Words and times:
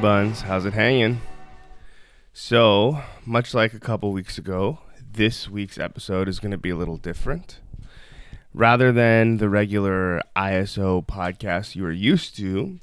Bunz, 0.00 0.42
how's 0.42 0.64
it 0.64 0.74
hanging? 0.74 1.20
So, 2.32 3.02
much 3.26 3.52
like 3.52 3.74
a 3.74 3.80
couple 3.80 4.12
weeks 4.12 4.38
ago, 4.38 4.78
this 5.12 5.48
week's 5.48 5.76
episode 5.76 6.28
is 6.28 6.38
going 6.38 6.52
to 6.52 6.56
be 6.58 6.70
a 6.70 6.76
little 6.76 6.98
different. 6.98 7.58
Rather 8.54 8.92
than 8.92 9.38
the 9.38 9.48
regular 9.48 10.22
ISO 10.36 11.04
podcast 11.04 11.74
you 11.74 11.84
are 11.84 11.90
used 11.90 12.36
to, 12.36 12.78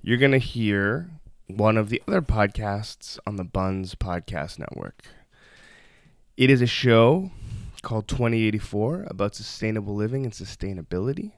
you're 0.00 0.16
going 0.16 0.32
to 0.32 0.38
hear 0.38 1.10
one 1.46 1.76
of 1.76 1.90
the 1.90 2.02
other 2.08 2.22
podcasts 2.22 3.18
on 3.26 3.36
the 3.36 3.44
Bunz 3.44 3.94
Podcast 3.94 4.58
Network. 4.58 5.04
It 6.38 6.48
is 6.48 6.62
a 6.62 6.66
show 6.66 7.32
called 7.82 8.08
2084 8.08 9.08
about 9.08 9.34
sustainable 9.34 9.94
living 9.94 10.24
and 10.24 10.32
sustainability. 10.32 11.32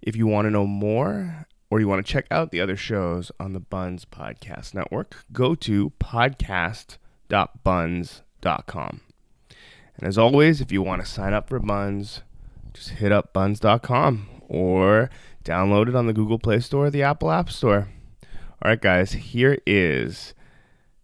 If 0.00 0.16
you 0.16 0.26
want 0.26 0.46
to 0.46 0.50
know 0.50 0.66
more 0.66 1.46
or 1.70 1.80
you 1.80 1.88
want 1.88 2.04
to 2.04 2.12
check 2.12 2.26
out 2.30 2.50
the 2.50 2.60
other 2.60 2.76
shows 2.76 3.30
on 3.38 3.52
the 3.52 3.60
Bunz 3.60 4.04
Podcast 4.04 4.74
Network, 4.74 5.24
go 5.32 5.54
to 5.54 5.90
podcast.bunz.com. 6.00 9.00
And 9.96 10.08
as 10.08 10.18
always, 10.18 10.60
if 10.60 10.72
you 10.72 10.82
want 10.82 11.04
to 11.04 11.10
sign 11.10 11.32
up 11.32 11.48
for 11.48 11.60
Bunz, 11.60 12.22
just 12.72 12.90
hit 12.90 13.12
up 13.12 13.32
bunz.com 13.32 14.26
or 14.48 15.10
download 15.44 15.88
it 15.88 15.94
on 15.94 16.06
the 16.06 16.12
Google 16.12 16.38
Play 16.38 16.60
Store 16.60 16.86
or 16.86 16.90
the 16.90 17.02
Apple 17.02 17.30
App 17.30 17.50
Store. 17.50 17.88
All 18.62 18.70
right, 18.70 18.80
guys, 18.80 19.12
here 19.12 19.58
is 19.66 20.34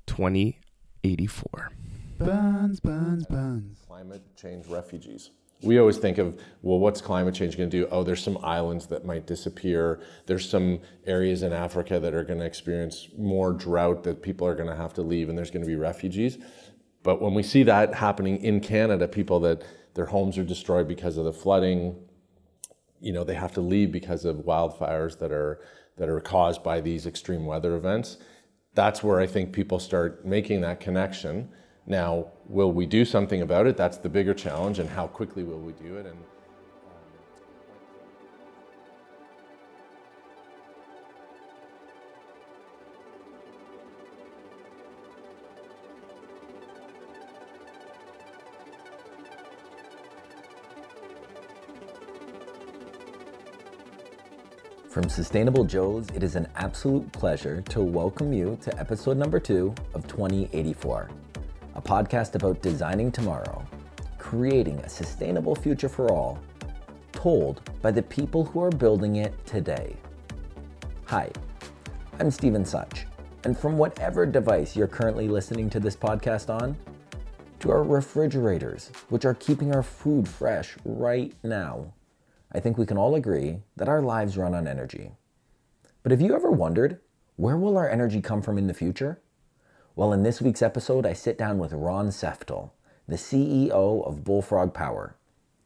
2084. 0.07 1.71
Buns, 2.19 2.81
buns, 2.81 3.27
buns. 3.27 3.79
climate 3.87 4.23
change 4.37 4.67
refugees. 4.67 5.31
We 5.63 5.79
always 5.79 5.97
think 5.97 6.19
of, 6.19 6.39
well, 6.63 6.79
what's 6.79 7.01
climate 7.01 7.35
change 7.35 7.57
going 7.57 7.71
to 7.71 7.81
do? 7.81 7.89
Oh, 7.91 8.03
there's 8.05 8.23
some 8.23 8.39
islands 8.43 8.87
that 8.89 9.05
might 9.07 9.27
disappear. 9.27 10.01
There's 10.27 10.49
some 10.49 10.81
areas 11.07 11.43
in 11.43 11.53
Africa 11.53 11.99
that 11.99 12.15
are 12.15 12.25
going 12.25 12.41
to 12.41 12.45
experience 12.45 13.09
more 13.17 13.53
drought 13.53 14.03
that 14.05 14.23
people 14.23 14.47
are 14.47 14.55
going 14.55 14.69
to 14.69 14.77
have 14.77 14.93
to 14.95 15.03
leave, 15.03 15.29
and 15.29 15.37
there's 15.37 15.51
going 15.51 15.63
to 15.63 15.67
be 15.67 15.77
refugees. 15.77 16.39
But 17.03 17.23
when 17.23 17.35
we 17.35 17.43
see 17.43 17.63
that 17.63 17.95
happening 17.95 18.43
in 18.43 18.61
Canada, 18.61 19.09
people 19.09 19.41
that 19.41 19.65
their 19.95 20.07
homes 20.07 20.37
are 20.37 20.45
destroyed 20.45 20.87
because 20.87 21.17
of 21.17 21.25
the 21.25 21.33
flooding, 21.33 21.97
you 23.01 23.13
know, 23.13 23.25
they 23.25 23.35
have 23.35 23.53
to 23.55 23.61
leave 23.61 23.93
because 23.93 24.25
of 24.25 24.39
wildfires 24.39 25.19
that 25.21 25.33
are 25.33 25.61
that 25.97 26.09
are 26.09 26.21
caused 26.21 26.63
by 26.63 26.81
these 26.81 27.07
extreme 27.07 27.47
weather 27.47 27.75
events. 27.77 28.19
That's 28.75 29.03
where 29.03 29.21
I 29.21 29.27
think 29.27 29.53
people 29.53 29.79
start 29.79 30.27
making 30.27 30.61
that 30.61 30.81
connection. 30.81 31.49
Now, 31.89 32.27
will 32.49 32.73
we 32.73 32.85
do 32.85 33.05
something 33.05 33.43
about 33.43 33.67
it? 33.69 33.77
That's 33.77 33.97
the 33.97 34.09
bigger 34.09 34.35
challenge, 34.35 34.81
and 34.81 34.89
how 34.89 35.07
quickly 35.07 35.45
will 35.45 35.61
we 35.61 35.73
do 35.73 35.97
it? 35.97 36.07
And 36.07 36.17
From 54.97 55.11
Sustainable 55.11 55.65
Joe's, 55.65 56.09
it 56.15 56.23
is 56.23 56.37
an 56.37 56.49
absolute 56.57 57.13
pleasure 57.13 57.61
to 57.69 57.83
welcome 57.83 58.33
you 58.33 58.59
to 58.63 58.77
episode 58.81 59.19
number 59.19 59.39
two 59.39 59.75
of 59.93 60.09
2084, 60.09 61.11
a 61.11 61.26
podcast 61.87 62.35
about 62.35 62.61
designing 62.63 63.13
tomorrow, 63.13 63.65
creating 64.19 64.77
a 64.81 64.89
sustainable 64.89 65.55
future 65.55 65.89
for 65.89 66.11
all, 66.11 66.37
told 67.13 67.63
by 67.81 67.93
the 67.93 68.03
people 68.03 68.45
who 68.45 68.61
are 68.61 68.71
building 68.71 69.17
it 69.17 69.33
today. 69.47 69.95
Hi, 71.05 71.31
I'm 72.19 72.33
Stephen 72.33 72.65
Such, 72.65 73.07
and 73.45 73.57
from 73.57 73.79
whatever 73.79 74.27
device 74.27 74.75
you're 74.75 74.89
currently 74.89 75.29
listening 75.29 75.71
to 75.71 75.79
this 75.79 75.95
podcast 75.95 76.51
on, 76.51 76.77
to 77.61 77.71
our 77.71 77.85
refrigerators, 77.85 78.91
which 79.09 79.25
are 79.25 79.35
keeping 79.35 79.73
our 79.73 79.85
food 79.85 80.27
fresh 80.27 80.77
right 80.85 81.33
now, 81.45 81.95
I 82.51 82.59
think 82.59 82.79
we 82.79 82.87
can 82.87 82.99
all 82.99 83.15
agree 83.15 83.61
that 83.77 83.89
our 83.89 84.03
lives 84.03 84.37
run 84.37 84.57
on 84.57 84.67
energy. 84.67 85.13
But 86.03 86.11
have 86.11 86.21
you 86.21 86.35
ever 86.35 86.51
wondered 86.51 86.99
where 87.37 87.57
will 87.57 87.77
our 87.77 87.89
energy 87.89 88.21
come 88.21 88.43
from 88.43 88.59
in 88.59 88.67
the 88.67 88.75
future? 88.75 89.21
Well, 89.97 90.13
in 90.13 90.25
this 90.25 90.43
week's 90.43 90.61
episode, 90.61 91.07
I 91.07 91.15
sit 91.15 91.39
down 91.39 91.57
with 91.57 91.73
Ron 91.73 92.09
Seftel, 92.09 92.73
the 93.09 93.17
CEO 93.17 94.07
of 94.07 94.25
Bullfrog 94.25 94.75
Power, 94.75 95.17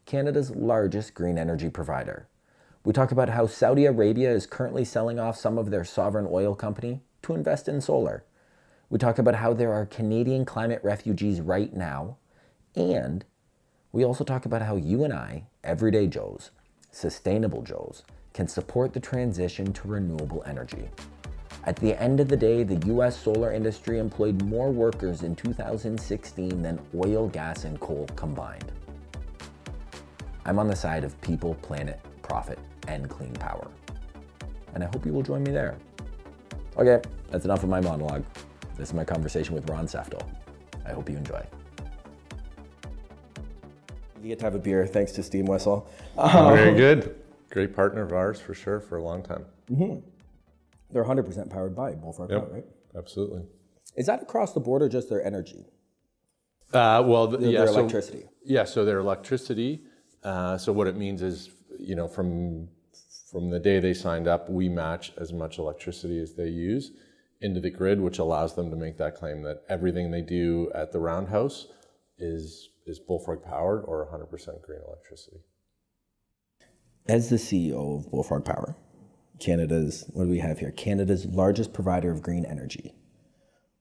Canada's 0.05 0.51
largest 0.51 1.13
green 1.13 1.37
energy 1.37 1.69
provider. 1.69 2.29
We 2.85 2.93
talk 2.93 3.11
about 3.11 3.27
how 3.27 3.45
Saudi 3.45 3.85
Arabia 3.85 4.31
is 4.31 4.45
currently 4.45 4.85
selling 4.85 5.19
off 5.19 5.35
some 5.35 5.57
of 5.57 5.69
their 5.69 5.83
sovereign 5.83 6.29
oil 6.31 6.55
company 6.55 7.01
to 7.23 7.33
invest 7.33 7.67
in 7.67 7.81
solar. 7.81 8.23
We 8.89 8.97
talk 8.97 9.19
about 9.19 9.35
how 9.35 9.51
there 9.51 9.73
are 9.73 9.85
Canadian 9.85 10.45
climate 10.45 10.79
refugees 10.81 11.41
right 11.41 11.73
now. 11.73 12.15
And 12.73 13.25
we 13.91 14.05
also 14.05 14.23
talk 14.23 14.45
about 14.45 14.61
how 14.61 14.77
you 14.77 15.03
and 15.03 15.11
I, 15.11 15.43
everyday 15.61 16.07
Joes, 16.07 16.51
sustainable 16.89 17.63
Joes, 17.63 18.03
can 18.33 18.47
support 18.47 18.93
the 18.93 19.01
transition 19.01 19.73
to 19.73 19.89
renewable 19.89 20.41
energy. 20.45 20.89
At 21.63 21.75
the 21.75 21.99
end 22.01 22.19
of 22.19 22.27
the 22.27 22.37
day, 22.37 22.63
the 22.63 22.87
US 22.87 23.15
solar 23.15 23.53
industry 23.53 23.99
employed 23.99 24.41
more 24.43 24.71
workers 24.71 25.21
in 25.21 25.35
2016 25.35 26.61
than 26.61 26.79
oil, 26.95 27.27
gas, 27.27 27.65
and 27.65 27.79
coal 27.79 28.07
combined. 28.15 28.71
I'm 30.43 30.57
on 30.57 30.67
the 30.67 30.75
side 30.75 31.03
of 31.03 31.19
people, 31.21 31.53
planet, 31.55 31.99
profit, 32.23 32.57
and 32.87 33.07
clean 33.07 33.33
power. 33.33 33.67
And 34.73 34.83
I 34.83 34.87
hope 34.87 35.05
you 35.05 35.13
will 35.13 35.21
join 35.21 35.43
me 35.43 35.51
there. 35.51 35.77
Okay, 36.77 36.99
that's 37.29 37.45
enough 37.45 37.61
of 37.61 37.69
my 37.69 37.79
monologue. 37.79 38.23
This 38.75 38.89
is 38.89 38.93
my 38.95 39.03
conversation 39.03 39.53
with 39.53 39.69
Ron 39.69 39.85
Seftel. 39.85 40.27
I 40.83 40.93
hope 40.93 41.09
you 41.09 41.17
enjoy. 41.17 41.45
You 44.23 44.29
get 44.29 44.39
to 44.39 44.45
have 44.45 44.55
a 44.55 44.59
beer 44.59 44.87
thanks 44.87 45.11
to 45.13 45.23
Steam 45.23 45.45
Whistle. 45.45 45.87
very 46.15 46.69
um, 46.69 46.75
good, 46.75 47.19
great 47.51 47.75
partner 47.75 48.01
of 48.01 48.13
ours 48.13 48.39
for 48.39 48.55
sure 48.55 48.79
for 48.79 48.97
a 48.97 49.03
long 49.03 49.21
time. 49.21 49.45
Mm-hmm. 49.71 50.10
They're 50.91 51.03
100% 51.05 51.49
powered 51.49 51.75
by 51.75 51.93
Bullfrog 51.93 52.29
Yep. 52.31 52.39
Power, 52.41 52.53
right? 52.53 52.65
Absolutely. 52.95 53.43
Is 53.95 54.05
that 54.07 54.21
across 54.21 54.53
the 54.53 54.59
board 54.59 54.81
or 54.81 54.89
just 54.89 55.09
their 55.09 55.23
energy? 55.23 55.65
Uh, 56.73 57.03
well, 57.05 57.27
th- 57.27 57.41
Their, 57.41 57.51
yeah, 57.51 57.59
their 57.59 57.67
so- 57.67 57.79
electricity? 57.79 58.23
Yeah, 58.43 58.63
so 58.65 58.85
their 58.85 58.99
electricity. 58.99 59.83
Uh, 60.23 60.57
so 60.57 60.71
what 60.71 60.87
it 60.87 60.95
means 60.95 61.21
is, 61.21 61.49
you 61.79 61.95
know, 61.95 62.07
from 62.07 62.69
from 63.31 63.49
the 63.49 63.59
day 63.59 63.79
they 63.79 63.93
signed 63.93 64.27
up, 64.27 64.49
we 64.49 64.67
match 64.67 65.13
as 65.17 65.31
much 65.31 65.57
electricity 65.57 66.19
as 66.19 66.35
they 66.35 66.49
use 66.49 66.91
into 67.39 67.59
the 67.61 67.69
grid, 67.69 67.99
which 68.01 68.19
allows 68.19 68.55
them 68.55 68.69
to 68.69 68.75
make 68.75 68.97
that 68.97 69.15
claim 69.15 69.41
that 69.43 69.61
everything 69.69 70.11
they 70.11 70.21
do 70.21 70.69
at 70.75 70.91
the 70.91 70.99
roundhouse 70.99 71.67
is 72.17 72.69
is 72.85 72.99
bullfrog 72.99 73.41
powered 73.43 73.83
or 73.85 74.05
100% 74.07 74.61
green 74.61 74.81
electricity. 74.87 75.37
As 77.07 77.29
the 77.29 77.37
CEO 77.37 77.97
of 77.99 78.11
Bullfrog 78.11 78.45
Power, 78.45 78.75
Canada's, 79.41 80.05
what 80.13 80.25
do 80.25 80.29
we 80.29 80.39
have 80.39 80.59
here? 80.59 80.71
Canada's 80.71 81.25
largest 81.25 81.73
provider 81.73 82.11
of 82.11 82.21
green 82.21 82.45
energy. 82.45 82.93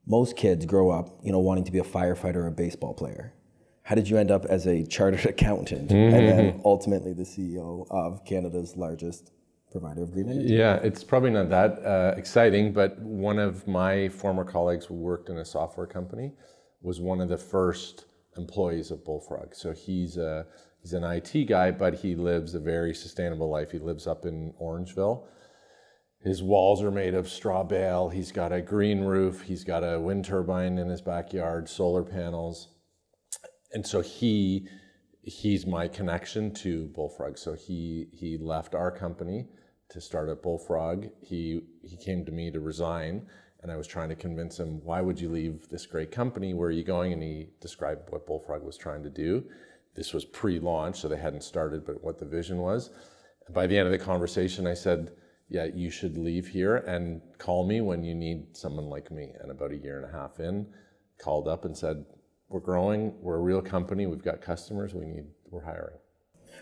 Most 0.07 0.37
kids 0.37 0.65
grow 0.65 0.91
up, 0.91 1.21
you 1.23 1.31
know, 1.31 1.39
wanting 1.39 1.65
to 1.65 1.71
be 1.71 1.79
a 1.79 1.85
firefighter 1.85 2.37
or 2.37 2.47
a 2.47 2.53
baseball 2.53 2.95
player. 2.95 3.35
How 3.83 3.95
did 3.95 4.09
you 4.09 4.17
end 4.17 4.31
up 4.31 4.47
as 4.47 4.67
a 4.67 4.85
chartered 4.87 5.27
accountant 5.35 5.93
and 5.93 6.13
then 6.29 6.61
ultimately 6.65 7.13
the 7.13 7.25
CEO 7.25 7.87
of 7.91 8.25
Canada's 8.25 8.77
largest 8.77 9.33
provider 9.71 10.03
of 10.03 10.13
green 10.13 10.31
energy? 10.31 10.55
Yeah, 10.55 10.77
it's 10.77 11.05
probably 11.05 11.31
not 11.31 11.51
that 11.51 11.85
uh, 11.85 12.15
exciting, 12.17 12.73
but 12.73 12.99
one 12.99 13.39
of 13.39 13.69
my 13.69 14.09
former 14.09 14.45
colleagues 14.45 14.87
who 14.87 14.95
worked 14.95 15.29
in 15.29 15.39
a 15.39 15.45
software 15.45 15.87
company 15.87 16.33
was 16.81 17.01
one 17.01 17.21
of 17.21 17.29
the 17.29 17.37
first 17.37 18.07
employees 18.37 18.91
of 18.91 19.05
Bullfrog. 19.05 19.55
So 19.55 19.73
he's 19.73 20.17
a 20.17 20.47
he's 20.81 20.95
an 20.95 21.05
IT 21.05 21.47
guy, 21.47 21.71
but 21.71 21.95
he 21.95 22.15
lives 22.15 22.55
a 22.55 22.61
very 22.61 22.95
sustainable 22.95 23.51
life. 23.51 23.71
He 23.71 23.79
lives 23.79 24.07
up 24.07 24.25
in 24.25 24.55
Orangeville. 24.61 25.27
His 26.23 26.43
walls 26.43 26.83
are 26.83 26.91
made 26.91 27.15
of 27.15 27.29
straw 27.29 27.63
bale. 27.63 28.11
He's 28.11 28.31
got 28.31 28.53
a 28.53 28.61
green 28.61 29.01
roof. 29.01 29.43
He's 29.43 29.65
got 29.65 29.83
a 29.83 29.99
wind 29.99 30.27
turbine 30.27 30.77
in 30.77 30.89
his 30.89 31.01
backyard, 31.01 31.69
solar 31.69 32.03
panels, 32.03 32.69
and 33.73 33.87
so 33.87 34.01
he 34.01 34.69
he's 35.23 35.67
my 35.67 35.89
connection 35.89 36.53
to 36.55 36.87
Bullfrog. 36.89 37.39
So 37.39 37.55
he 37.55 38.09
he 38.13 38.37
left 38.37 38.75
our 38.75 38.91
company 38.91 39.49
to 39.91 40.01
start 40.01 40.29
at 40.29 40.43
Bullfrog. 40.43 41.07
He 41.23 41.63
he 41.83 41.97
came 41.97 42.25
to 42.27 42.33
me 42.33 42.51
to 42.51 42.61
resign, 42.61 43.27
and 43.63 43.73
I 43.73 43.77
was 43.77 43.87
trying 43.87 44.11
to 44.11 44.15
convince 44.15 44.59
him, 44.59 44.85
why 44.85 45.01
would 45.01 45.19
you 45.19 45.31
leave 45.31 45.69
this 45.71 45.87
great 45.87 46.11
company? 46.11 46.53
Where 46.53 46.69
are 46.69 46.73
you 46.73 46.85
going? 46.85 47.13
And 47.15 47.23
he 47.23 47.49
described 47.61 48.11
what 48.11 48.27
Bullfrog 48.27 48.63
was 48.63 48.77
trying 48.77 49.03
to 49.05 49.11
do. 49.11 49.45
This 49.95 50.13
was 50.13 50.25
pre-launch, 50.25 51.01
so 51.01 51.09
they 51.09 51.17
hadn't 51.17 51.43
started, 51.45 51.85
but 51.85 52.03
what 52.05 52.19
the 52.19 52.25
vision 52.25 52.59
was. 52.59 52.91
And 53.47 53.55
by 53.55 53.67
the 53.67 53.77
end 53.77 53.87
of 53.87 53.93
the 53.93 53.99
conversation, 53.99 54.67
I 54.67 54.75
said, 54.75 55.13
yeah, 55.51 55.67
you 55.75 55.91
should 55.91 56.17
leave 56.17 56.47
here 56.47 56.77
and 56.77 57.21
call 57.39 57.67
me 57.67 57.81
when 57.81 58.05
you 58.05 58.15
need 58.15 58.57
someone 58.57 58.89
like 58.89 59.11
me. 59.11 59.33
And 59.41 59.51
about 59.51 59.73
a 59.73 59.77
year 59.77 60.01
and 60.01 60.09
a 60.09 60.17
half 60.17 60.39
in, 60.39 60.67
called 61.19 61.49
up 61.49 61.65
and 61.65 61.77
said, 61.77 62.05
we're 62.49 62.61
growing, 62.61 63.13
we're 63.21 63.37
a 63.37 63.41
real 63.41 63.61
company, 63.61 64.07
we've 64.07 64.23
got 64.23 64.41
customers, 64.41 64.95
we 64.95 65.05
need, 65.05 65.25
we're 65.51 65.65
hiring. 65.65 65.97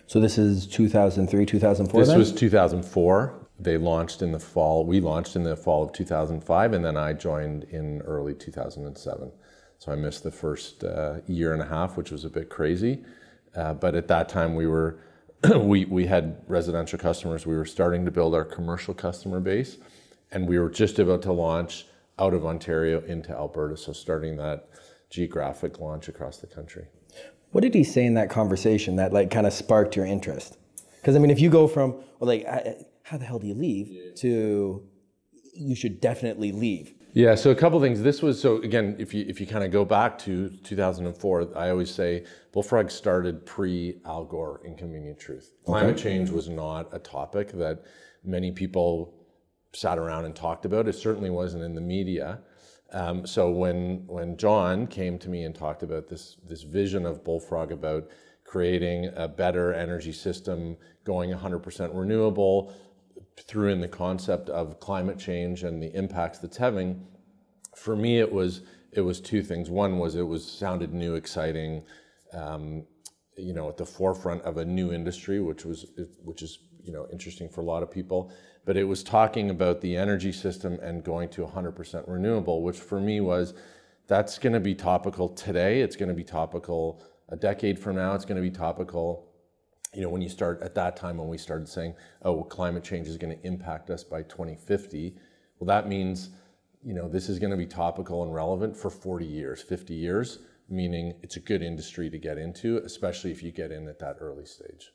So 0.06 0.20
this 0.20 0.38
is 0.38 0.66
2003, 0.66 1.44
2004 1.44 2.00
This 2.00 2.08
then? 2.08 2.18
was 2.18 2.32
2004. 2.32 3.48
They 3.60 3.76
launched 3.76 4.22
in 4.22 4.32
the 4.32 4.38
fall. 4.38 4.86
We 4.86 5.00
launched 5.00 5.36
in 5.36 5.42
the 5.42 5.56
fall 5.56 5.82
of 5.82 5.92
2005, 5.92 6.72
and 6.72 6.84
then 6.84 6.96
I 6.96 7.12
joined 7.12 7.64
in 7.64 8.00
early 8.02 8.34
2007. 8.34 9.30
So 9.78 9.92
I 9.92 9.96
missed 9.96 10.22
the 10.22 10.30
first 10.30 10.84
uh, 10.84 11.18
year 11.26 11.52
and 11.52 11.60
a 11.60 11.66
half, 11.66 11.96
which 11.96 12.10
was 12.10 12.24
a 12.24 12.30
bit 12.30 12.48
crazy. 12.48 13.04
Uh, 13.54 13.74
but 13.74 13.94
at 13.94 14.08
that 14.08 14.28
time, 14.28 14.54
we 14.54 14.66
were 14.66 15.00
we 15.56 15.84
we 15.84 16.06
had 16.06 16.42
residential 16.46 16.98
customers. 16.98 17.46
We 17.46 17.56
were 17.56 17.64
starting 17.64 18.04
to 18.04 18.10
build 18.10 18.34
our 18.34 18.44
commercial 18.44 18.94
customer 18.94 19.40
base, 19.40 19.78
and 20.32 20.48
we 20.48 20.58
were 20.58 20.70
just 20.70 20.98
about 20.98 21.22
to 21.22 21.32
launch 21.32 21.86
out 22.18 22.34
of 22.34 22.44
Ontario 22.44 23.00
into 23.02 23.30
Alberta. 23.30 23.76
So 23.76 23.92
starting 23.92 24.36
that 24.36 24.68
geographic 25.10 25.78
launch 25.78 26.08
across 26.08 26.38
the 26.38 26.46
country. 26.46 26.86
What 27.52 27.62
did 27.62 27.74
he 27.74 27.84
say 27.84 28.04
in 28.04 28.14
that 28.14 28.30
conversation 28.30 28.96
that 28.96 29.12
like 29.12 29.30
kind 29.30 29.46
of 29.46 29.52
sparked 29.52 29.96
your 29.96 30.04
interest? 30.04 30.58
Because 31.00 31.16
I 31.16 31.18
mean, 31.18 31.30
if 31.30 31.40
you 31.40 31.50
go 31.50 31.68
from 31.68 31.92
well, 32.18 32.28
like, 32.28 32.46
I, 32.46 32.84
how 33.02 33.16
the 33.16 33.24
hell 33.24 33.38
do 33.38 33.46
you 33.46 33.54
leave 33.54 34.16
to 34.16 34.82
you 35.58 35.74
should 35.74 36.00
definitely 36.00 36.52
leave. 36.52 36.94
Yeah, 37.14 37.34
so 37.34 37.50
a 37.50 37.54
couple 37.54 37.80
things. 37.80 38.02
This 38.02 38.22
was 38.22 38.40
so 38.40 38.56
again, 38.58 38.96
if 38.98 39.14
you 39.14 39.24
if 39.28 39.40
you 39.40 39.46
kind 39.46 39.64
of 39.64 39.70
go 39.70 39.84
back 39.84 40.18
to 40.20 40.50
2004, 40.64 41.56
I 41.56 41.70
always 41.70 41.92
say 41.92 42.24
Bullfrog 42.52 42.90
started 42.90 43.46
pre 43.46 44.00
Al 44.04 44.24
Gore 44.24 44.60
Inconvenient 44.64 45.18
Truth. 45.18 45.52
Climate 45.64 45.96
change 45.96 46.30
was 46.30 46.48
not 46.48 46.88
a 46.92 46.98
topic 46.98 47.52
that 47.52 47.82
many 48.24 48.52
people 48.52 49.14
sat 49.72 49.98
around 49.98 50.26
and 50.26 50.34
talked 50.34 50.64
about. 50.64 50.86
It 50.88 50.94
certainly 50.94 51.30
wasn't 51.30 51.64
in 51.64 51.74
the 51.74 51.80
media. 51.80 52.40
Um, 52.92 53.26
so 53.26 53.50
when 53.50 54.06
when 54.06 54.36
John 54.36 54.86
came 54.86 55.18
to 55.18 55.28
me 55.28 55.44
and 55.44 55.54
talked 55.54 55.82
about 55.82 56.08
this 56.08 56.36
this 56.46 56.62
vision 56.62 57.06
of 57.06 57.24
Bullfrog 57.24 57.72
about 57.72 58.08
creating 58.44 59.10
a 59.14 59.28
better 59.28 59.74
energy 59.74 60.12
system, 60.12 60.74
going 61.04 61.30
100% 61.30 61.90
renewable, 61.92 62.72
threw 63.42 63.70
in 63.70 63.80
the 63.80 63.88
concept 63.88 64.48
of 64.48 64.80
climate 64.80 65.18
change 65.18 65.62
and 65.62 65.82
the 65.82 65.94
impacts 65.94 66.38
that's 66.38 66.56
having, 66.56 67.06
for 67.74 67.96
me 67.96 68.18
it 68.18 68.30
was 68.32 68.62
it 68.92 69.02
was 69.02 69.20
two 69.20 69.42
things. 69.42 69.70
One 69.70 69.98
was 69.98 70.14
it 70.14 70.22
was 70.22 70.50
sounded 70.50 70.92
new, 70.92 71.14
exciting, 71.14 71.84
um, 72.32 72.86
you 73.36 73.52
know, 73.52 73.68
at 73.68 73.76
the 73.76 73.86
forefront 73.86 74.42
of 74.42 74.56
a 74.56 74.64
new 74.64 74.92
industry, 74.92 75.40
which 75.40 75.64
was 75.64 75.86
which 76.24 76.42
is 76.42 76.58
you 76.82 76.92
know 76.92 77.06
interesting 77.12 77.48
for 77.48 77.60
a 77.60 77.64
lot 77.64 77.82
of 77.82 77.90
people. 77.90 78.32
But 78.64 78.76
it 78.76 78.84
was 78.84 79.02
talking 79.02 79.50
about 79.50 79.80
the 79.80 79.96
energy 79.96 80.32
system 80.32 80.78
and 80.82 81.02
going 81.02 81.30
to 81.30 81.46
100% 81.46 82.04
renewable, 82.06 82.62
which 82.62 82.78
for 82.78 83.00
me 83.00 83.20
was 83.20 83.54
that's 84.06 84.38
going 84.38 84.52
to 84.52 84.60
be 84.60 84.74
topical 84.74 85.28
today. 85.28 85.80
It's 85.80 85.96
going 85.96 86.08
to 86.08 86.14
be 86.14 86.24
topical 86.24 87.02
a 87.28 87.36
decade 87.36 87.78
from 87.78 87.96
now. 87.96 88.14
It's 88.14 88.24
going 88.24 88.36
to 88.36 88.42
be 88.42 88.50
topical 88.50 89.27
you 89.94 90.02
know, 90.02 90.08
when 90.08 90.22
you 90.22 90.28
start 90.28 90.60
at 90.62 90.74
that 90.74 90.96
time 90.96 91.16
when 91.16 91.28
we 91.28 91.38
started 91.38 91.68
saying, 91.68 91.94
oh, 92.22 92.32
well, 92.32 92.44
climate 92.44 92.84
change 92.84 93.08
is 93.08 93.16
going 93.16 93.36
to 93.36 93.46
impact 93.46 93.90
us 93.90 94.04
by 94.04 94.22
2050, 94.22 95.14
well, 95.58 95.66
that 95.66 95.88
means, 95.88 96.30
you 96.82 96.94
know, 96.94 97.08
this 97.08 97.28
is 97.28 97.38
going 97.38 97.50
to 97.50 97.56
be 97.56 97.66
topical 97.66 98.22
and 98.22 98.34
relevant 98.34 98.76
for 98.76 98.90
40 98.90 99.24
years, 99.24 99.62
50 99.62 99.94
years, 99.94 100.40
meaning 100.68 101.14
it's 101.22 101.36
a 101.36 101.40
good 101.40 101.62
industry 101.62 102.10
to 102.10 102.18
get 102.18 102.38
into, 102.38 102.78
especially 102.78 103.30
if 103.30 103.42
you 103.42 103.50
get 103.50 103.72
in 103.72 103.88
at 103.88 103.98
that 103.98 104.16
early 104.20 104.44
stage. 104.44 104.92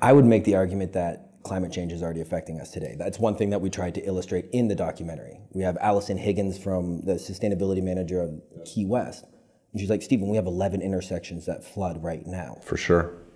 I 0.00 0.12
would 0.12 0.26
make 0.26 0.44
the 0.44 0.54
argument 0.54 0.92
that 0.92 1.42
climate 1.42 1.72
change 1.72 1.92
is 1.92 2.02
already 2.02 2.20
affecting 2.20 2.60
us 2.60 2.70
today. 2.70 2.94
That's 2.98 3.18
one 3.18 3.34
thing 3.36 3.50
that 3.50 3.60
we 3.60 3.70
tried 3.70 3.94
to 3.94 4.02
illustrate 4.02 4.48
in 4.52 4.68
the 4.68 4.74
documentary. 4.74 5.40
We 5.52 5.62
have 5.62 5.76
Allison 5.80 6.18
Higgins 6.18 6.58
from 6.58 7.00
the 7.04 7.14
sustainability 7.14 7.82
manager 7.82 8.20
of 8.20 8.40
Key 8.64 8.84
West. 8.84 9.24
And 9.72 9.80
she's 9.80 9.90
like, 9.90 10.02
Stephen, 10.02 10.28
we 10.28 10.36
have 10.36 10.46
11 10.46 10.82
intersections 10.82 11.46
that 11.46 11.64
flood 11.64 12.02
right 12.02 12.26
now. 12.26 12.58
For 12.62 12.76
sure. 12.76 13.27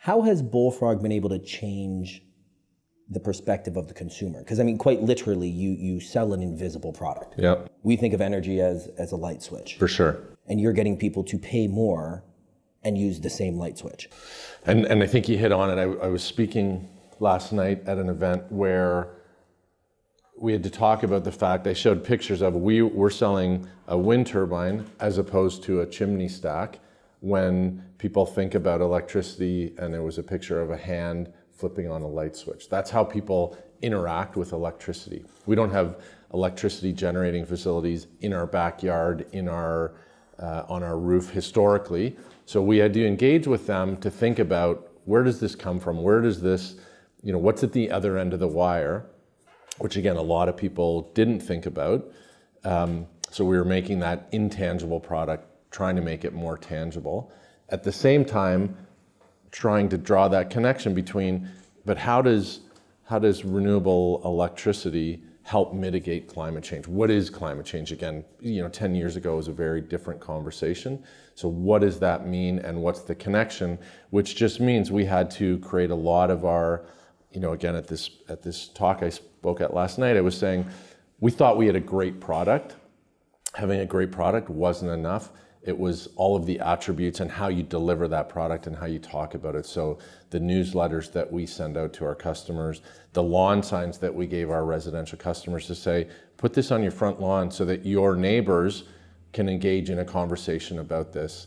How 0.00 0.22
has 0.22 0.40
Bullfrog 0.40 1.02
been 1.02 1.12
able 1.12 1.28
to 1.28 1.38
change 1.38 2.22
the 3.10 3.20
perspective 3.20 3.76
of 3.76 3.86
the 3.86 3.92
consumer? 3.92 4.38
Because 4.38 4.58
I 4.58 4.62
mean, 4.62 4.78
quite 4.78 5.02
literally, 5.02 5.48
you 5.48 5.72
you 5.72 6.00
sell 6.00 6.32
an 6.32 6.40
invisible 6.40 6.92
product. 6.92 7.34
Yeah, 7.36 7.66
We 7.82 7.96
think 7.96 8.14
of 8.14 8.22
energy 8.22 8.62
as 8.62 8.88
as 8.96 9.12
a 9.12 9.16
light 9.16 9.42
switch, 9.42 9.76
for 9.76 9.88
sure. 9.88 10.18
and 10.48 10.58
you're 10.58 10.72
getting 10.72 10.96
people 10.96 11.22
to 11.24 11.38
pay 11.38 11.66
more 11.68 12.24
and 12.82 12.96
use 12.96 13.20
the 13.20 13.28
same 13.28 13.58
light 13.58 13.76
switch. 13.76 14.08
And, 14.64 14.86
and 14.86 15.02
I 15.02 15.06
think 15.06 15.28
you 15.28 15.36
hit 15.36 15.52
on 15.52 15.68
it. 15.70 15.78
I, 15.78 16.06
I 16.06 16.08
was 16.08 16.22
speaking 16.22 16.88
last 17.18 17.52
night 17.52 17.82
at 17.86 17.98
an 17.98 18.08
event 18.08 18.44
where 18.50 19.08
we 20.40 20.54
had 20.54 20.62
to 20.62 20.70
talk 20.70 21.02
about 21.02 21.24
the 21.24 21.32
fact 21.32 21.66
I 21.66 21.74
showed 21.74 22.02
pictures 22.02 22.40
of 22.40 22.54
we 22.54 22.80
were 22.80 23.10
selling 23.10 23.68
a 23.86 23.98
wind 23.98 24.28
turbine 24.28 24.86
as 24.98 25.18
opposed 25.18 25.62
to 25.64 25.82
a 25.82 25.86
chimney 25.86 26.28
stack 26.28 26.78
when 27.20 27.84
people 27.98 28.26
think 28.26 28.54
about 28.54 28.80
electricity 28.80 29.74
and 29.78 29.92
there 29.92 30.02
was 30.02 30.18
a 30.18 30.22
picture 30.22 30.60
of 30.60 30.70
a 30.70 30.76
hand 30.76 31.32
flipping 31.50 31.88
on 31.88 32.02
a 32.02 32.08
light 32.08 32.34
switch. 32.34 32.68
That's 32.68 32.90
how 32.90 33.04
people 33.04 33.56
interact 33.82 34.36
with 34.36 34.52
electricity. 34.52 35.24
We 35.46 35.54
don't 35.54 35.70
have 35.70 36.00
electricity 36.32 36.92
generating 36.92 37.44
facilities 37.44 38.06
in 38.20 38.32
our 38.32 38.46
backyard, 38.46 39.26
in 39.32 39.48
our 39.48 39.94
uh, 40.38 40.64
on 40.68 40.82
our 40.82 40.98
roof 40.98 41.30
historically. 41.30 42.16
So 42.46 42.62
we 42.62 42.78
had 42.78 42.94
to 42.94 43.06
engage 43.06 43.46
with 43.46 43.66
them 43.66 43.98
to 43.98 44.10
think 44.10 44.38
about 44.38 44.90
where 45.04 45.22
does 45.22 45.38
this 45.38 45.54
come 45.54 45.78
from? 45.78 46.02
Where 46.02 46.20
does 46.20 46.40
this, 46.40 46.76
you 47.22 47.32
know, 47.32 47.38
what's 47.38 47.62
at 47.62 47.72
the 47.72 47.90
other 47.90 48.16
end 48.16 48.32
of 48.32 48.40
the 48.40 48.48
wire? 48.48 49.06
Which 49.78 49.96
again, 49.96 50.16
a 50.16 50.22
lot 50.22 50.48
of 50.48 50.56
people 50.56 51.10
didn't 51.14 51.40
think 51.40 51.66
about. 51.66 52.10
Um, 52.64 53.06
so 53.30 53.44
we 53.44 53.56
were 53.56 53.64
making 53.64 54.00
that 54.00 54.28
intangible 54.32 54.98
product, 54.98 55.46
trying 55.70 55.96
to 55.96 56.02
make 56.02 56.24
it 56.24 56.32
more 56.32 56.56
tangible. 56.58 57.32
At 57.68 57.82
the 57.82 57.92
same 57.92 58.24
time, 58.24 58.76
trying 59.50 59.88
to 59.88 59.98
draw 59.98 60.28
that 60.28 60.50
connection 60.50 60.94
between, 60.94 61.48
but 61.84 61.98
how 61.98 62.22
does 62.22 62.60
how 63.04 63.18
does 63.18 63.44
renewable 63.44 64.20
electricity 64.24 65.20
help 65.42 65.74
mitigate 65.74 66.28
climate 66.28 66.62
change? 66.62 66.86
What 66.86 67.10
is 67.10 67.28
climate 67.28 67.66
change? 67.66 67.90
Again, 67.90 68.24
you 68.38 68.62
know, 68.62 68.68
10 68.68 68.94
years 68.94 69.16
ago 69.16 69.34
was 69.34 69.48
a 69.48 69.52
very 69.52 69.80
different 69.80 70.20
conversation. 70.20 71.02
So 71.34 71.48
what 71.48 71.80
does 71.80 71.98
that 71.98 72.28
mean 72.28 72.60
and 72.60 72.80
what's 72.80 73.00
the 73.00 73.16
connection? 73.16 73.80
Which 74.10 74.36
just 74.36 74.60
means 74.60 74.92
we 74.92 75.04
had 75.04 75.28
to 75.32 75.58
create 75.58 75.90
a 75.90 75.94
lot 75.96 76.30
of 76.30 76.44
our, 76.44 76.86
you 77.32 77.40
know, 77.40 77.50
again 77.52 77.74
at 77.74 77.88
this 77.88 78.10
at 78.28 78.42
this 78.42 78.68
talk 78.68 79.02
I 79.02 79.08
spoke 79.08 79.60
at 79.60 79.74
last 79.74 79.98
night, 79.98 80.16
I 80.16 80.20
was 80.20 80.38
saying 80.38 80.68
we 81.18 81.32
thought 81.32 81.56
we 81.56 81.66
had 81.66 81.76
a 81.76 81.80
great 81.80 82.20
product. 82.20 82.76
Having 83.54 83.80
a 83.80 83.86
great 83.86 84.12
product 84.12 84.48
wasn't 84.48 84.92
enough 84.92 85.32
it 85.62 85.78
was 85.78 86.08
all 86.16 86.36
of 86.36 86.46
the 86.46 86.58
attributes 86.60 87.20
and 87.20 87.30
how 87.30 87.48
you 87.48 87.62
deliver 87.62 88.08
that 88.08 88.28
product 88.28 88.66
and 88.66 88.74
how 88.74 88.86
you 88.86 88.98
talk 88.98 89.34
about 89.34 89.54
it. 89.54 89.66
So 89.66 89.98
the 90.30 90.38
newsletters 90.38 91.12
that 91.12 91.30
we 91.30 91.44
send 91.44 91.76
out 91.76 91.92
to 91.94 92.06
our 92.06 92.14
customers, 92.14 92.80
the 93.12 93.22
lawn 93.22 93.62
signs 93.62 93.98
that 93.98 94.14
we 94.14 94.26
gave 94.26 94.50
our 94.50 94.64
residential 94.64 95.18
customers 95.18 95.66
to 95.66 95.74
say, 95.74 96.08
put 96.38 96.54
this 96.54 96.70
on 96.70 96.82
your 96.82 96.92
front 96.92 97.20
lawn 97.20 97.50
so 97.50 97.66
that 97.66 97.84
your 97.84 98.16
neighbors 98.16 98.84
can 99.32 99.48
engage 99.48 99.90
in 99.90 99.98
a 99.98 100.04
conversation 100.04 100.78
about 100.78 101.12
this. 101.12 101.46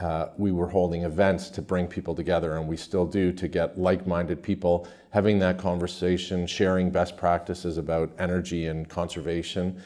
Uh, 0.00 0.30
we 0.38 0.50
were 0.50 0.68
holding 0.68 1.02
events 1.02 1.50
to 1.50 1.60
bring 1.60 1.86
people 1.86 2.14
together, 2.14 2.56
and 2.56 2.66
we 2.66 2.76
still 2.76 3.04
do 3.04 3.30
to 3.30 3.46
get 3.46 3.78
like 3.78 4.06
minded 4.06 4.42
people 4.42 4.88
having 5.10 5.38
that 5.38 5.58
conversation, 5.58 6.46
sharing 6.46 6.90
best 6.90 7.18
practices 7.18 7.76
about 7.76 8.10
energy 8.18 8.68
and 8.68 8.88
conservation 8.88 9.78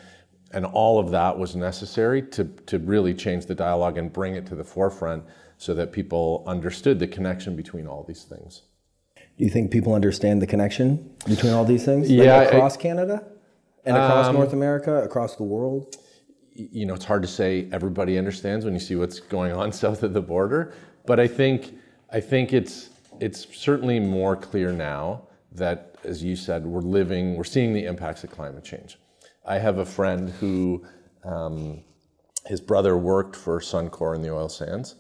and 0.55 0.65
all 0.65 0.99
of 0.99 1.11
that 1.11 1.37
was 1.37 1.57
necessary 1.57 2.23
to, 2.23 2.45
to 2.67 2.79
really 2.79 3.13
change 3.13 3.47
the 3.47 3.55
dialogue 3.55 3.99
and 3.99 4.13
bring 4.13 4.37
it 4.37 4.47
to 4.47 4.55
the 4.55 4.65
forefront 4.65 5.25
so 5.59 5.75
that 5.75 5.93
people 5.93 6.45
understood 6.47 6.99
the 6.99 7.07
connection 7.07 7.57
between 7.57 7.87
all 7.87 8.05
these 8.05 8.23
things. 8.23 8.63
Do 9.17 9.45
you 9.45 9.51
think 9.51 9.73
people 9.73 9.95
understand 9.95 10.41
the 10.41 10.47
connection 10.47 11.11
between 11.27 11.53
all 11.53 11.65
these 11.65 11.85
things? 11.85 12.09
Yeah, 12.09 12.37
like 12.37 12.49
I- 12.49 12.51
across 12.53 12.77
Canada 12.77 13.25
and 13.85 13.97
across 13.97 14.27
um, 14.29 14.37
North 14.37 14.53
America, 14.53 15.03
across 15.03 15.35
the 15.37 15.43
world. 15.43 15.97
you 16.53 16.87
know, 16.87 16.95
it's 16.95 17.05
hard 17.05 17.23
to 17.23 17.29
say 17.29 17.69
everybody 17.73 18.17
understands 18.17 18.65
when 18.65 18.75
you 18.75 18.81
see 18.81 18.95
what's 18.95 19.19
going 19.19 19.53
on 19.53 19.73
south 19.83 20.05
of 20.05 20.13
the 20.15 20.23
border, 20.23 20.73
but 21.05 21.19
I 21.19 21.27
think 21.27 21.77
I 22.13 22.21
think 22.21 22.53
it's 22.53 22.91
it's 23.21 23.47
certainly 23.57 23.99
more 23.99 24.37
clear 24.37 24.73
now 24.73 25.23
that, 25.53 25.97
as 26.05 26.23
you 26.23 26.37
said, 26.37 26.65
we're 26.65 26.81
living, 26.81 27.37
we're 27.37 27.45
seeing 27.45 27.73
the 27.73 27.85
impacts 27.85 28.25
of 28.25 28.31
climate 28.31 28.65
change. 28.65 28.99
I 29.45 29.59
have 29.59 29.79
a 29.79 29.87
friend 29.87 30.31
who 30.31 30.85
um, 31.25 31.83
his 32.47 32.61
brother 32.61 32.97
worked 32.97 33.37
for 33.37 33.61
Suncor 33.61 34.15
in 34.15 34.23
the 34.23 34.33
oil 34.33 34.49
sands. 34.49 34.97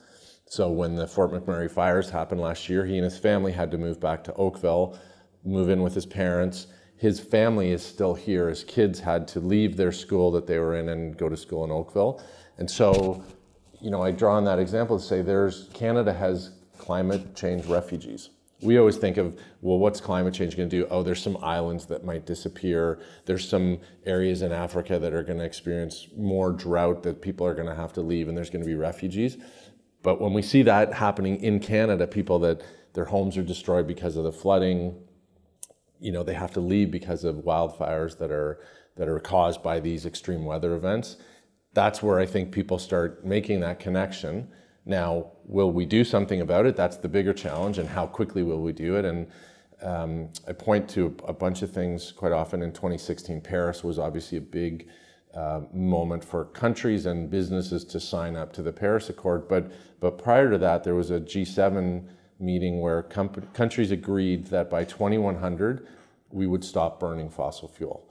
So 0.47 0.71
when 0.71 0.95
the 0.95 1.07
Fort 1.07 1.33
McMurray 1.33 1.71
fires 1.71 2.11
happened 2.11 2.41
last 2.41 2.69
year, 2.69 2.85
he 2.85 2.97
and 2.97 3.05
his 3.05 3.19
family 3.19 3.53
had 3.53 3.71
to 3.71 3.79
move 3.79 4.01
back 4.01 4.23
to 4.25 4.35
Oakville, 4.35 4.99
move 5.45 5.69
in 5.69 5.83
with 5.83 5.95
his 5.95 6.07
parents, 6.07 6.67
his 6.97 7.21
family 7.21 7.71
is 7.71 7.85
still 7.85 8.15
here. 8.15 8.49
His 8.49 8.65
kids 8.65 9.01
had 9.01 9.27
to 9.29 9.41
leave 9.41 9.77
their 9.77 9.93
school 9.93 10.31
that 10.33 10.47
they 10.47 10.59
were 10.59 10.77
in 10.77 10.89
and 10.89 11.17
go 11.17 11.29
to 11.29 11.37
school 11.37 11.65
in 11.65 11.71
Oakville. 11.71 12.23
And 12.59 12.71
so, 12.71 13.23
you 13.81 13.91
know, 13.91 14.03
I 14.03 14.11
draw 14.11 14.37
on 14.37 14.45
that 14.45 14.59
example 14.59 14.99
to 14.99 15.05
say 15.05 15.21
there's 15.21 15.69
Canada 15.75 16.13
has 16.13 16.53
climate 16.79 17.35
change 17.35 17.67
refugees. 17.67 18.31
We 18.65 18.79
always 18.79 18.97
think 18.97 19.19
of, 19.19 19.39
well, 19.61 19.79
what's 19.79 20.01
climate 20.01 20.35
change 20.35 20.57
going 20.57 20.69
to 20.69 20.77
do? 20.81 20.87
Oh, 20.91 21.03
there's 21.03 21.23
some 21.23 21.37
islands 21.43 21.87
that 21.87 22.05
might 22.05 22.25
disappear. 22.25 23.01
There's 23.27 23.47
some 23.47 23.79
areas 24.07 24.43
in 24.43 24.53
Africa 24.53 24.99
that 24.99 25.13
are 25.13 25.23
going 25.23 25.39
to 25.39 25.45
experience 25.45 26.09
more 26.17 26.51
drought 26.51 27.03
that 27.03 27.21
people 27.21 27.47
are 27.47 27.55
going 27.55 27.69
to 27.69 27.75
have 27.75 27.93
to 27.93 28.01
leave, 28.01 28.29
and 28.29 28.37
there's 28.37 28.51
going 28.51 28.63
to 28.63 28.69
be 28.69 28.75
refugees. 28.75 29.37
But 30.03 30.21
when 30.21 30.33
we 30.33 30.43
see 30.43 30.63
that 30.63 30.95
happening 30.95 31.43
in 31.43 31.61
Canada, 31.61 32.07
people 32.07 32.39
that 32.41 32.63
their 32.95 33.05
homes 33.05 33.37
are 33.37 33.43
destroyed 33.43 33.87
because 33.87 34.17
of 34.17 34.25
the 34.25 34.33
flooding, 34.33 34.97
you 36.01 36.13
know, 36.13 36.23
they 36.23 36.35
have 36.35 36.53
to 36.53 36.61
leave 36.61 36.91
because 36.91 37.25
of 37.25 37.37
wildfires 37.37 38.19
that 38.19 38.31
are 38.31 38.61
that 38.97 39.09
are 39.09 39.19
caused 39.19 39.63
by 39.63 39.81
these 39.81 40.07
extreme 40.07 40.45
weather 40.45 40.75
events. 40.75 41.17
That's 41.73 42.03
where 42.03 42.21
I 42.21 42.27
think 42.27 42.53
people 42.53 42.79
start 42.79 43.25
making 43.25 43.61
that 43.61 43.81
connection. 43.81 44.49
Now, 44.87 45.33
will 45.45 45.73
we 45.73 45.87
do 45.87 46.05
something 46.05 46.41
about 46.41 46.67
it? 46.67 46.77
That's 46.77 46.97
the 46.97 47.09
bigger 47.09 47.33
challenge, 47.33 47.79
and 47.79 47.89
how 47.89 48.07
quickly 48.07 48.43
will 48.43 48.61
we 48.61 48.73
do 48.73 48.97
it? 48.97 49.05
And 49.05 49.27
um, 49.83 50.31
I 50.47 50.53
point 50.53 50.89
to 50.91 51.17
a 51.27 51.33
bunch 51.33 51.63
of 51.63 51.71
things 51.71 52.13
quite 52.13 52.33
often. 52.33 52.63
In 52.63 52.73
2016, 52.73 53.41
Paris 53.41 53.83
was 53.83 53.99
obviously 53.99 54.39
a 54.39 54.43
big 54.43 54.89
uh, 55.35 55.63
moment 55.73 56.25
for 56.25 56.45
countries 56.47 57.07
and 57.07 57.29
businesses 57.29 57.85
to 57.85 57.99
sign 57.99 58.37
up 58.37 58.53
to 58.53 58.63
the 58.63 58.73
Paris 58.73 59.09
Accord. 59.09 59.49
But 59.49 59.73
but 60.01 60.19
prior 60.19 60.51
to 60.51 60.59
that, 60.59 60.85
there 60.85 60.95
was 60.95 61.11
a 61.11 61.21
G7 61.21 62.07
meeting 62.39 62.81
where 62.81 63.03
comp- 63.03 63.53
countries 63.55 63.91
agreed 63.91 64.47
that 64.49 64.69
by 64.69 64.85
2100 64.85 65.87
we 66.31 66.47
would 66.47 66.65
stop 66.65 67.01
burning 67.01 67.31
fossil 67.31 67.69
fuel. 67.69 68.09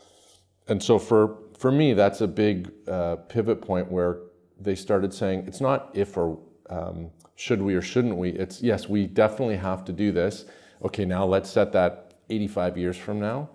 And 0.67 0.81
so 0.81 0.99
for 0.99 1.37
for 1.57 1.71
me, 1.71 1.93
that's 1.93 2.21
a 2.21 2.27
big 2.27 2.71
uh, 2.87 3.17
pivot 3.29 3.61
point 3.61 3.91
where 3.91 4.19
they 4.59 4.75
started 4.75 5.13
saying 5.13 5.45
it's 5.47 5.61
not 5.61 5.91
if 5.93 6.17
or 6.17 6.39
um, 6.73 7.11
should 7.35 7.61
we 7.61 7.75
or 7.75 7.81
shouldn't 7.81 8.17
we. 8.17 8.29
It's 8.29 8.61
yes, 8.61 8.89
we 8.89 9.05
definitely 9.05 9.57
have 9.57 9.85
to 9.85 9.93
do 9.93 10.11
this. 10.11 10.45
Okay, 10.83 11.05
now 11.05 11.25
let's 11.25 11.49
set 11.49 11.71
that 11.73 12.13
85 12.29 12.77
years 12.77 12.97
from 12.97 13.19
now. 13.19 13.49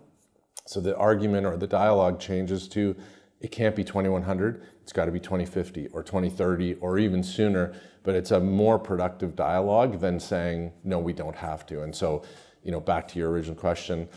So 0.66 0.80
the 0.80 0.96
argument 0.96 1.46
or 1.46 1.56
the 1.56 1.66
dialogue 1.66 2.20
changes 2.20 2.68
to 2.68 2.94
it 3.40 3.52
can't 3.52 3.76
be 3.76 3.84
2100, 3.84 4.62
it's 4.82 4.92
got 4.92 5.04
to 5.04 5.12
be 5.12 5.20
2050 5.20 5.88
or 5.88 6.02
2030 6.02 6.74
or 6.74 6.98
even 6.98 7.22
sooner. 7.22 7.72
But 8.02 8.14
it's 8.14 8.30
a 8.30 8.40
more 8.40 8.78
productive 8.78 9.36
dialogue 9.36 10.00
than 10.00 10.18
saying, 10.18 10.72
no, 10.82 10.98
we 10.98 11.12
don't 11.12 11.36
have 11.36 11.64
to. 11.66 11.82
And 11.82 11.94
so, 11.94 12.22
you 12.64 12.72
know, 12.72 12.80
back 12.80 13.06
to 13.08 13.18
your 13.18 13.30
original 13.30 13.56
question, 13.56 14.08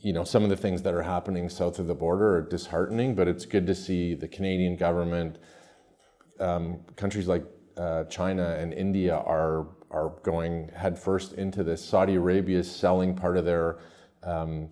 you 0.00 0.12
know, 0.12 0.24
some 0.24 0.42
of 0.42 0.50
the 0.50 0.56
things 0.56 0.82
that 0.82 0.94
are 0.94 1.02
happening 1.02 1.48
south 1.48 1.78
of 1.78 1.86
the 1.86 1.94
border 1.94 2.36
are 2.36 2.42
disheartening, 2.42 3.14
but 3.14 3.28
it's 3.28 3.44
good 3.44 3.66
to 3.66 3.74
see 3.74 4.14
the 4.14 4.28
Canadian 4.28 4.76
government, 4.76 5.38
um, 6.40 6.80
countries 6.96 7.28
like 7.28 7.44
uh, 7.76 8.04
China 8.04 8.56
and 8.58 8.72
India 8.72 9.16
are 9.16 9.68
are 9.90 10.14
going 10.22 10.68
headfirst 10.74 11.34
into 11.34 11.62
this. 11.62 11.84
Saudi 11.84 12.16
Arabia 12.16 12.58
is 12.58 12.70
selling 12.70 13.14
part 13.14 13.36
of 13.36 13.44
their 13.44 13.78
um, 14.24 14.68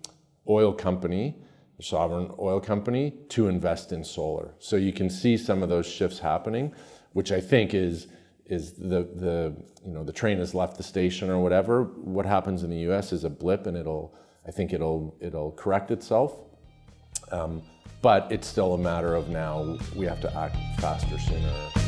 oil 0.47 0.73
company 0.73 1.35
the 1.77 1.83
sovereign 1.83 2.31
oil 2.39 2.59
company 2.59 3.13
to 3.29 3.47
invest 3.47 3.91
in 3.91 4.03
solar. 4.03 4.53
So 4.59 4.75
you 4.75 4.93
can 4.93 5.09
see 5.09 5.37
some 5.37 5.61
of 5.61 5.69
those 5.69 5.85
shifts 5.85 6.19
happening, 6.19 6.73
which 7.13 7.31
I 7.31 7.41
think 7.41 7.73
is 7.73 8.07
is 8.45 8.73
the 8.73 9.09
the 9.15 9.55
you 9.83 9.91
know 9.91 10.03
the 10.03 10.13
train 10.13 10.37
has 10.37 10.53
left 10.53 10.77
the 10.77 10.83
station 10.83 11.29
or 11.29 11.39
whatever. 11.39 11.83
What 11.83 12.25
happens 12.25 12.63
in 12.63 12.69
the 12.69 12.79
U.S. 12.89 13.11
is 13.11 13.23
a 13.23 13.29
blip, 13.29 13.67
and 13.67 13.75
it'll 13.75 14.15
I 14.47 14.51
think 14.51 14.73
it'll 14.73 15.17
it'll 15.19 15.51
correct 15.51 15.91
itself. 15.91 16.37
Um, 17.31 17.61
but 18.01 18.31
it's 18.31 18.47
still 18.47 18.75
a 18.75 18.77
matter 18.77 19.15
of 19.15 19.29
now 19.29 19.77
we 19.95 20.05
have 20.05 20.21
to 20.21 20.33
act 20.37 20.57
faster 20.79 21.17
sooner. 21.17 21.84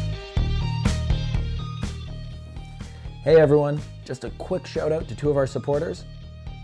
Hey 3.27 3.41
everyone, 3.41 3.81
just 4.05 4.23
a 4.23 4.29
quick 4.37 4.65
shout 4.65 4.93
out 4.93 5.09
to 5.09 5.13
two 5.13 5.29
of 5.29 5.35
our 5.35 5.45
supporters. 5.45 6.05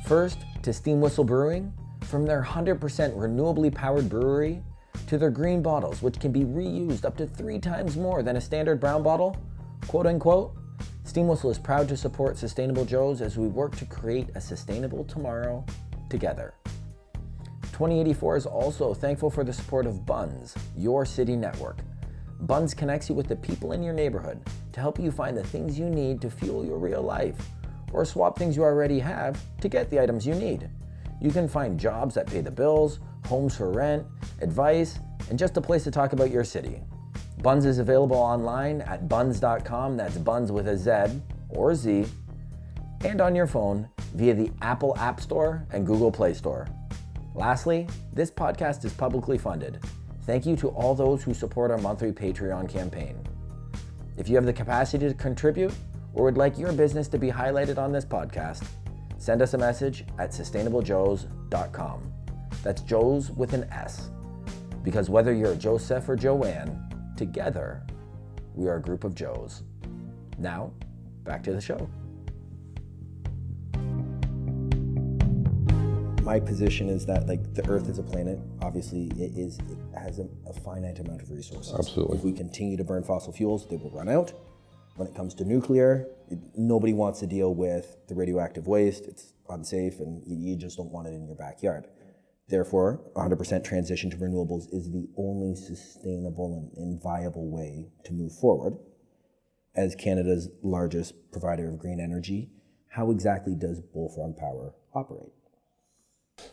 First, 0.06 0.38
to 0.62 0.72
Steam 0.72 1.02
Whistle 1.02 1.26
Brewing 1.26 1.74
from 2.04 2.26
their 2.26 2.42
100% 2.42 2.80
renewably 2.80 3.70
powered 3.70 4.08
brewery 4.08 4.64
to 5.08 5.18
their 5.18 5.30
green 5.30 5.62
bottles, 5.62 6.02
which 6.02 6.22
can 6.22 6.32
be 6.32 6.46
reused 6.46 7.04
up 7.04 7.18
to 7.18 7.28
three 7.28 7.60
times 7.60 7.98
more 7.98 8.24
than 8.24 8.38
a 8.38 8.40
standard 8.40 8.80
brown 8.80 9.04
bottle, 9.04 9.36
quote 9.88 10.08
unquote, 10.08 10.56
Steam 11.04 11.28
Whistle 11.28 11.52
is 11.52 11.60
proud 11.60 11.90
to 11.90 11.98
support 11.98 12.38
Sustainable 12.38 12.86
Joe's 12.86 13.20
as 13.20 13.38
we 13.38 13.48
work 13.48 13.76
to 13.76 13.86
create 13.86 14.30
a 14.36 14.40
sustainable 14.40 15.04
tomorrow 15.04 15.66
together. 16.10 16.54
2084 17.74 18.38
is 18.38 18.46
also 18.46 18.94
thankful 18.94 19.30
for 19.30 19.44
the 19.44 19.52
support 19.52 19.86
of 19.86 20.06
Bunz, 20.06 20.56
your 20.78 21.06
city 21.06 21.36
network. 21.36 21.80
Bunz 22.44 22.74
connects 22.74 23.08
you 23.08 23.16
with 23.16 23.28
the 23.28 23.36
people 23.36 23.72
in 23.72 23.82
your 23.82 23.94
neighborhood 23.94 24.42
to 24.74 24.80
help 24.80 25.00
you 25.00 25.12
find 25.12 25.38
the 25.38 25.44
things 25.44 25.80
you 25.80 25.90
need 25.90 26.22
to 26.22 26.30
fuel 26.30 26.66
your 26.66 26.78
real 26.78 27.02
life, 27.02 27.38
or 27.94 28.04
swap 28.04 28.38
things 28.38 28.58
you 28.58 28.64
already 28.64 29.00
have 29.00 29.42
to 29.62 29.70
get 29.70 29.90
the 29.90 30.00
items 30.00 30.28
you 30.28 30.36
need. 30.36 30.70
You 31.22 31.32
can 31.32 31.48
find 31.48 31.80
jobs 31.80 32.16
that 32.16 32.28
pay 32.28 32.42
the 32.42 32.52
bills, 32.52 33.00
homes 33.28 33.56
for 33.56 33.72
rent, 33.72 34.06
advice, 34.42 35.00
and 35.30 35.40
just 35.40 35.56
a 35.56 35.62
place 35.62 35.86
to 35.86 35.92
talk 35.92 36.12
about 36.12 36.32
your 36.32 36.44
city. 36.44 36.82
Bunz 37.42 37.66
is 37.66 37.80
available 37.80 38.18
online 38.18 38.82
at 38.82 39.08
bunz.com, 39.08 39.96
that's 39.96 40.18
bunz 40.18 40.52
with 40.52 40.68
a 40.68 40.78
Z 40.78 41.22
or 41.50 41.74
Z, 41.76 42.06
and 43.06 43.22
on 43.22 43.36
your 43.36 43.48
phone 43.48 43.88
via 44.16 44.34
the 44.34 44.52
Apple 44.62 44.98
App 44.98 45.22
Store 45.22 45.66
and 45.72 45.86
Google 45.86 46.12
Play 46.12 46.34
Store. 46.34 46.68
Lastly, 47.36 47.88
this 48.12 48.30
podcast 48.30 48.84
is 48.86 48.94
publicly 48.94 49.38
funded. 49.38 49.80
Thank 50.26 50.46
you 50.46 50.56
to 50.58 50.70
all 50.70 50.96
those 50.96 51.22
who 51.24 51.34
support 51.34 51.70
our 51.70 51.78
monthly 51.78 52.12
Patreon 52.12 52.70
campaign. 52.70 53.18
If 54.18 54.30
you 54.30 54.36
have 54.36 54.46
the 54.46 54.54
capacity 54.54 55.08
to 55.08 55.14
contribute 55.14 55.74
or 56.14 56.24
would 56.24 56.38
like 56.38 56.58
your 56.58 56.72
business 56.72 57.08
to 57.10 57.18
be 57.18 57.30
highlighted 57.30 57.78
on 57.78 57.92
this 57.92 58.06
podcast, 58.06 58.64
send 59.18 59.42
us 59.42 59.54
a 59.54 59.58
message 59.58 60.06
at 60.20 60.32
sustainablejoes.com. 60.32 62.14
That's 62.64 62.82
Joe's 62.84 63.32
with 63.32 63.54
an 63.54 63.66
S. 63.66 64.10
Because 64.84 65.10
whether 65.10 65.34
you're 65.34 65.56
Joseph 65.56 66.08
or 66.08 66.16
Joanne, 66.16 67.14
together 67.18 67.84
we 68.56 68.68
are 68.68 68.78
a 68.78 68.82
group 68.82 69.04
of 69.04 69.16
Joes. 69.16 69.64
Now, 70.38 70.72
back 71.24 71.44
to 71.44 71.54
the 71.54 71.62
show. 71.62 71.90
My 76.24 76.40
position 76.40 76.88
is 76.88 77.06
that 77.08 77.28
like 77.28 77.54
the 77.54 77.68
Earth 77.70 77.90
is 77.90 78.00
a 78.00 78.04
planet. 78.04 78.40
Obviously, 78.62 79.08
it 79.18 79.38
is 79.38 79.60
it 79.60 80.00
has 80.00 80.20
a, 80.20 80.28
a 80.48 80.54
finite 80.54 81.00
amount 81.00 81.22
of 81.22 81.30
resources. 81.30 81.74
Absolutely. 81.78 82.18
If 82.18 82.24
we 82.24 82.32
continue 82.32 82.78
to 82.78 82.84
burn 82.86 83.04
fossil 83.04 83.34
fuels, 83.34 83.68
they 83.68 83.76
will 83.76 83.92
run 83.92 84.08
out. 84.08 84.32
When 84.96 85.06
it 85.06 85.16
comes 85.16 85.34
to 85.36 85.44
nuclear, 85.44 86.08
it, 86.30 86.40
nobody 86.56 86.94
wants 86.94 87.20
to 87.20 87.28
deal 87.28 87.54
with 87.54 87.98
the 88.08 88.16
radioactive 88.16 88.68
waste. 88.68 89.06
It's 89.06 89.34
unsafe, 89.50 90.00
and 90.00 90.24
you, 90.26 90.38
you 90.38 90.56
just 90.56 90.78
don't 90.78 90.94
want 90.94 91.08
it 91.08 91.14
in 91.14 91.26
your 91.26 91.36
backyard. 91.36 91.88
Therefore, 92.48 93.02
100% 93.18 93.64
transition 93.66 94.10
to 94.12 94.18
renewables 94.18 94.74
is 94.74 94.92
the 94.92 95.10
only 95.18 95.56
sustainable 95.56 96.56
and, 96.56 96.78
and 96.78 97.04
viable 97.04 97.50
way 97.50 97.90
to 98.06 98.14
move 98.14 98.32
forward. 98.32 98.78
As 99.76 99.94
Canada's 99.96 100.50
largest 100.62 101.16
provider 101.34 101.68
of 101.68 101.80
green 101.80 102.00
energy, 102.00 102.52
how 102.88 103.12
exactly 103.12 103.56
does 103.56 103.82
Bullfrog 103.82 104.38
Power 104.38 104.74
operate? 104.94 105.34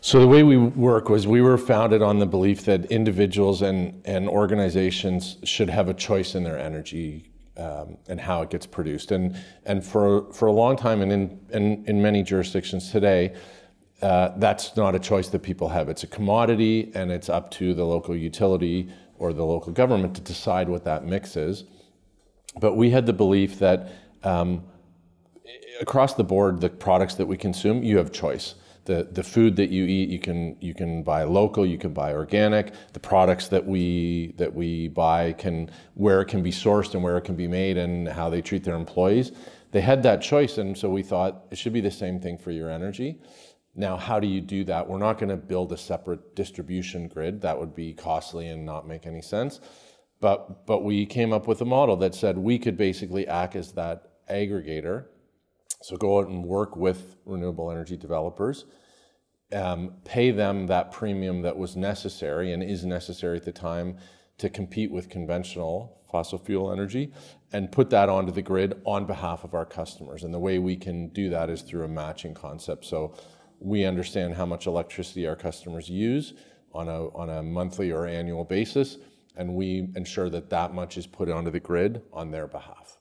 So 0.03 0.19
the 0.19 0.27
way 0.27 0.43
we 0.43 0.57
work 0.57 1.11
was 1.11 1.27
we 1.27 1.43
were 1.43 1.59
founded 1.59 2.01
on 2.01 2.19
the 2.19 2.27
belief 2.27 2.65
that 2.65 2.87
individuals 2.87 3.61
and, 3.61 4.01
and 4.07 4.31
organizations 4.31 5.37
should 5.45 5.69
have 5.69 5.91
a 5.91 5.95
choice 5.95 6.35
in 6.35 6.43
their 6.43 6.59
energy 6.59 7.31
um, 7.59 7.99
and 8.09 8.19
how 8.19 8.41
it 8.41 8.49
gets 8.49 8.65
produced. 8.65 9.11
And, 9.11 9.37
and 9.67 9.85
for, 9.85 10.33
for 10.33 10.49
a 10.49 10.53
long 10.53 10.77
time 10.77 11.03
and 11.03 11.13
in, 11.13 11.41
in, 11.51 11.85
in 11.85 12.01
many 12.01 12.23
jurisdictions 12.23 12.91
today, 12.91 13.35
uh, 14.01 14.31
that's 14.39 14.75
not 14.75 14.95
a 14.95 14.99
choice 14.99 15.29
that 15.29 15.41
people 15.41 15.69
have. 15.69 15.91
It's 15.91 16.03
a 16.03 16.07
commodity 16.07 16.91
and 16.95 17.13
it's 17.13 17.29
up 17.29 17.51
to 17.53 17.75
the 17.75 17.85
local 17.85 18.17
utility 18.17 18.91
or 19.19 19.35
the 19.35 19.45
local 19.45 19.71
government 19.71 20.15
to 20.15 20.23
decide 20.23 20.71
what 20.71 20.83
that 20.85 21.05
mix 21.05 21.37
is. 21.37 21.65
But 22.59 22.75
we 22.75 22.89
had 22.89 23.05
the 23.05 23.13
belief 23.13 23.59
that 23.59 23.93
um, 24.23 24.65
across 25.79 26.15
the 26.15 26.25
board, 26.25 26.63
the 26.63 26.71
products 26.71 27.17
that 27.17 27.27
we 27.27 27.37
consume, 27.37 27.83
you 27.83 27.99
have 27.99 28.11
choice 28.11 28.55
the, 28.85 29.09
the 29.13 29.23
food 29.23 29.57
that 29.57 29.71
you 29.71 29.85
eat, 29.85 30.09
you 30.09 30.19
can 30.19 30.57
you 30.61 30.75
can 30.75 31.03
buy 31.03 31.25
local, 31.25 31.67
you 31.67 31.79
can 31.79 31.93
buy 31.93 32.13
organic. 32.13 32.73
The 32.93 33.01
products 33.01 33.49
that 33.49 33.65
we 33.65 34.35
that 34.37 34.53
we 34.55 34.89
buy 34.89 35.33
can 35.35 35.71
where 35.95 36.21
it 36.21 36.27
can 36.27 36.43
be 36.43 36.51
sourced 36.51 36.95
and 36.95 37.03
where 37.03 37.17
it 37.19 37.23
can 37.25 37.37
be 37.37 37.49
made 37.49 37.77
and 37.77 38.09
how 38.09 38.31
they 38.31 38.41
treat 38.41 38.65
their 38.65 38.77
employees. 38.77 39.33
They 39.73 39.81
had 39.81 40.03
that 40.03 40.21
choice, 40.23 40.59
and 40.59 40.77
so 40.77 40.91
we 40.91 41.03
thought 41.03 41.45
it 41.51 41.59
should 41.59 41.73
be 41.73 41.81
the 41.81 41.91
same 41.91 42.21
thing 42.21 42.39
for 42.39 42.51
your 42.51 42.71
energy. 42.71 43.21
Now, 43.75 43.97
how 43.97 44.19
do 44.19 44.27
you 44.27 44.41
do 44.41 44.65
that? 44.65 44.89
We're 44.89 44.99
not 44.99 45.19
going 45.19 45.29
to 45.29 45.37
build 45.37 45.73
a 45.73 45.77
separate 45.77 46.35
distribution 46.35 47.07
grid. 47.07 47.41
That 47.43 47.59
would 47.59 47.75
be 47.75 47.93
costly 47.93 48.49
and 48.49 48.67
not 48.67 48.89
make 48.89 49.07
any 49.07 49.23
sense. 49.23 49.61
But 50.21 50.67
but 50.67 50.83
we 50.83 51.07
came 51.07 51.33
up 51.33 51.47
with 51.47 51.61
a 51.61 51.65
model 51.65 51.97
that 51.99 52.15
said 52.15 52.37
we 52.39 52.59
could 52.59 52.77
basically 52.77 53.27
act 53.27 53.57
as 53.57 53.73
that 53.73 54.27
aggregator 54.29 55.07
so 55.83 55.97
go 55.97 56.19
out 56.19 56.29
and 56.29 56.45
work 56.45 56.77
with 56.77 57.17
renewable 57.25 57.71
energy 57.71 57.97
developers 57.97 58.67
um, 59.53 59.95
pay 60.05 60.31
them 60.31 60.67
that 60.67 60.93
premium 60.93 61.43
that 61.43 61.57
was 61.57 61.77
necessary 61.77 62.53
and 62.53 62.63
is 62.63 62.85
necessary 62.85 63.37
at 63.37 63.45
the 63.45 63.53
time 63.53 63.97
to 64.39 64.49
compete 64.49 64.91
with 64.91 65.09
conventional 65.09 65.99
fossil 66.11 66.39
fuel 66.39 66.73
energy 66.73 67.13
and 67.53 67.71
put 67.71 67.91
that 67.91 68.09
onto 68.09 68.33
the 68.33 68.43
grid 68.43 68.81
on 68.85 69.07
behalf 69.07 69.45
of 69.45 69.55
our 69.55 69.67
customers. 69.67 70.25
And 70.25 70.33
the 70.33 70.39
way 70.39 70.59
we 70.59 70.77
can 70.77 71.09
do 71.09 71.31
that 71.31 71.51
is 71.51 71.63
through 71.63 71.85
a 71.85 71.89
matching 71.89 72.35
concept. 72.35 72.85
So 72.85 73.15
we 73.59 73.85
understand 73.85 74.35
how 74.35 74.47
much 74.47 74.67
electricity 74.67 75.27
our 75.27 75.37
customers 75.37 75.89
use 75.89 76.35
on 76.73 76.89
a, 76.89 77.09
on 77.09 77.29
a 77.29 77.43
monthly 77.43 77.91
or 77.91 78.07
annual 78.07 78.45
basis, 78.45 78.97
and 79.37 79.55
we 79.55 79.89
ensure 79.97 80.31
that 80.31 80.49
that 80.51 80.73
much 80.73 80.97
is 80.97 81.07
put 81.07 81.29
onto 81.29 81.51
the 81.51 81.61
grid 81.61 82.03
on 82.13 82.31
their 82.31 82.47
behalf. 82.47 83.00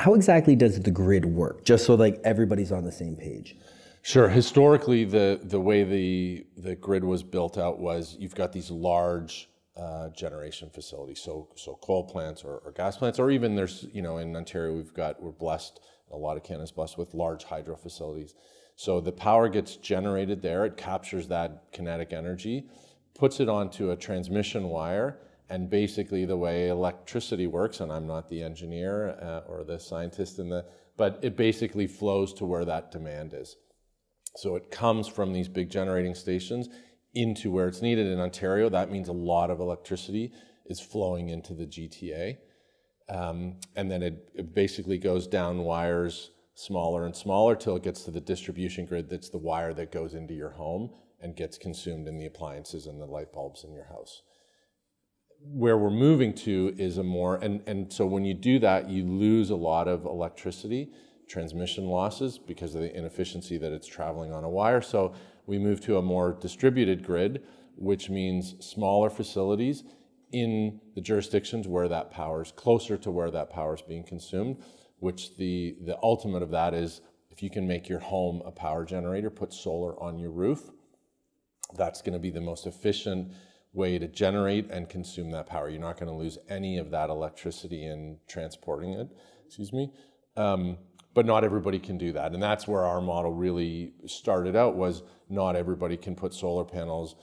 How 0.00 0.14
exactly 0.14 0.56
does 0.56 0.80
the 0.80 0.90
grid 0.90 1.26
work? 1.26 1.62
Just 1.62 1.84
so 1.84 1.94
like 1.94 2.20
everybody's 2.24 2.72
on 2.72 2.84
the 2.84 2.92
same 2.92 3.16
page. 3.16 3.56
Sure. 4.00 4.30
Historically, 4.30 5.04
the, 5.04 5.40
the 5.42 5.60
way 5.60 5.84
the, 5.84 6.46
the 6.56 6.74
grid 6.74 7.04
was 7.04 7.22
built 7.22 7.58
out 7.58 7.78
was 7.78 8.16
you've 8.18 8.34
got 8.34 8.50
these 8.50 8.70
large 8.70 9.50
uh, 9.76 10.08
generation 10.08 10.70
facilities, 10.70 11.20
so 11.20 11.48
so 11.54 11.78
coal 11.80 12.04
plants 12.04 12.44
or, 12.44 12.58
or, 12.64 12.72
gas 12.72 12.96
plants, 12.96 13.18
or 13.18 13.30
even 13.30 13.54
there's 13.54 13.86
you 13.92 14.02
know 14.02 14.18
in 14.18 14.34
Ontario 14.34 14.74
we've 14.74 14.92
got 14.92 15.22
we're 15.22 15.30
blessed 15.30 15.80
a 16.10 16.16
lot 16.16 16.36
of 16.36 16.42
Canada's 16.42 16.72
blessed 16.72 16.98
with 16.98 17.14
large 17.14 17.44
hydro 17.44 17.76
facilities. 17.76 18.34
So 18.76 19.00
the 19.00 19.12
power 19.12 19.48
gets 19.48 19.76
generated 19.76 20.42
there, 20.42 20.66
it 20.66 20.76
captures 20.76 21.28
that 21.28 21.64
kinetic 21.72 22.12
energy, 22.12 22.68
puts 23.14 23.40
it 23.40 23.48
onto 23.48 23.90
a 23.90 23.96
transmission 23.96 24.64
wire, 24.64 25.18
and 25.50 25.68
basically 25.68 26.24
the 26.24 26.36
way 26.36 26.68
electricity 26.68 27.48
works, 27.48 27.80
and 27.80 27.92
I'm 27.92 28.06
not 28.06 28.30
the 28.30 28.42
engineer 28.42 29.10
uh, 29.20 29.50
or 29.50 29.64
the 29.64 29.80
scientist 29.80 30.38
in 30.38 30.48
the, 30.48 30.64
but 30.96 31.18
it 31.22 31.36
basically 31.36 31.88
flows 31.88 32.32
to 32.34 32.46
where 32.46 32.64
that 32.64 32.92
demand 32.92 33.34
is. 33.34 33.56
So 34.36 34.54
it 34.54 34.70
comes 34.70 35.08
from 35.08 35.32
these 35.32 35.48
big 35.48 35.68
generating 35.68 36.14
stations 36.14 36.68
into 37.14 37.50
where 37.50 37.66
it's 37.66 37.82
needed 37.82 38.06
in 38.06 38.20
Ontario. 38.20 38.68
That 38.68 38.92
means 38.92 39.08
a 39.08 39.12
lot 39.12 39.50
of 39.50 39.58
electricity 39.58 40.32
is 40.66 40.80
flowing 40.80 41.30
into 41.30 41.52
the 41.52 41.66
GTA. 41.66 42.36
Um, 43.08 43.58
and 43.74 43.90
then 43.90 44.04
it, 44.04 44.30
it, 44.36 44.54
basically 44.54 44.98
goes 44.98 45.26
down 45.26 45.64
wires 45.64 46.30
smaller 46.54 47.06
and 47.06 47.16
smaller 47.16 47.56
till 47.56 47.74
it 47.74 47.82
gets 47.82 48.04
to 48.04 48.12
the 48.12 48.20
distribution 48.20 48.86
grid 48.86 49.10
that's 49.10 49.30
the 49.30 49.38
wire 49.38 49.74
that 49.74 49.90
goes 49.90 50.14
into 50.14 50.32
your 50.32 50.50
home 50.50 50.90
and 51.20 51.34
gets 51.34 51.58
consumed 51.58 52.06
in 52.06 52.18
the 52.18 52.26
appliances 52.26 52.86
and 52.86 53.00
the 53.00 53.06
light 53.06 53.32
bulbs 53.32 53.64
in 53.64 53.72
your 53.72 53.86
house. 53.86 54.22
Where 55.42 55.78
we're 55.78 55.90
moving 55.90 56.34
to 56.34 56.74
is 56.76 56.98
a 56.98 57.02
more, 57.02 57.36
and, 57.36 57.62
and 57.66 57.92
so 57.92 58.06
when 58.06 58.24
you 58.24 58.34
do 58.34 58.58
that, 58.58 58.90
you 58.90 59.04
lose 59.04 59.50
a 59.50 59.56
lot 59.56 59.88
of 59.88 60.04
electricity, 60.04 60.92
transmission 61.28 61.86
losses 61.86 62.38
because 62.38 62.74
of 62.74 62.82
the 62.82 62.94
inefficiency 62.96 63.56
that 63.58 63.72
it's 63.72 63.86
traveling 63.86 64.32
on 64.32 64.44
a 64.44 64.48
wire. 64.48 64.82
So 64.82 65.14
we 65.46 65.58
move 65.58 65.80
to 65.82 65.96
a 65.96 66.02
more 66.02 66.36
distributed 66.40 67.04
grid, 67.04 67.42
which 67.76 68.10
means 68.10 68.54
smaller 68.64 69.08
facilities 69.08 69.84
in 70.32 70.80
the 70.94 71.00
jurisdictions 71.00 71.66
where 71.66 71.88
that 71.88 72.10
power 72.10 72.42
is 72.42 72.52
closer 72.52 72.96
to 72.98 73.10
where 73.10 73.30
that 73.30 73.50
power 73.50 73.74
is 73.74 73.82
being 73.82 74.04
consumed, 74.04 74.58
which 74.98 75.36
the, 75.36 75.76
the 75.84 75.98
ultimate 76.02 76.42
of 76.42 76.50
that 76.50 76.74
is 76.74 77.00
if 77.30 77.42
you 77.42 77.50
can 77.50 77.66
make 77.66 77.88
your 77.88 78.00
home 78.00 78.42
a 78.44 78.50
power 78.50 78.84
generator, 78.84 79.30
put 79.30 79.54
solar 79.54 80.00
on 80.02 80.18
your 80.18 80.30
roof, 80.30 80.70
that's 81.76 82.02
going 82.02 82.12
to 82.12 82.18
be 82.18 82.30
the 82.30 82.40
most 82.40 82.66
efficient 82.66 83.32
way 83.72 83.98
to 83.98 84.08
generate 84.08 84.70
and 84.70 84.88
consume 84.88 85.30
that 85.30 85.46
power. 85.46 85.68
You're 85.68 85.80
not 85.80 85.98
going 85.98 86.10
to 86.10 86.16
lose 86.16 86.38
any 86.48 86.78
of 86.78 86.90
that 86.90 87.10
electricity 87.10 87.86
in 87.86 88.18
transporting 88.26 88.94
it. 88.94 89.08
Excuse 89.46 89.72
me. 89.72 89.92
Um, 90.36 90.78
but 91.14 91.26
not 91.26 91.44
everybody 91.44 91.78
can 91.78 91.98
do 91.98 92.12
that 92.12 92.32
and 92.32 92.42
that's 92.42 92.68
where 92.68 92.84
our 92.84 93.00
model 93.00 93.32
really 93.32 93.92
started 94.06 94.56
out 94.56 94.76
was 94.76 95.02
not 95.28 95.56
everybody 95.56 95.96
can 95.96 96.14
put 96.14 96.32
solar 96.32 96.64
panels 96.64 97.16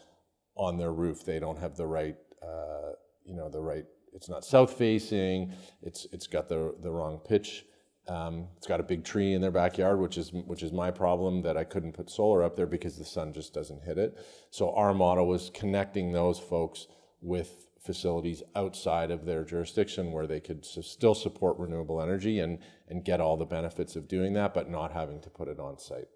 on 0.55 0.77
their 0.77 0.91
roof 0.91 1.23
they 1.23 1.39
don't 1.39 1.57
have 1.57 1.75
the 1.75 1.85
right 1.85 2.15
uh, 2.43 2.91
you 3.23 3.33
know 3.33 3.49
the 3.49 3.59
right 3.59 3.85
it's 4.13 4.29
not 4.29 4.43
south 4.43 4.73
facing 4.73 5.53
it's 5.81 6.07
it's 6.11 6.27
got 6.27 6.49
the 6.49 6.75
the 6.81 6.91
wrong 6.91 7.19
pitch 7.19 7.65
um, 8.09 8.47
it's 8.55 8.67
got 8.67 8.79
a 8.79 8.83
big 8.83 9.03
tree 9.03 9.33
in 9.33 9.41
their 9.41 9.51
backyard 9.51 9.99
which 9.99 10.17
is 10.17 10.31
which 10.33 10.63
is 10.63 10.71
my 10.71 10.89
problem 10.91 11.41
that 11.41 11.57
i 11.57 11.63
couldn't 11.63 11.93
put 11.93 12.09
solar 12.09 12.43
up 12.43 12.55
there 12.55 12.65
because 12.65 12.97
the 12.97 13.05
sun 13.05 13.33
just 13.33 13.53
doesn't 13.53 13.83
hit 13.83 13.97
it 13.97 14.17
so 14.49 14.73
our 14.75 14.93
model 14.93 15.27
was 15.27 15.51
connecting 15.53 16.11
those 16.11 16.39
folks 16.39 16.87
with 17.21 17.67
facilities 17.87 18.43
outside 18.55 19.09
of 19.09 19.25
their 19.25 19.43
jurisdiction 19.43 20.11
where 20.11 20.27
they 20.27 20.41
could 20.41 20.65
still 20.65 21.15
support 21.15 21.57
renewable 21.57 22.01
energy 22.01 22.39
and, 22.39 22.59
and 22.89 23.03
get 23.03 23.21
all 23.21 23.37
the 23.37 23.45
benefits 23.45 23.95
of 23.95 24.07
doing 24.07 24.33
that, 24.33 24.53
but 24.53 24.69
not 24.69 24.91
having 24.91 25.21
to 25.21 25.29
put 25.29 25.47
it 25.47 25.59
on 25.59 25.79
site. 25.79 26.09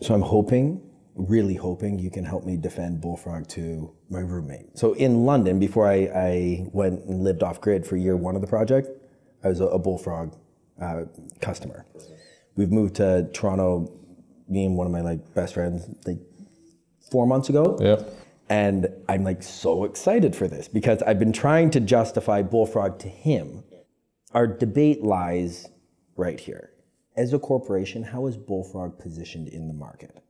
So 0.00 0.14
I'm 0.14 0.22
hoping, 0.22 0.80
really 1.14 1.56
hoping 1.56 1.98
you 1.98 2.10
can 2.10 2.24
help 2.24 2.44
me 2.44 2.56
defend 2.56 3.00
Bullfrog 3.00 3.48
to 3.48 3.92
my 4.08 4.20
roommate. 4.20 4.78
So 4.78 4.94
in 4.94 5.26
London, 5.26 5.58
before 5.58 5.86
I, 5.86 6.08
I 6.14 6.66
went 6.72 7.04
and 7.04 7.22
lived 7.22 7.42
off 7.42 7.60
grid 7.60 7.84
for 7.84 7.96
year 7.96 8.16
one 8.16 8.36
of 8.36 8.40
the 8.40 8.46
project, 8.46 8.88
I 9.42 9.48
was 9.48 9.60
a, 9.60 9.66
a 9.66 9.78
Bullfrog 9.78 10.34
uh, 10.80 11.04
customer. 11.40 11.86
We've 12.56 12.70
moved 12.70 12.96
to 12.96 13.28
Toronto, 13.32 13.90
me 14.48 14.64
and 14.64 14.76
one 14.76 14.86
of 14.86 14.92
my 14.92 15.00
like 15.00 15.34
best 15.34 15.54
friends, 15.54 15.88
like 16.06 16.18
four 17.10 17.26
months 17.26 17.48
ago. 17.48 17.78
Yeah 17.80 18.02
and 18.50 18.88
I'm 19.08 19.22
like 19.22 19.44
so 19.44 19.84
excited 19.84 20.34
for 20.34 20.48
this 20.48 20.66
because 20.66 21.02
I've 21.04 21.20
been 21.20 21.32
trying 21.32 21.70
to 21.70 21.80
justify 21.80 22.42
Bullfrog 22.42 22.98
to 22.98 23.08
him. 23.08 23.62
Our 24.34 24.48
debate 24.48 25.04
lies 25.04 25.68
right 26.16 26.38
here. 26.38 26.72
As 27.16 27.32
a 27.32 27.38
corporation, 27.38 28.02
how 28.02 28.26
is 28.26 28.36
Bullfrog 28.36 28.98
positioned 28.98 29.48
in 29.48 29.68
the 29.68 29.74
market? 29.74 30.20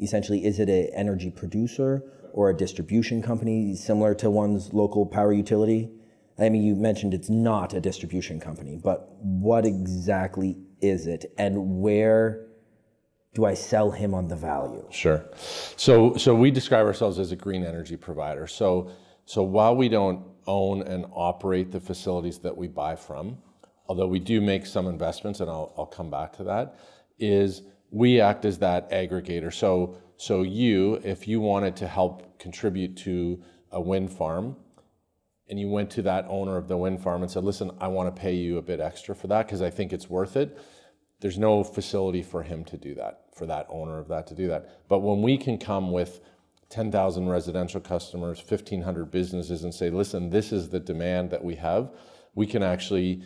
Essentially, 0.00 0.46
is 0.46 0.58
it 0.58 0.70
an 0.70 0.88
energy 0.94 1.30
producer 1.30 2.02
or 2.32 2.48
a 2.48 2.56
distribution 2.56 3.20
company 3.20 3.74
similar 3.74 4.14
to 4.14 4.30
one's 4.30 4.72
local 4.72 5.04
power 5.04 5.32
utility? 5.32 5.90
I 6.38 6.48
mean, 6.48 6.62
you 6.62 6.76
mentioned 6.76 7.14
it's 7.14 7.30
not 7.30 7.74
a 7.74 7.80
distribution 7.80 8.38
company, 8.38 8.78
but 8.82 9.08
what 9.20 9.66
exactly 9.66 10.56
is 10.80 11.06
it 11.06 11.32
and 11.38 11.80
where 11.80 12.46
do 13.34 13.44
I 13.44 13.54
sell 13.54 13.90
him 13.90 14.14
on 14.14 14.28
the 14.28 14.36
value? 14.36 14.86
Sure. 14.90 15.24
So 15.76 16.16
so 16.16 16.34
we 16.34 16.50
describe 16.50 16.86
ourselves 16.86 17.18
as 17.18 17.32
a 17.32 17.36
green 17.36 17.64
energy 17.64 17.96
provider. 17.96 18.46
So 18.46 18.90
so 19.24 19.42
while 19.42 19.76
we 19.76 19.88
don't 19.88 20.24
own 20.46 20.82
and 20.82 21.04
operate 21.12 21.70
the 21.70 21.80
facilities 21.80 22.38
that 22.38 22.56
we 22.56 22.68
buy 22.68 22.96
from, 22.96 23.38
although 23.86 24.06
we 24.06 24.18
do 24.18 24.40
make 24.40 24.64
some 24.64 24.86
investments, 24.86 25.40
and 25.40 25.50
I'll, 25.50 25.74
I'll 25.76 25.86
come 25.86 26.10
back 26.10 26.32
to 26.38 26.44
that, 26.44 26.78
is 27.18 27.62
we 27.90 28.20
act 28.20 28.44
as 28.44 28.58
that 28.58 28.90
aggregator. 28.90 29.52
So 29.52 29.98
so 30.16 30.42
you, 30.42 30.94
if 31.04 31.28
you 31.28 31.40
wanted 31.40 31.76
to 31.76 31.86
help 31.86 32.38
contribute 32.40 32.96
to 32.98 33.40
a 33.70 33.80
wind 33.80 34.10
farm, 34.10 34.56
and 35.48 35.58
you 35.58 35.68
went 35.68 35.90
to 35.90 36.02
that 36.02 36.26
owner 36.28 36.56
of 36.56 36.68
the 36.68 36.76
wind 36.76 37.02
farm 37.02 37.22
and 37.22 37.30
said, 37.30 37.44
"Listen, 37.44 37.70
I 37.80 37.88
want 37.88 38.14
to 38.14 38.20
pay 38.20 38.34
you 38.34 38.58
a 38.58 38.62
bit 38.62 38.80
extra 38.80 39.14
for 39.14 39.26
that 39.28 39.46
because 39.46 39.62
I 39.62 39.70
think 39.70 39.92
it's 39.92 40.08
worth 40.08 40.36
it." 40.36 40.56
there's 41.20 41.38
no 41.38 41.64
facility 41.64 42.22
for 42.22 42.42
him 42.42 42.64
to 42.64 42.76
do 42.76 42.94
that, 42.94 43.22
for 43.34 43.46
that 43.46 43.66
owner 43.68 43.98
of 43.98 44.08
that 44.08 44.26
to 44.28 44.34
do 44.34 44.48
that. 44.48 44.88
But 44.88 45.00
when 45.00 45.22
we 45.22 45.36
can 45.36 45.58
come 45.58 45.90
with 45.90 46.20
10,000 46.70 47.28
residential 47.28 47.80
customers, 47.80 48.42
1,500 48.46 49.10
businesses, 49.10 49.64
and 49.64 49.74
say, 49.74 49.90
listen, 49.90 50.30
this 50.30 50.52
is 50.52 50.68
the 50.68 50.78
demand 50.78 51.30
that 51.30 51.42
we 51.42 51.56
have, 51.56 51.90
we 52.34 52.46
can 52.46 52.62
actually 52.62 53.22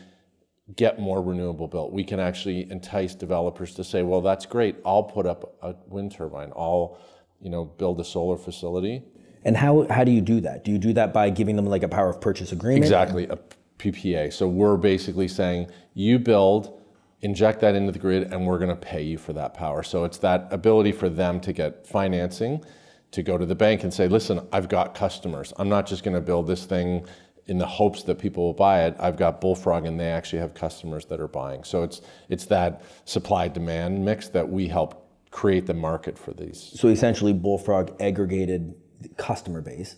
get 0.77 0.99
more 0.99 1.21
renewable 1.21 1.69
built. 1.69 1.93
We 1.93 2.05
can 2.05 2.21
actually 2.21 2.71
entice 2.71 3.15
developers 3.15 3.75
to 3.75 3.85
say, 3.85 4.03
well, 4.03 4.23
that's 4.23 4.47
great. 4.47 4.77
I'll 4.87 5.03
put 5.03 5.27
up 5.27 5.57
a 5.61 5.75
wind 5.89 6.13
turbine. 6.13 6.53
I'll, 6.57 6.99
you 7.41 7.51
know, 7.51 7.65
build 7.65 8.01
a 8.01 8.05
solar 8.05 8.39
facility. 8.39 9.03
And 9.45 9.57
how, 9.57 9.87
how 9.91 10.05
do 10.05 10.13
you 10.13 10.21
do 10.21 10.41
that? 10.41 10.65
Do 10.65 10.71
you 10.71 10.79
do 10.79 10.93
that 10.95 11.13
by 11.13 11.31
giving 11.31 11.57
them 11.57 11.67
like 11.67 11.83
a 11.83 11.89
power 11.89 12.09
of 12.09 12.21
purchase 12.21 12.53
agreement? 12.53 12.85
Exactly, 12.85 13.27
a 13.27 13.39
PPA. 13.79 14.33
So 14.33 14.47
we're 14.47 14.77
basically 14.77 15.29
saying, 15.29 15.71
you 15.95 16.19
build 16.19 16.79
inject 17.23 17.61
that 17.61 17.75
into 17.75 17.93
the 17.93 17.99
grid 17.99 18.33
and 18.33 18.47
we're 18.47 18.59
going 18.59 18.69
to 18.69 18.77
pay 18.77 19.03
you 19.03 19.17
for 19.17 19.33
that 19.33 19.55
power. 19.55 19.83
So 19.83 20.05
it's 20.05 20.19
that 20.19 20.49
ability 20.51 20.93
for 20.93 21.09
them 21.09 21.41
to 21.41 21.53
get 21.53 21.87
financing 21.87 22.65
to 23.13 23.23
go 23.23 23.39
to 23.39 23.47
the 23.47 23.55
bank 23.55 23.85
and 23.85 23.95
say, 23.95 24.09
listen, 24.09 24.47
I've 24.53 24.69
got 24.69 24.95
customers. 24.95 25.53
I'm 25.57 25.69
not 25.69 25.87
just 25.87 26.03
going 26.03 26.15
to 26.15 26.21
build 26.21 26.47
this 26.47 26.65
thing 26.65 27.07
in 27.47 27.59
the 27.59 27.67
hopes 27.67 28.03
that 28.05 28.19
people 28.19 28.45
will 28.45 28.53
buy 28.53 28.85
it. 28.85 28.97
I've 28.99 29.17
got 29.17 29.41
Bullfrog 29.41 29.87
and 29.87 29.99
they 29.99 30.09
actually 30.09 30.39
have 30.41 30.55
customers 30.55 31.05
that 31.07 31.21
are 31.21 31.29
buying. 31.29 31.65
So 31.65 31.83
it's 31.83 32.01
it's 32.29 32.47
that 32.47 32.83
supply 33.05 33.49
demand 33.49 34.05
mix 34.05 34.29
that 34.29 34.49
we 34.49 34.69
help 34.69 35.09
create 35.31 35.67
the 35.67 35.75
market 35.75 36.19
for 36.19 36.33
these. 36.33 36.73
So 36.75 36.89
essentially 36.89 37.33
Bullfrog 37.33 38.01
aggregated 38.01 38.75
customer 39.17 39.61
base 39.61 39.97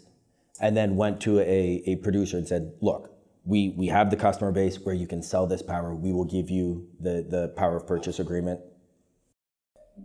and 0.60 0.76
then 0.76 0.96
went 0.96 1.20
to 1.22 1.40
a, 1.40 1.82
a 1.86 1.96
producer 1.96 2.36
and 2.36 2.46
said, 2.46 2.72
look, 2.80 3.10
we, 3.44 3.70
we 3.76 3.88
have 3.88 4.10
the 4.10 4.16
customer 4.16 4.52
base 4.52 4.78
where 4.80 4.94
you 4.94 5.06
can 5.06 5.22
sell 5.22 5.46
this 5.46 5.62
power. 5.62 5.94
We 5.94 6.12
will 6.12 6.24
give 6.24 6.50
you 6.50 6.88
the, 7.00 7.26
the 7.28 7.48
power 7.56 7.76
of 7.76 7.86
purchase 7.86 8.18
agreement. 8.18 8.60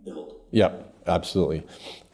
Build. 0.04 0.40
Yep, 0.50 0.94
absolutely. 1.06 1.66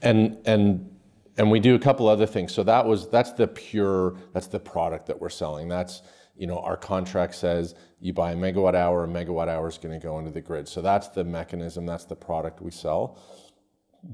And 0.02 0.38
and 0.46 0.90
and 1.38 1.50
we 1.50 1.60
do 1.60 1.74
a 1.74 1.78
couple 1.78 2.08
other 2.08 2.26
things. 2.26 2.54
So 2.54 2.62
that 2.64 2.86
was 2.86 3.08
that's 3.10 3.32
the 3.32 3.46
pure 3.46 4.16
that's 4.32 4.46
the 4.46 4.60
product 4.60 5.06
that 5.06 5.20
we're 5.20 5.28
selling. 5.28 5.68
That's 5.68 6.02
you 6.36 6.46
know 6.46 6.58
our 6.58 6.76
contract 6.76 7.34
says 7.34 7.74
you 8.00 8.12
buy 8.12 8.32
a 8.32 8.36
megawatt 8.36 8.74
hour, 8.74 9.04
a 9.04 9.08
megawatt 9.08 9.48
hour 9.48 9.68
is 9.68 9.78
going 9.78 9.98
to 9.98 10.04
go 10.04 10.18
into 10.18 10.30
the 10.30 10.40
grid. 10.40 10.68
So 10.68 10.80
that's 10.80 11.08
the 11.08 11.24
mechanism. 11.24 11.86
That's 11.86 12.04
the 12.04 12.16
product 12.16 12.60
we 12.62 12.70
sell. 12.70 13.18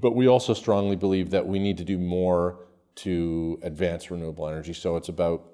But 0.01 0.13
we 0.13 0.27
also 0.27 0.55
strongly 0.55 0.97
believe 0.97 1.31
that 1.31 1.47
we 1.47 1.59
need 1.59 1.79
to 1.79 1.85
do 1.85 1.99
more 1.99 2.67
to 2.95 3.59
advance 3.63 4.11
renewable 4.11 4.49
energy. 4.49 4.73
So 4.73 4.97
it's 4.97 5.09
about 5.09 5.47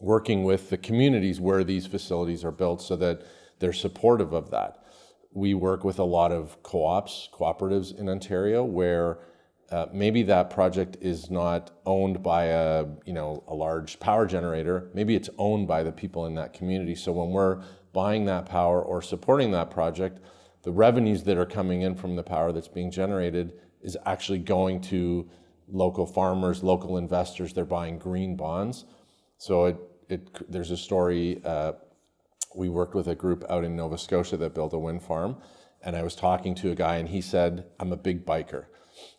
working 0.00 0.44
with 0.44 0.70
the 0.70 0.76
communities 0.76 1.40
where 1.40 1.64
these 1.64 1.86
facilities 1.86 2.44
are 2.44 2.52
built 2.52 2.82
so 2.82 2.96
that 2.96 3.22
they're 3.58 3.72
supportive 3.72 4.32
of 4.32 4.50
that. 4.50 4.84
We 5.32 5.54
work 5.54 5.84
with 5.84 5.98
a 5.98 6.04
lot 6.04 6.32
of 6.32 6.62
co-ops, 6.62 7.28
cooperatives 7.32 7.98
in 7.98 8.08
Ontario 8.08 8.64
where 8.64 9.18
uh, 9.70 9.86
maybe 9.92 10.22
that 10.22 10.50
project 10.50 10.96
is 11.00 11.30
not 11.30 11.72
owned 11.86 12.22
by 12.22 12.44
a 12.44 12.86
you 13.04 13.12
know 13.12 13.42
a 13.48 13.54
large 13.54 13.98
power 13.98 14.24
generator. 14.24 14.90
Maybe 14.94 15.16
it's 15.16 15.28
owned 15.38 15.66
by 15.66 15.82
the 15.82 15.90
people 15.92 16.26
in 16.26 16.34
that 16.36 16.52
community. 16.52 16.94
So 16.94 17.12
when 17.12 17.30
we're 17.30 17.62
buying 17.92 18.26
that 18.26 18.46
power 18.46 18.80
or 18.80 19.02
supporting 19.02 19.50
that 19.52 19.70
project, 19.70 20.20
the 20.66 20.72
revenues 20.72 21.22
that 21.22 21.38
are 21.38 21.46
coming 21.46 21.82
in 21.82 21.94
from 21.94 22.16
the 22.16 22.24
power 22.24 22.50
that's 22.50 22.66
being 22.66 22.90
generated 22.90 23.52
is 23.82 23.96
actually 24.04 24.40
going 24.40 24.80
to 24.80 25.30
local 25.68 26.04
farmers, 26.04 26.64
local 26.64 26.96
investors. 26.96 27.52
They're 27.52 27.64
buying 27.64 28.00
green 28.00 28.34
bonds. 28.34 28.84
So 29.38 29.66
it, 29.66 29.76
it 30.08 30.50
there's 30.50 30.72
a 30.72 30.76
story. 30.76 31.40
Uh, 31.44 31.74
we 32.56 32.68
worked 32.68 32.96
with 32.96 33.06
a 33.06 33.14
group 33.14 33.44
out 33.48 33.62
in 33.62 33.76
Nova 33.76 33.96
Scotia 33.96 34.36
that 34.38 34.56
built 34.56 34.72
a 34.72 34.78
wind 34.78 35.02
farm, 35.04 35.36
and 35.82 35.94
I 35.94 36.02
was 36.02 36.16
talking 36.16 36.52
to 36.56 36.72
a 36.72 36.74
guy, 36.74 36.96
and 36.96 37.08
he 37.08 37.20
said, 37.20 37.66
"I'm 37.78 37.92
a 37.92 37.96
big 37.96 38.26
biker." 38.26 38.66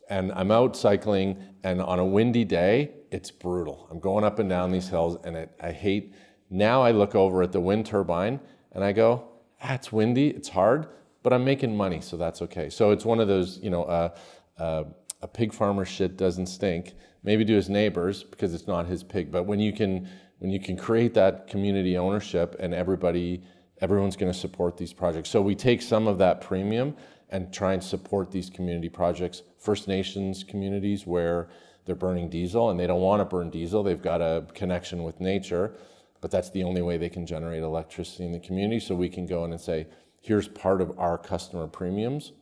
and 0.10 0.32
I'm 0.34 0.52
out 0.52 0.76
cycling, 0.76 1.38
and 1.64 1.82
on 1.82 2.00
a 2.00 2.06
windy 2.06 2.46
day, 2.46 2.92
it's 3.12 3.30
brutal. 3.30 3.88
I'm 3.92 4.00
going 4.00 4.24
up 4.24 4.40
and 4.40 4.50
down 4.50 4.72
these 4.72 4.88
hills, 4.88 5.18
and 5.24 5.36
it, 5.36 5.52
I 5.62 5.72
hate. 5.72 6.14
Now 6.50 6.82
I 6.82 6.92
look 6.92 7.14
over 7.14 7.44
at 7.44 7.52
the 7.52 7.60
wind 7.60 7.86
turbine, 7.86 8.40
and 8.72 8.84
I 8.84 8.92
go, 8.94 9.28
ah, 9.62 9.74
it's 9.74 9.92
windy, 9.92 10.30
it's 10.30 10.50
hard, 10.50 10.88
but 11.28 11.34
I'm 11.34 11.44
making 11.44 11.76
money, 11.76 12.00
so 12.00 12.16
that's 12.16 12.42
okay. 12.42 12.70
So 12.70 12.92
it's 12.92 13.04
one 13.04 13.20
of 13.20 13.28
those, 13.28 13.60
you 13.62 13.70
know, 13.70 13.84
uh, 13.84 14.16
uh, 14.58 14.86
a 15.22 15.28
pig 15.28 15.52
farmer 15.52 15.84
shit 15.84 16.16
doesn't 16.16 16.46
stink. 16.46 16.94
Maybe 17.22 17.44
to 17.44 17.54
his 17.54 17.68
neighbors 17.68 18.24
because 18.24 18.54
it's 18.54 18.66
not 18.66 18.86
his 18.86 19.04
pig, 19.04 19.30
but 19.30 19.44
when 19.44 19.60
you 19.60 19.74
can 19.74 20.08
when 20.40 20.52
you 20.52 20.62
can 20.62 20.78
create 20.78 21.13
that 21.16 21.50
community 21.50 21.98
ownership 21.98 22.56
and 22.62 22.74
everybody 22.74 23.44
everyone's 23.82 24.16
going 24.16 24.32
to 24.32 24.40
support 24.40 24.78
these 24.78 24.94
projects. 24.94 25.30
So 25.30 25.42
we 25.42 25.54
take 25.54 25.82
some 25.82 26.08
of 26.08 26.18
that 26.20 26.40
premium 26.40 26.96
and 27.30 27.54
try 27.54 27.74
and 27.74 27.84
support 27.84 28.32
these 28.32 28.50
community 28.50 28.88
projects. 28.88 29.42
First 29.60 29.90
Nations 29.90 30.46
communities 30.46 31.06
where 31.06 31.50
they're 31.84 31.96
burning 31.96 32.30
diesel 32.30 32.70
and 32.70 32.80
they 32.80 32.88
don't 32.88 33.02
want 33.02 33.20
to 33.20 33.26
burn 33.26 33.50
diesel, 33.50 33.84
they've 33.84 34.02
got 34.02 34.22
a 34.22 34.46
connection 34.54 35.04
with 35.04 35.20
nature, 35.20 35.74
but 36.22 36.32
that's 36.32 36.52
the 36.52 36.63
only 36.63 36.82
way 36.82 36.98
they 36.98 37.10
can 37.10 37.26
generate 37.26 37.63
electricity 37.63 38.24
in 38.24 38.32
the 38.32 38.40
community. 38.40 38.80
So 38.80 38.96
we 38.96 39.10
can 39.10 39.26
go 39.26 39.44
in 39.44 39.52
and 39.52 39.60
say, 39.60 39.88
here's 40.28 40.48
part 40.50 40.82
of 40.82 41.00
our 41.00 41.18
customer 41.18 41.68
premiums. 41.68 42.34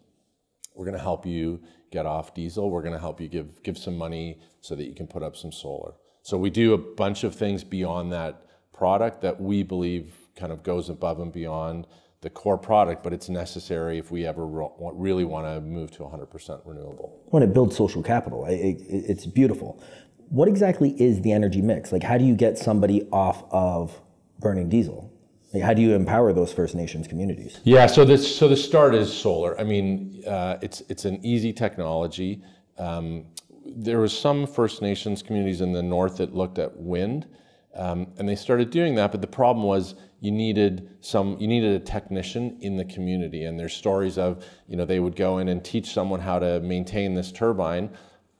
We're 0.73 0.85
going 0.85 0.97
to 0.97 1.03
help 1.03 1.25
you 1.25 1.61
get 1.91 2.05
off 2.07 2.33
diesel. 2.33 2.69
We're 2.71 2.81
going 2.81 2.93
to 2.93 2.99
help 2.99 3.21
you 3.21 3.27
give, 3.27 3.61
give 3.63 3.77
some 3.77 3.95
money 3.95 4.39
so 4.59 4.75
that 4.75 4.85
you 4.85 4.95
can 4.95 5.07
put 5.07 5.21
up 5.21 5.35
some 5.37 5.51
solar. 5.51 5.93
So 6.23 6.37
we 6.37 6.49
do 6.49 6.73
a 6.73 6.77
bunch 6.77 7.23
of 7.23 7.35
things 7.35 7.63
beyond 7.63 8.11
that 8.11 8.41
product 8.73 9.21
that 9.21 9.39
we 9.39 9.61
believe 9.61 10.15
kind 10.35 10.51
of 10.51 10.63
goes 10.63 10.89
above 10.89 11.19
and 11.19 11.31
beyond 11.31 11.85
the 12.21 12.29
core 12.31 12.57
product, 12.57 13.03
but 13.03 13.13
it's 13.13 13.29
necessary 13.29 13.99
if 13.99 14.09
we 14.09 14.25
ever 14.25 14.45
really 14.47 15.23
want 15.23 15.45
to 15.45 15.61
move 15.61 15.91
to 15.91 15.99
100% 15.99 16.61
renewable. 16.65 17.21
When 17.27 17.43
it 17.43 17.53
builds 17.53 17.77
social 17.77 18.01
capital, 18.01 18.45
it's 18.49 19.27
beautiful. 19.27 19.81
What 20.29 20.47
exactly 20.47 20.99
is 20.99 21.21
the 21.21 21.31
energy 21.31 21.61
mix? 21.61 21.91
Like, 21.91 22.01
how 22.01 22.17
do 22.17 22.25
you 22.25 22.35
get 22.35 22.57
somebody 22.57 23.07
off 23.11 23.43
of 23.51 24.01
burning 24.39 24.69
diesel? 24.69 25.13
Like, 25.55 25.63
how 25.63 25.73
do 25.73 25.81
you 25.81 25.93
empower 25.93 26.33
those 26.33 26.51
First 26.51 26.75
Nations 26.75 27.07
communities? 27.07 27.61
Yeah, 27.63 27.85
so 27.85 28.03
this 28.03 28.35
so 28.35 28.49
the 28.49 28.57
start 28.57 28.93
is 28.93 29.11
solar. 29.11 29.57
I 29.57 29.63
mean, 29.63 30.21
uh, 30.27 30.57
it's 30.61 30.81
it's 30.89 31.05
an 31.05 31.25
easy 31.25 31.53
technology. 31.53 32.43
Um, 32.77 33.27
there 33.65 34.01
was 34.01 34.11
some 34.11 34.47
First 34.47 34.81
Nations 34.81 35.23
communities 35.23 35.61
in 35.61 35.71
the 35.71 35.81
north 35.81 36.17
that 36.17 36.35
looked 36.35 36.59
at 36.59 36.75
wind, 36.75 37.25
um, 37.73 38.07
and 38.17 38.27
they 38.27 38.35
started 38.35 38.69
doing 38.69 38.95
that. 38.95 39.13
But 39.13 39.21
the 39.21 39.27
problem 39.27 39.65
was 39.65 39.95
you 40.19 40.29
needed 40.29 40.89
some 40.99 41.37
you 41.39 41.47
needed 41.47 41.81
a 41.81 41.85
technician 41.85 42.57
in 42.59 42.75
the 42.75 42.85
community 42.85 43.45
and 43.45 43.57
there's 43.57 43.73
stories 43.73 44.17
of 44.17 44.43
you 44.67 44.75
know 44.75 44.83
they 44.83 44.99
would 44.99 45.15
go 45.15 45.37
in 45.37 45.47
and 45.47 45.63
teach 45.63 45.93
someone 45.93 46.19
how 46.19 46.37
to 46.37 46.59
maintain 46.61 47.13
this 47.13 47.31
turbine 47.31 47.89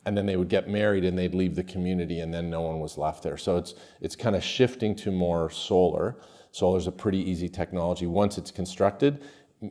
and 0.05 0.17
then 0.17 0.25
they 0.25 0.35
would 0.35 0.49
get 0.49 0.67
married 0.67 1.05
and 1.05 1.17
they'd 1.17 1.35
leave 1.35 1.55
the 1.55 1.63
community 1.63 2.19
and 2.19 2.33
then 2.33 2.49
no 2.49 2.61
one 2.61 2.79
was 2.79 2.97
left 2.97 3.21
there 3.21 3.37
so 3.37 3.55
it's 3.57 3.75
it's 4.01 4.15
kind 4.15 4.35
of 4.35 4.43
shifting 4.43 4.95
to 4.95 5.11
more 5.11 5.49
solar 5.49 6.17
solar 6.55 6.77
is 6.77 6.87
a 6.87 6.91
pretty 6.91 7.19
easy 7.31 7.49
technology 7.49 8.07
once 8.07 8.37
it's 8.37 8.51
constructed 8.51 9.21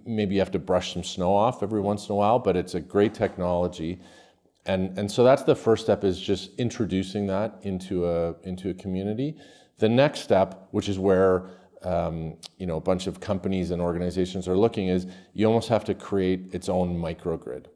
maybe 0.06 0.34
you 0.34 0.40
have 0.40 0.50
to 0.50 0.58
brush 0.58 0.92
some 0.92 1.04
snow 1.04 1.32
off 1.34 1.62
every 1.62 1.80
once 1.80 2.08
in 2.08 2.12
a 2.12 2.16
while 2.16 2.38
but 2.38 2.56
it's 2.56 2.74
a 2.74 2.80
great 2.80 3.14
technology 3.14 3.98
and 4.66 4.98
and 4.98 5.10
so 5.10 5.24
that's 5.24 5.42
the 5.42 5.54
first 5.54 5.84
step 5.84 6.04
is 6.04 6.20
just 6.20 6.54
introducing 6.58 7.26
that 7.26 7.58
into 7.62 8.06
a 8.06 8.34
into 8.42 8.70
a 8.70 8.74
community 8.74 9.36
the 9.78 9.88
next 9.88 10.20
step 10.20 10.68
which 10.72 10.88
is 10.88 10.98
where 10.98 11.50
um, 11.84 12.36
you 12.56 12.66
know, 12.66 12.76
a 12.76 12.80
bunch 12.80 13.06
of 13.06 13.20
companies 13.20 13.70
and 13.70 13.80
organizations 13.80 14.48
are 14.48 14.56
looking 14.56 14.88
is 14.88 15.06
you 15.34 15.46
almost 15.46 15.68
have 15.68 15.84
to 15.84 15.94
create 15.94 16.48
its 16.52 16.68
own 16.68 16.96
microgrid. 16.96 17.66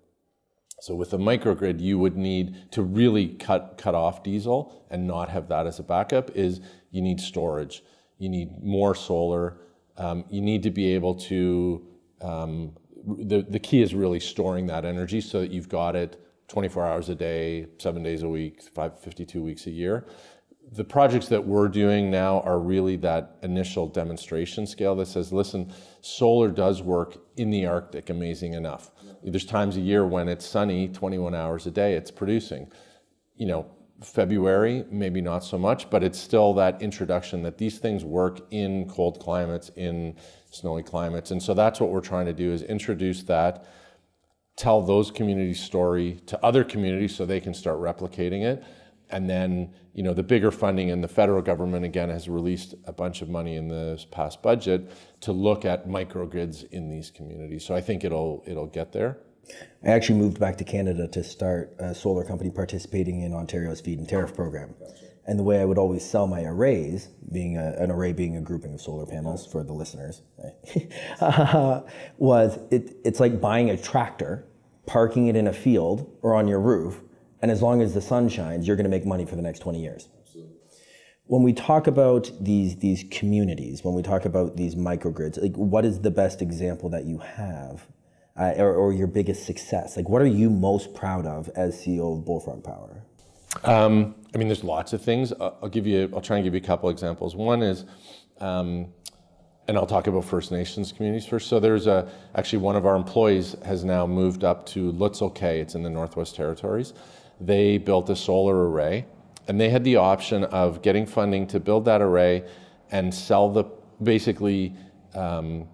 So 0.80 0.94
with 0.94 1.12
a 1.12 1.18
microgrid, 1.18 1.80
you 1.80 1.98
would 1.98 2.16
need 2.16 2.70
to 2.72 2.82
really 2.82 3.28
cut 3.28 3.74
cut 3.76 3.94
off 3.94 4.22
diesel 4.22 4.86
and 4.90 5.06
not 5.06 5.28
have 5.28 5.48
that 5.48 5.66
as 5.66 5.78
a 5.78 5.82
backup. 5.82 6.30
Is 6.36 6.60
you 6.90 7.02
need 7.02 7.20
storage, 7.20 7.82
you 8.18 8.28
need 8.28 8.62
more 8.62 8.94
solar, 8.94 9.58
um, 9.96 10.24
you 10.28 10.40
need 10.40 10.62
to 10.62 10.70
be 10.70 10.94
able 10.94 11.14
to. 11.14 11.86
Um, 12.20 12.72
the 13.06 13.46
the 13.48 13.60
key 13.60 13.80
is 13.80 13.94
really 13.94 14.20
storing 14.20 14.66
that 14.66 14.84
energy 14.84 15.20
so 15.20 15.40
that 15.40 15.50
you've 15.50 15.68
got 15.68 15.96
it 15.96 16.20
24 16.48 16.86
hours 16.86 17.08
a 17.08 17.14
day, 17.14 17.66
seven 17.78 18.02
days 18.02 18.22
a 18.22 18.28
week, 18.28 18.62
five, 18.74 18.98
52 19.00 19.42
weeks 19.42 19.66
a 19.66 19.70
year 19.70 20.06
the 20.72 20.84
projects 20.84 21.28
that 21.28 21.46
we're 21.46 21.68
doing 21.68 22.10
now 22.10 22.40
are 22.40 22.58
really 22.58 22.96
that 22.96 23.36
initial 23.42 23.86
demonstration 23.86 24.66
scale 24.66 24.94
that 24.96 25.06
says, 25.06 25.32
listen, 25.32 25.72
solar 26.00 26.50
does 26.50 26.82
work 26.82 27.16
in 27.36 27.50
the 27.50 27.66
Arctic 27.66 28.10
amazing 28.10 28.54
enough. 28.54 28.90
There's 29.22 29.46
times 29.46 29.76
a 29.76 29.80
year 29.80 30.06
when 30.06 30.28
it's 30.28 30.46
sunny, 30.46 30.88
21 30.88 31.34
hours 31.34 31.66
a 31.66 31.70
day, 31.70 31.94
it's 31.94 32.10
producing. 32.10 32.70
You 33.36 33.46
know, 33.46 33.66
February, 34.02 34.84
maybe 34.90 35.20
not 35.20 35.44
so 35.44 35.58
much, 35.58 35.90
but 35.90 36.04
it's 36.04 36.18
still 36.18 36.54
that 36.54 36.80
introduction 36.80 37.42
that 37.42 37.58
these 37.58 37.78
things 37.78 38.04
work 38.04 38.40
in 38.50 38.88
cold 38.88 39.18
climates, 39.20 39.70
in 39.76 40.16
snowy 40.50 40.82
climates. 40.82 41.30
And 41.30 41.42
so 41.42 41.54
that's 41.54 41.80
what 41.80 41.90
we're 41.90 42.00
trying 42.00 42.26
to 42.26 42.32
do 42.32 42.52
is 42.52 42.62
introduce 42.62 43.22
that, 43.24 43.66
tell 44.56 44.82
those 44.82 45.10
communities' 45.10 45.60
story 45.60 46.20
to 46.26 46.44
other 46.44 46.64
communities 46.64 47.14
so 47.14 47.26
they 47.26 47.40
can 47.40 47.54
start 47.54 47.78
replicating 47.78 48.42
it 48.42 48.64
and 49.10 49.28
then, 49.28 49.72
you 49.94 50.02
know, 50.02 50.12
the 50.12 50.22
bigger 50.22 50.50
funding 50.50 50.90
and 50.90 51.02
the 51.02 51.08
federal 51.08 51.42
government 51.42 51.84
again 51.84 52.10
has 52.10 52.28
released 52.28 52.74
a 52.84 52.92
bunch 52.92 53.22
of 53.22 53.28
money 53.28 53.56
in 53.56 53.68
this 53.68 54.04
past 54.04 54.42
budget 54.42 54.90
to 55.20 55.32
look 55.32 55.64
at 55.64 55.88
microgrids 55.88 56.70
in 56.70 56.90
these 56.90 57.10
communities. 57.10 57.64
So 57.64 57.74
I 57.74 57.80
think 57.80 58.04
it'll 58.04 58.42
it'll 58.46 58.66
get 58.66 58.92
there. 58.92 59.18
I 59.84 59.90
actually 59.90 60.18
moved 60.18 60.40
back 60.40 60.58
to 60.58 60.64
Canada 60.64 61.06
to 61.08 61.22
start 61.22 61.74
a 61.78 61.94
solar 61.94 62.24
company 62.24 62.50
participating 62.50 63.22
in 63.22 63.32
Ontario's 63.32 63.80
feed-in 63.80 64.06
tariff 64.06 64.34
program. 64.34 64.74
And 65.26 65.38
the 65.38 65.42
way 65.42 65.60
I 65.60 65.64
would 65.64 65.78
always 65.78 66.02
sell 66.02 66.26
my 66.26 66.42
arrays, 66.42 67.08
being 67.30 67.58
a, 67.58 67.74
an 67.78 67.90
array 67.90 68.12
being 68.12 68.36
a 68.36 68.40
grouping 68.40 68.72
of 68.72 68.80
solar 68.80 69.04
panels 69.04 69.46
for 69.46 69.62
the 69.62 69.74
listeners, 69.74 70.22
uh, 71.20 71.82
was 72.18 72.58
it, 72.70 72.96
it's 73.04 73.20
like 73.20 73.40
buying 73.40 73.70
a 73.70 73.76
tractor, 73.76 74.46
parking 74.86 75.26
it 75.26 75.36
in 75.36 75.46
a 75.46 75.52
field 75.52 76.10
or 76.22 76.34
on 76.34 76.48
your 76.48 76.60
roof, 76.60 77.02
and 77.42 77.50
as 77.50 77.62
long 77.62 77.82
as 77.82 77.94
the 77.94 78.00
sun 78.00 78.28
shines, 78.28 78.66
you're 78.66 78.76
going 78.76 78.84
to 78.84 78.90
make 78.90 79.06
money 79.06 79.26
for 79.26 79.36
the 79.36 79.42
next 79.42 79.60
20 79.60 79.80
years. 79.80 80.08
Absolutely. 80.18 80.54
When 81.26 81.42
we 81.42 81.52
talk 81.52 81.86
about 81.86 82.30
these, 82.40 82.76
these 82.76 83.04
communities, 83.10 83.84
when 83.84 83.94
we 83.94 84.02
talk 84.02 84.24
about 84.24 84.56
these 84.56 84.74
microgrids, 84.74 85.40
like 85.40 85.54
what 85.54 85.84
is 85.84 86.00
the 86.00 86.10
best 86.10 86.40
example 86.42 86.88
that 86.88 87.04
you 87.04 87.18
have 87.18 87.86
uh, 88.38 88.54
or, 88.56 88.74
or, 88.74 88.92
your 88.92 89.06
biggest 89.06 89.44
success? 89.44 89.96
Like 89.96 90.08
what 90.08 90.22
are 90.22 90.26
you 90.26 90.50
most 90.50 90.94
proud 90.94 91.26
of 91.26 91.48
as 91.56 91.76
CEO 91.76 92.18
of 92.18 92.24
Bullfrog 92.24 92.62
Power? 92.62 93.02
Um, 93.64 94.14
I 94.34 94.38
mean, 94.38 94.48
there's 94.48 94.64
lots 94.64 94.92
of 94.92 95.02
things. 95.02 95.32
I'll 95.40 95.68
give 95.68 95.86
you, 95.86 96.10
I'll 96.14 96.20
try 96.20 96.36
and 96.36 96.44
give 96.44 96.54
you 96.54 96.60
a 96.60 96.64
couple 96.64 96.88
examples. 96.90 97.34
One 97.34 97.62
is, 97.62 97.84
um, 98.40 98.88
and 99.66 99.76
I'll 99.76 99.86
talk 99.86 100.06
about 100.06 100.24
First 100.24 100.52
Nations 100.52 100.92
communities 100.92 101.26
first. 101.26 101.48
So 101.48 101.58
there's 101.58 101.86
a, 101.86 102.10
actually 102.34 102.60
one 102.60 102.76
of 102.76 102.86
our 102.86 102.94
employees 102.94 103.56
has 103.64 103.84
now 103.84 104.06
moved 104.06 104.44
up 104.44 104.66
to 104.66 104.92
Lutsel 104.92 105.34
K'e. 105.34 105.60
It's 105.60 105.74
in 105.74 105.82
the 105.82 105.90
Northwest 105.90 106.36
Territories 106.36 106.92
they 107.40 107.78
built 107.78 108.10
a 108.10 108.16
solar 108.16 108.68
array 108.68 109.06
and 109.46 109.60
they 109.60 109.70
had 109.70 109.84
the 109.84 109.96
option 109.96 110.44
of 110.44 110.82
getting 110.82 111.06
funding 111.06 111.46
to 111.46 111.60
build 111.60 111.84
that 111.84 112.02
array 112.02 112.44
and 112.90 113.14
sell 113.14 113.48
the 113.50 113.64
basically 114.02 114.74
um, 115.14 115.66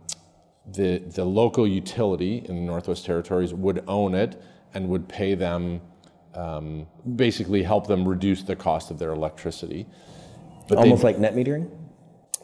the, 0.72 0.98
the 0.98 1.24
local 1.24 1.66
utility 1.66 2.44
in 2.46 2.56
the 2.56 2.62
Northwest 2.62 3.04
Territories 3.04 3.52
would 3.52 3.84
own 3.86 4.14
it 4.14 4.40
and 4.72 4.88
would 4.88 5.08
pay 5.08 5.34
them 5.34 5.80
um, 6.34 6.86
basically 7.14 7.62
help 7.62 7.86
them 7.86 8.06
reduce 8.06 8.42
the 8.42 8.56
cost 8.56 8.90
of 8.90 8.98
their 8.98 9.12
electricity. 9.12 9.86
But 10.68 10.78
almost 10.78 11.02
they, 11.02 11.08
like 11.08 11.18
net 11.18 11.34
metering. 11.34 11.70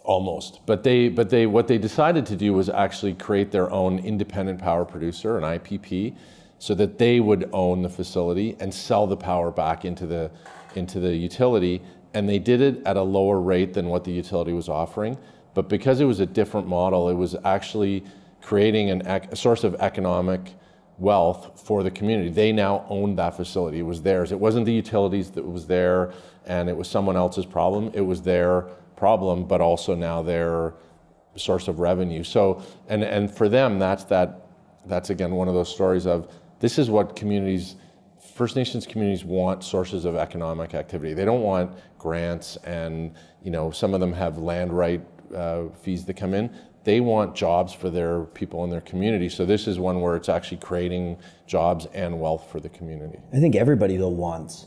Almost, 0.05 0.61
but 0.65 0.83
they 0.83 1.09
but 1.09 1.29
they 1.29 1.47
what 1.47 1.69
they 1.69 1.77
decided 1.77 2.25
to 2.27 2.37
do 2.37 2.53
was 2.53 2.69
actually 2.69 3.15
create 3.15 3.51
their 3.51 3.71
own 3.71 3.99
independent 3.99 4.59
power 4.59 4.85
producer, 4.85 5.37
an 5.37 5.45
IPP, 5.45 6.17
so 6.59 6.75
that 6.75 6.99
they 6.99 7.21
would 7.21 7.51
own 7.53 7.83
the 7.83 7.89
facility 7.89 8.57
and 8.61 8.73
sell 8.73 9.07
the 9.07 9.17
power 9.17 9.51
back 9.51 9.85
into 9.85 10.07
the 10.07 10.31
into 10.75 11.01
the 11.01 11.15
utility 11.15 11.83
and 12.15 12.29
they 12.29 12.39
did 12.39 12.61
it 12.61 12.83
at 12.87 12.97
a 12.97 13.03
lower 13.03 13.41
rate 13.41 13.73
than 13.73 13.87
what 13.87 14.05
the 14.05 14.11
utility 14.11 14.53
was 14.53 14.69
offering 14.69 15.17
but 15.55 15.69
because 15.69 16.01
it 16.01 16.05
was 16.05 16.21
a 16.21 16.27
different 16.27 16.67
model 16.67 17.09
it 17.09 17.15
was 17.15 17.37
actually 17.45 18.05
creating 18.41 18.91
an 18.91 19.03
a 19.03 19.37
source 19.37 19.65
of 19.65 19.75
economic 19.77 20.55
wealth 21.01 21.59
for 21.65 21.83
the 21.83 21.91
community. 21.91 22.29
They 22.29 22.53
now 22.53 22.85
owned 22.89 23.19
that 23.19 23.35
facility. 23.35 23.79
It 23.79 23.87
was 23.87 24.03
theirs. 24.03 24.33
It 24.33 24.39
wasn't 24.39 24.67
the 24.67 24.73
utilities 24.73 25.31
that 25.31 25.45
was 25.45 25.67
there 25.67 26.13
and 26.47 26.69
it 26.69 26.77
was 26.77 26.89
someone 26.89 27.17
else's 27.17 27.47
problem. 27.47 27.91
It 27.95 28.03
was 28.03 28.23
their 28.23 28.63
problem 28.97 29.45
but 29.45 29.61
also 29.63 29.95
now 29.95 30.23
their 30.23 30.75
source 31.37 31.69
of 31.69 31.79
revenue. 31.81 32.23
So 32.23 32.63
and 32.89 33.03
and 33.03 33.35
for 33.35 33.49
them 33.49 33.79
that's 33.79 34.05
that 34.05 34.47
that's 34.87 35.11
again 35.11 35.33
one 35.33 35.49
of 35.49 35.55
those 35.55 35.73
stories 35.73 36.07
of 36.07 36.31
this 36.61 36.79
is 36.79 36.91
what 36.91 37.17
communities 37.17 37.77
First 38.35 38.57
Nations 38.57 38.87
communities 38.87 39.25
want 39.25 39.65
sources 39.65 40.05
of 40.05 40.15
economic 40.17 40.75
activity. 40.75 41.15
They 41.15 41.25
don't 41.25 41.43
want 41.43 41.73
grants 41.99 42.57
and 42.65 43.15
you 43.43 43.51
know 43.51 43.71
some 43.71 43.95
of 43.95 44.01
them 44.01 44.13
have 44.13 44.37
land 44.37 44.77
right 44.77 45.03
uh, 45.35 45.69
fees 45.83 46.05
that 46.05 46.17
come 46.17 46.35
in. 46.35 46.51
They 46.85 47.01
want 47.01 47.35
jobs 47.35 47.75
for 47.75 47.91
their 47.91 48.23
people 48.23 48.65
in 48.65 48.71
their 48.71 48.81
community. 48.81 49.29
So 49.29 49.45
this 49.45 49.67
is 49.67 49.79
one 49.79 50.01
where 50.01 50.17
it's 50.17 50.29
actually 50.29 50.59
creating 50.59 51.19
jobs 51.47 51.87
and 51.93 52.19
wealth 52.19 52.51
for 52.51 52.59
the 52.59 52.71
community. 52.71 53.19
I 53.33 53.39
think 53.39 53.55
everybody 53.55 53.97
though 53.97 54.09
wants 54.09 54.67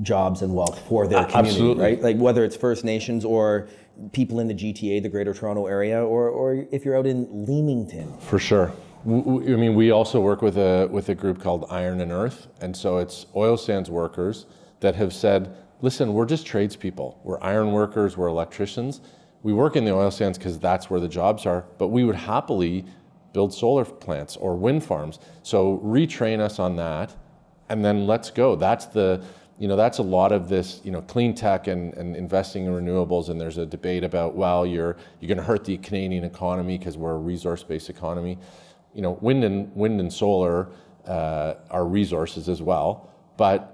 jobs 0.00 0.42
and 0.42 0.54
wealth 0.54 0.86
for 0.88 1.06
their 1.06 1.24
community, 1.24 1.50
absolutely. 1.50 1.84
right? 1.84 2.02
Like 2.02 2.16
whether 2.16 2.44
it's 2.44 2.56
First 2.56 2.84
Nations 2.84 3.24
or 3.24 3.68
people 4.12 4.40
in 4.40 4.48
the 4.48 4.54
GTA, 4.54 5.02
the 5.02 5.08
Greater 5.08 5.34
Toronto 5.34 5.66
Area, 5.66 6.02
or 6.02 6.28
or 6.28 6.66
if 6.72 6.84
you're 6.84 6.96
out 6.96 7.06
in 7.06 7.46
Leamington. 7.46 8.18
For 8.18 8.38
sure. 8.38 8.72
I 9.04 9.08
mean, 9.08 9.74
we 9.74 9.90
also 9.90 10.20
work 10.20 10.42
with 10.42 10.56
a 10.56 10.88
with 10.90 11.08
a 11.08 11.14
group 11.14 11.40
called 11.40 11.66
Iron 11.70 12.00
and 12.00 12.12
Earth, 12.12 12.46
and 12.60 12.76
so 12.76 12.98
it's 12.98 13.26
oil 13.34 13.56
sands 13.56 13.90
workers 13.90 14.46
that 14.80 14.94
have 14.94 15.12
said, 15.12 15.54
"Listen, 15.80 16.14
we're 16.14 16.26
just 16.26 16.46
tradespeople. 16.46 17.20
We're 17.24 17.40
iron 17.42 17.72
workers. 17.72 18.16
We're 18.16 18.28
electricians. 18.28 19.00
We 19.42 19.52
work 19.52 19.76
in 19.76 19.84
the 19.84 19.92
oil 19.92 20.10
sands 20.10 20.38
because 20.38 20.58
that's 20.58 20.88
where 20.88 21.00
the 21.00 21.08
jobs 21.08 21.46
are. 21.46 21.64
But 21.78 21.88
we 21.88 22.04
would 22.04 22.16
happily 22.16 22.84
build 23.32 23.52
solar 23.52 23.84
plants 23.84 24.36
or 24.36 24.56
wind 24.56 24.84
farms. 24.84 25.18
So 25.42 25.80
retrain 25.84 26.38
us 26.40 26.58
on 26.58 26.76
that, 26.76 27.16
and 27.68 27.84
then 27.84 28.06
let's 28.06 28.30
go. 28.30 28.56
That's 28.56 28.86
the 28.86 29.24
you 29.58 29.68
know 29.68 29.76
that's 29.76 29.98
a 29.98 30.02
lot 30.02 30.32
of 30.32 30.48
this 30.48 30.80
you 30.82 30.90
know 30.90 31.02
clean 31.02 31.34
tech 31.34 31.66
and, 31.66 31.94
and 31.94 32.16
investing 32.16 32.64
in 32.64 32.72
renewables 32.72 33.28
and 33.28 33.40
there's 33.40 33.58
a 33.58 33.66
debate 33.66 34.02
about 34.02 34.34
well 34.34 34.64
you're 34.64 34.96
you're 35.20 35.28
going 35.28 35.36
to 35.36 35.44
hurt 35.44 35.64
the 35.64 35.76
Canadian 35.76 36.24
economy 36.24 36.78
because 36.78 36.96
we're 36.96 37.12
a 37.12 37.18
resource 37.18 37.62
based 37.62 37.90
economy 37.90 38.38
you 38.94 39.02
know, 39.02 39.18
wind 39.20 39.44
and 39.44 39.74
wind 39.74 40.00
and 40.00 40.12
solar 40.12 40.68
uh, 41.06 41.54
are 41.70 41.86
resources 41.86 42.48
as 42.48 42.62
well, 42.62 43.10
but 43.36 43.71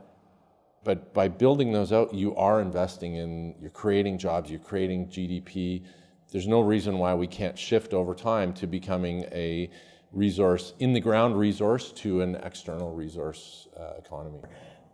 but 0.88 1.12
by 1.12 1.28
building 1.28 1.70
those 1.70 1.92
out, 1.92 2.14
you 2.14 2.34
are 2.36 2.62
investing 2.62 3.16
in, 3.16 3.54
you're 3.60 3.68
creating 3.68 4.16
jobs, 4.16 4.50
you're 4.50 4.58
creating 4.58 5.06
GDP. 5.08 5.84
There's 6.32 6.48
no 6.48 6.62
reason 6.62 6.96
why 6.96 7.12
we 7.12 7.26
can't 7.26 7.58
shift 7.58 7.92
over 7.92 8.14
time 8.14 8.54
to 8.54 8.66
becoming 8.66 9.24
a 9.30 9.68
resource 10.12 10.72
in 10.78 10.94
the 10.94 11.00
ground 11.00 11.38
resource 11.38 11.92
to 11.92 12.22
an 12.22 12.36
external 12.36 12.94
resource 12.94 13.68
uh, 13.78 13.98
economy. 13.98 14.38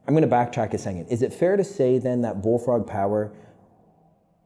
I'm 0.09 0.15
going 0.15 0.29
to 0.29 0.37
backtrack 0.37 0.75
a 0.75 0.79
second. 0.79 1.07
Is 1.11 1.23
it 1.23 1.33
fair 1.33 1.57
to 1.57 1.63
say 1.63 2.01
then 2.01 2.23
that 2.23 2.43
Bullfrog 2.43 2.89
Power, 2.89 3.33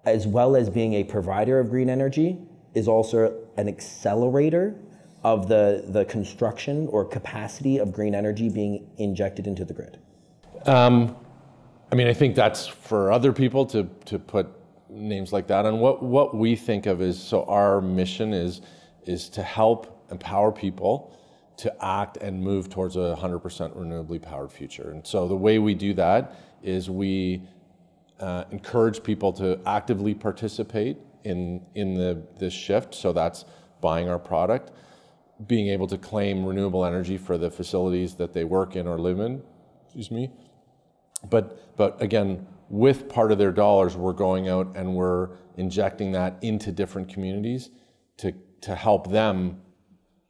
as 0.04 0.26
well 0.26 0.54
as 0.54 0.68
being 0.68 0.92
a 0.92 1.04
provider 1.04 1.58
of 1.58 1.70
green 1.70 1.88
energy, 1.88 2.36
is 2.74 2.88
also 2.88 3.42
an 3.56 3.68
accelerator 3.68 4.78
of 5.24 5.48
the, 5.48 5.82
the 5.88 6.04
construction 6.04 6.88
or 6.88 7.06
capacity 7.06 7.78
of 7.78 7.90
green 7.90 8.14
energy 8.14 8.50
being 8.50 8.90
injected 8.98 9.46
into 9.46 9.64
the 9.64 9.72
grid? 9.72 9.98
Um, 10.66 11.16
I 11.90 11.94
mean, 11.94 12.06
I 12.06 12.12
think 12.12 12.34
that's 12.34 12.66
for 12.66 13.10
other 13.10 13.32
people 13.32 13.64
to, 13.66 13.88
to 14.06 14.18
put 14.18 14.48
names 14.90 15.32
like 15.32 15.46
that 15.46 15.64
on. 15.64 15.80
What, 15.80 16.02
what 16.02 16.36
we 16.36 16.54
think 16.54 16.86
of 16.86 17.00
is 17.00 17.20
so 17.20 17.44
our 17.44 17.80
mission 17.80 18.34
is, 18.34 18.60
is 19.04 19.28
to 19.30 19.42
help 19.42 20.06
empower 20.10 20.52
people 20.52 21.14
to 21.58 21.84
act 21.84 22.18
and 22.18 22.40
move 22.40 22.68
towards 22.68 22.96
a 22.96 23.16
100% 23.18 23.40
renewably 23.74 24.20
powered 24.20 24.52
future. 24.52 24.90
And 24.90 25.06
so 25.06 25.26
the 25.26 25.36
way 25.36 25.58
we 25.58 25.74
do 25.74 25.94
that 25.94 26.36
is 26.62 26.90
we 26.90 27.42
uh, 28.20 28.44
encourage 28.50 29.02
people 29.02 29.32
to 29.34 29.58
actively 29.66 30.14
participate 30.14 30.98
in, 31.24 31.64
in 31.74 31.94
the, 31.94 32.22
this 32.38 32.52
shift. 32.52 32.94
So 32.94 33.12
that's 33.12 33.44
buying 33.80 34.08
our 34.08 34.18
product, 34.18 34.72
being 35.46 35.68
able 35.68 35.86
to 35.88 35.98
claim 35.98 36.44
renewable 36.44 36.84
energy 36.84 37.16
for 37.16 37.38
the 37.38 37.50
facilities 37.50 38.14
that 38.16 38.32
they 38.34 38.44
work 38.44 38.76
in 38.76 38.86
or 38.86 38.98
live 38.98 39.20
in, 39.20 39.42
excuse 39.86 40.10
me. 40.10 40.30
But, 41.24 41.76
but 41.76 42.00
again, 42.02 42.46
with 42.68 43.08
part 43.08 43.32
of 43.32 43.38
their 43.38 43.52
dollars, 43.52 43.96
we're 43.96 44.12
going 44.12 44.48
out 44.48 44.76
and 44.76 44.94
we're 44.94 45.30
injecting 45.56 46.12
that 46.12 46.38
into 46.42 46.70
different 46.70 47.08
communities 47.08 47.70
to, 48.18 48.32
to 48.60 48.74
help 48.74 49.10
them 49.10 49.60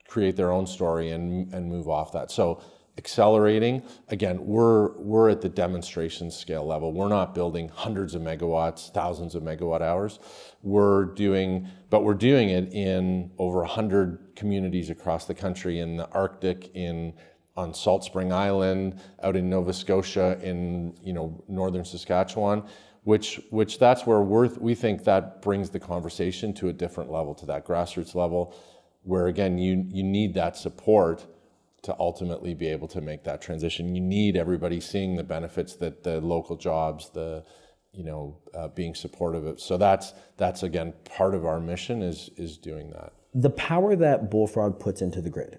create 0.06 0.36
their 0.36 0.50
own 0.50 0.66
story 0.66 1.10
and, 1.10 1.52
and 1.52 1.68
move 1.68 1.88
off 1.88 2.12
that. 2.12 2.30
So 2.30 2.62
accelerating, 2.96 3.82
again, 4.08 4.44
we're, 4.44 4.92
we're 4.98 5.30
at 5.30 5.40
the 5.40 5.48
demonstration 5.48 6.30
scale 6.30 6.66
level. 6.66 6.92
We're 6.92 7.08
not 7.08 7.34
building 7.34 7.68
hundreds 7.68 8.14
of 8.14 8.22
megawatts, 8.22 8.92
thousands 8.92 9.34
of 9.36 9.42
megawatt 9.44 9.80
hours. 9.80 10.18
We're 10.62 11.04
doing, 11.04 11.68
but 11.90 12.02
we're 12.02 12.14
doing 12.14 12.50
it 12.50 12.72
in 12.72 13.30
over 13.38 13.58
100 13.58 14.34
communities 14.34 14.90
across 14.90 15.26
the 15.26 15.34
country 15.34 15.78
in 15.78 15.96
the 15.96 16.08
Arctic, 16.10 16.74
in 16.74 17.14
on 17.58 17.74
Salt 17.74 18.04
Spring 18.04 18.32
Island, 18.32 19.00
out 19.24 19.34
in 19.34 19.50
Nova 19.50 19.72
Scotia, 19.72 20.38
in 20.42 20.94
you 21.02 21.12
know 21.12 21.42
northern 21.48 21.84
Saskatchewan, 21.84 22.62
which 23.02 23.40
which 23.50 23.80
that's 23.80 24.06
where 24.06 24.20
we're, 24.20 24.46
we 24.58 24.76
think 24.76 25.02
that 25.04 25.42
brings 25.42 25.68
the 25.68 25.80
conversation 25.80 26.54
to 26.54 26.68
a 26.68 26.72
different 26.72 27.10
level, 27.10 27.34
to 27.34 27.46
that 27.46 27.66
grassroots 27.66 28.14
level, 28.14 28.54
where 29.02 29.26
again 29.26 29.58
you 29.58 29.84
you 29.88 30.04
need 30.04 30.34
that 30.34 30.56
support 30.56 31.26
to 31.82 31.96
ultimately 31.98 32.54
be 32.54 32.68
able 32.68 32.86
to 32.88 33.00
make 33.00 33.24
that 33.24 33.42
transition. 33.42 33.94
You 33.94 34.00
need 34.00 34.36
everybody 34.36 34.80
seeing 34.80 35.16
the 35.16 35.24
benefits 35.24 35.74
that 35.76 36.04
the 36.04 36.20
local 36.20 36.56
jobs, 36.56 37.10
the 37.10 37.44
you 37.92 38.04
know 38.04 38.38
uh, 38.54 38.68
being 38.68 38.94
supportive 38.94 39.44
of. 39.46 39.60
So 39.60 39.76
that's 39.76 40.14
that's 40.36 40.62
again 40.62 40.94
part 41.04 41.34
of 41.34 41.44
our 41.44 41.58
mission 41.58 42.02
is 42.02 42.30
is 42.36 42.56
doing 42.56 42.90
that. 42.92 43.14
The 43.34 43.50
power 43.50 43.96
that 43.96 44.30
Bullfrog 44.30 44.78
puts 44.78 45.02
into 45.02 45.20
the 45.20 45.30
grid. 45.30 45.58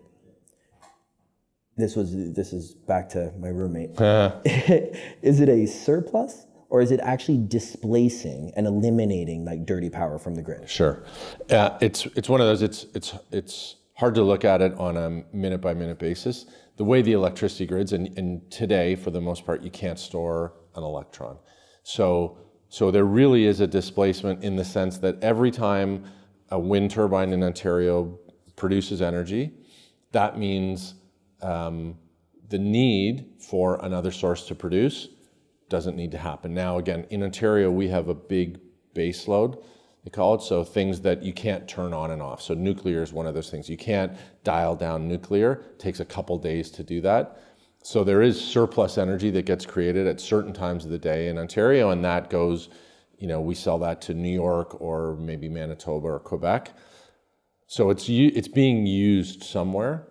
This 1.79 1.95
was 1.95 2.33
this 2.33 2.51
is 2.51 2.73
back 2.73 3.07
to 3.09 3.31
my 3.39 3.47
roommate. 3.47 3.91
is 5.21 5.39
it 5.39 5.47
a 5.47 5.65
surplus 5.65 6.45
or 6.69 6.81
is 6.81 6.91
it 6.91 6.99
actually 6.99 7.37
displacing 7.37 8.51
and 8.57 8.67
eliminating 8.67 9.45
like 9.45 9.65
dirty 9.65 9.89
power 9.89 10.19
from 10.19 10.35
the 10.35 10.41
grid? 10.41 10.69
Sure, 10.69 11.03
uh, 11.49 11.77
it's 11.79 12.05
it's 12.17 12.27
one 12.27 12.41
of 12.41 12.47
those. 12.47 12.61
It's 12.61 12.85
it's 12.93 13.13
it's 13.31 13.75
hard 13.95 14.13
to 14.15 14.23
look 14.23 14.43
at 14.43 14.61
it 14.61 14.73
on 14.77 14.97
a 14.97 15.23
minute 15.33 15.61
by 15.61 15.73
minute 15.73 15.99
basis. 15.99 16.45
The 16.75 16.83
way 16.83 17.01
the 17.01 17.13
electricity 17.13 17.65
grids 17.65 17.93
and, 17.93 18.17
and 18.17 18.49
today, 18.51 18.95
for 18.95 19.11
the 19.11 19.21
most 19.21 19.45
part, 19.45 19.61
you 19.61 19.71
can't 19.71 19.99
store 19.99 20.53
an 20.75 20.83
electron. 20.83 21.37
So 21.83 22.37
so 22.67 22.91
there 22.91 23.05
really 23.05 23.45
is 23.45 23.61
a 23.61 23.67
displacement 23.67 24.43
in 24.43 24.57
the 24.57 24.65
sense 24.65 24.97
that 24.97 25.23
every 25.23 25.49
time 25.49 26.03
a 26.49 26.59
wind 26.59 26.91
turbine 26.91 27.31
in 27.31 27.41
Ontario 27.41 28.19
produces 28.57 29.01
energy, 29.01 29.53
that 30.11 30.37
means 30.37 30.95
um, 31.41 31.97
the 32.49 32.59
need 32.59 33.25
for 33.39 33.83
another 33.83 34.11
source 34.11 34.47
to 34.47 34.55
produce 34.55 35.09
doesn't 35.69 35.95
need 35.95 36.11
to 36.11 36.17
happen. 36.17 36.53
Now, 36.53 36.77
again, 36.77 37.05
in 37.09 37.23
Ontario, 37.23 37.69
we 37.69 37.87
have 37.89 38.09
a 38.09 38.13
big 38.13 38.59
base 38.93 39.27
load, 39.27 39.57
they 40.03 40.09
call 40.09 40.35
it, 40.35 40.41
so 40.41 40.63
things 40.63 41.01
that 41.01 41.21
you 41.23 41.33
can't 41.33 41.67
turn 41.67 41.93
on 41.93 42.11
and 42.11 42.21
off. 42.21 42.41
So 42.41 42.53
nuclear 42.53 43.03
is 43.03 43.13
one 43.13 43.27
of 43.27 43.35
those 43.35 43.49
things. 43.49 43.69
You 43.69 43.77
can't 43.77 44.13
dial 44.43 44.75
down 44.75 45.07
nuclear. 45.07 45.65
It 45.71 45.79
takes 45.79 45.99
a 45.99 46.05
couple 46.05 46.37
days 46.37 46.71
to 46.71 46.83
do 46.83 47.01
that. 47.01 47.39
So 47.83 48.03
there 48.03 48.21
is 48.21 48.39
surplus 48.39 48.97
energy 48.97 49.29
that 49.31 49.45
gets 49.45 49.65
created 49.65 50.07
at 50.07 50.19
certain 50.19 50.53
times 50.53 50.85
of 50.85 50.91
the 50.91 50.97
day 50.97 51.27
in 51.27 51.37
Ontario, 51.37 51.91
and 51.91 52.03
that 52.03 52.29
goes, 52.29 52.69
you 53.17 53.27
know, 53.27 53.41
we 53.41 53.55
sell 53.55 53.77
that 53.79 54.01
to 54.03 54.13
New 54.13 54.33
York 54.33 54.79
or 54.81 55.15
maybe 55.15 55.49
Manitoba 55.49 56.07
or 56.07 56.19
Quebec. 56.19 56.73
So 57.67 57.89
it's 57.89 58.09
it's 58.09 58.47
being 58.47 58.85
used 58.85 59.43
somewhere. 59.43 60.07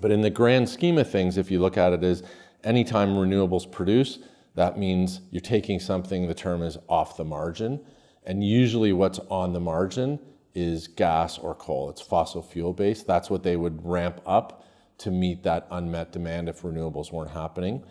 But 0.00 0.10
in 0.10 0.20
the 0.22 0.30
grand 0.30 0.68
scheme 0.68 0.98
of 0.98 1.10
things, 1.10 1.38
if 1.38 1.50
you 1.50 1.60
look 1.60 1.76
at 1.76 1.92
it 1.92 2.02
as 2.02 2.22
anytime 2.62 3.10
renewables 3.10 3.70
produce, 3.70 4.18
that 4.54 4.78
means 4.78 5.20
you're 5.30 5.40
taking 5.40 5.80
something, 5.80 6.26
the 6.26 6.34
term 6.34 6.62
is 6.62 6.78
off 6.88 7.16
the 7.16 7.24
margin. 7.24 7.84
And 8.24 8.44
usually 8.44 8.92
what's 8.92 9.18
on 9.30 9.52
the 9.52 9.60
margin 9.60 10.18
is 10.54 10.86
gas 10.86 11.38
or 11.38 11.54
coal. 11.54 11.90
It's 11.90 12.00
fossil 12.00 12.42
fuel 12.42 12.72
based. 12.72 13.06
That's 13.06 13.28
what 13.28 13.42
they 13.42 13.56
would 13.56 13.84
ramp 13.84 14.20
up 14.24 14.64
to 14.98 15.10
meet 15.10 15.42
that 15.42 15.66
unmet 15.70 16.12
demand 16.12 16.48
if 16.48 16.62
renewables 16.62 17.12
weren't 17.12 17.32
happening. 17.32 17.84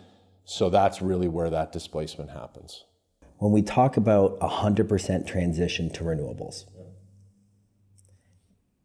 So 0.44 0.70
that's 0.70 1.02
really 1.02 1.28
where 1.28 1.50
that 1.50 1.72
displacement 1.72 2.30
happens. 2.30 2.84
When 3.38 3.52
we 3.52 3.62
talk 3.62 3.96
about 3.96 4.38
a 4.40 4.48
100% 4.48 5.26
transition 5.26 5.90
to 5.90 6.04
renewables, 6.04 6.64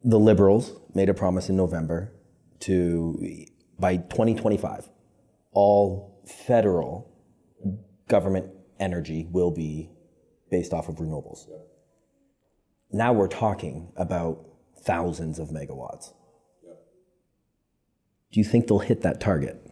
the 0.04 0.20
Liberals 0.20 0.74
made 0.94 1.10
a 1.10 1.14
promise 1.14 1.50
in 1.50 1.56
November 1.56 2.14
to 2.62 3.46
by 3.80 3.98
2025, 3.98 4.90
all 5.52 6.22
federal 6.26 7.10
government 8.08 8.48
energy 8.80 9.28
will 9.32 9.52
be 9.52 9.90
based 10.52 10.74
off 10.74 10.90
of 10.90 10.96
renewables. 10.96 11.48
Now 12.92 13.14
we're 13.14 13.28
talking 13.28 13.92
about 13.96 14.46
thousands 14.82 15.40
of 15.40 15.50
megawatts. 15.50 16.14
Do 18.32 18.40
you 18.40 18.44
think 18.44 18.68
they'll 18.68 18.80
hit 18.80 19.02
that 19.02 19.20
target? 19.20 19.66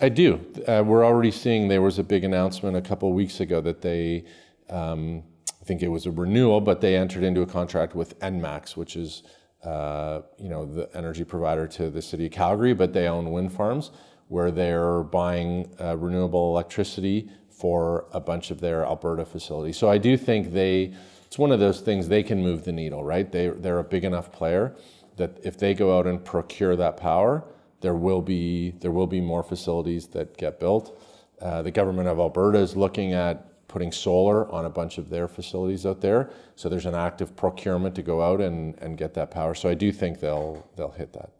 I 0.00 0.10
do. 0.10 0.44
Uh, 0.66 0.82
we're 0.86 1.04
already 1.04 1.30
seeing 1.30 1.68
there 1.68 1.80
was 1.80 1.98
a 1.98 2.02
big 2.02 2.24
announcement 2.24 2.76
a 2.76 2.82
couple 2.82 3.08
of 3.08 3.14
weeks 3.14 3.40
ago 3.40 3.62
that 3.62 3.80
they, 3.80 4.24
um, 4.68 5.22
I 5.60 5.64
think 5.64 5.82
it 5.82 5.88
was 5.88 6.04
a 6.04 6.10
renewal, 6.10 6.60
but 6.60 6.82
they 6.82 6.96
entered 6.96 7.22
into 7.22 7.40
a 7.40 7.46
contract 7.46 7.94
with 7.94 8.18
Enmax, 8.20 8.76
which 8.76 8.96
is, 8.96 9.22
uh, 9.66 10.22
you 10.38 10.48
know, 10.48 10.64
the 10.64 10.88
energy 10.96 11.24
provider 11.24 11.66
to 11.66 11.90
the 11.90 12.00
city 12.00 12.26
of 12.26 12.32
Calgary, 12.32 12.72
but 12.72 12.92
they 12.92 13.08
own 13.08 13.32
wind 13.32 13.52
farms 13.52 13.90
where 14.28 14.50
they're 14.50 15.02
buying 15.02 15.68
uh, 15.80 15.96
renewable 15.96 16.50
electricity 16.50 17.28
for 17.50 18.06
a 18.12 18.20
bunch 18.20 18.50
of 18.50 18.60
their 18.60 18.84
Alberta 18.84 19.24
facilities. 19.24 19.76
So 19.76 19.90
I 19.90 19.98
do 19.98 20.16
think 20.16 20.52
they, 20.52 20.94
it's 21.26 21.38
one 21.38 21.52
of 21.52 21.58
those 21.58 21.80
things 21.80 22.08
they 22.08 22.22
can 22.22 22.42
move 22.42 22.64
the 22.64 22.72
needle, 22.72 23.02
right? 23.02 23.30
They, 23.30 23.48
they're 23.48 23.78
a 23.78 23.84
big 23.84 24.04
enough 24.04 24.30
player 24.30 24.76
that 25.16 25.38
if 25.42 25.58
they 25.58 25.74
go 25.74 25.98
out 25.98 26.06
and 26.06 26.24
procure 26.24 26.76
that 26.76 26.96
power, 26.96 27.44
there 27.80 27.94
will 27.94 28.22
be 28.22 28.70
there 28.80 28.90
will 28.90 29.06
be 29.06 29.20
more 29.20 29.42
facilities 29.42 30.06
that 30.08 30.36
get 30.36 30.60
built. 30.60 31.00
Uh, 31.40 31.62
the 31.62 31.70
government 31.70 32.08
of 32.08 32.18
Alberta 32.18 32.58
is 32.58 32.76
looking 32.76 33.12
at 33.12 33.52
putting 33.76 33.92
solar 33.92 34.50
on 34.50 34.64
a 34.64 34.70
bunch 34.70 34.96
of 34.96 35.10
their 35.10 35.28
facilities 35.28 35.84
out 35.84 36.00
there. 36.00 36.30
So 36.54 36.70
there's 36.70 36.86
an 36.86 36.94
active 36.94 37.36
procurement 37.36 37.94
to 37.96 38.02
go 38.02 38.22
out 38.22 38.40
and, 38.40 38.74
and 38.78 38.96
get 38.96 39.12
that 39.12 39.30
power. 39.30 39.54
So 39.54 39.68
I 39.68 39.74
do 39.74 39.92
think 39.92 40.18
they'll 40.18 40.66
they'll 40.76 40.92
hit 41.02 41.12
that. 41.12 41.32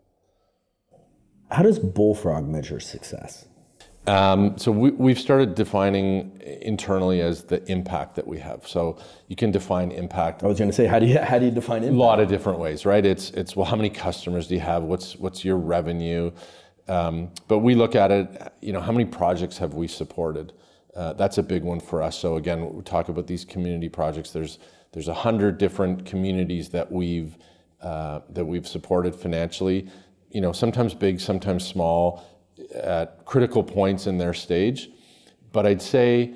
How 1.51 1.63
does 1.63 1.79
Bullfrog 1.79 2.47
measure 2.47 2.79
success? 2.79 3.47
Um, 4.07 4.59
so 4.59 4.71
we, 4.71 4.91
we've 4.91 5.19
started 5.19 5.55
defining 5.55 6.39
internally 6.61 7.23
as 7.23 7.45
the 7.45 7.65
impact 7.73 8.17
that 8.17 8.27
we 8.27 8.39
have. 8.41 8.69
So 8.69 8.99
you 9.29 9.35
can 9.35 9.51
define 9.51 9.91
impact 9.91 10.43
I 10.43 10.47
was 10.47 10.59
going 10.59 10.71
to 10.71 10.77
say, 10.77 10.87
how 10.87 10.99
do 10.99 11.07
you 11.07 11.19
how 11.19 11.39
do 11.39 11.47
you 11.47 11.51
define 11.51 11.85
impact? 11.85 11.95
a 11.95 11.99
lot 11.99 12.21
of 12.21 12.29
different 12.29 12.59
ways, 12.59 12.85
right? 12.85 13.07
It's 13.07 13.31
it's 13.31 13.57
well, 13.57 13.65
how 13.65 13.77
many 13.77 13.89
customers 13.89 14.47
do 14.47 14.57
you 14.57 14.61
have? 14.61 14.83
What's 14.83 15.17
what's 15.17 15.43
your 15.43 15.57
revenue? 15.57 16.33
Um, 16.87 17.31
but 17.49 17.61
we 17.61 17.75
look 17.75 17.95
at 17.95 18.11
it, 18.11 18.53
you 18.61 18.75
know, 18.75 18.83
how 18.83 18.93
many 18.93 19.07
projects 19.07 19.57
have 19.57 19.73
we 19.73 19.89
supported? 19.89 20.53
Uh, 20.97 21.13
that's 21.13 21.37
a 21.37 21.43
big 21.43 21.63
one 21.63 21.79
for 21.79 22.03
us. 22.03 22.19
So 22.19 22.37
again, 22.37 22.73
we 22.73 22.83
talk 22.83 23.09
about 23.11 23.27
these 23.27 23.45
community 23.45 23.89
projects. 23.89 24.31
There's 24.31 24.59
there's 24.93 25.09
a 25.09 25.15
hundred 25.15 25.59
different 25.59 26.07
communities 26.07 26.71
that 26.71 26.91
we've 26.91 27.37
uh, 27.83 28.21
that 28.31 28.47
we've 28.47 28.67
supported 28.67 29.15
financially. 29.15 29.89
You 30.31 30.41
know, 30.41 30.53
sometimes 30.53 30.95
big, 30.95 31.21
sometimes 31.21 31.67
small, 31.67 32.25
at 32.75 33.25
critical 33.27 33.63
points 33.63 34.07
in 34.07 34.17
their 34.17 34.33
stage. 34.33 34.89
But 35.53 35.67
I'd 35.67 35.83
say 35.83 36.35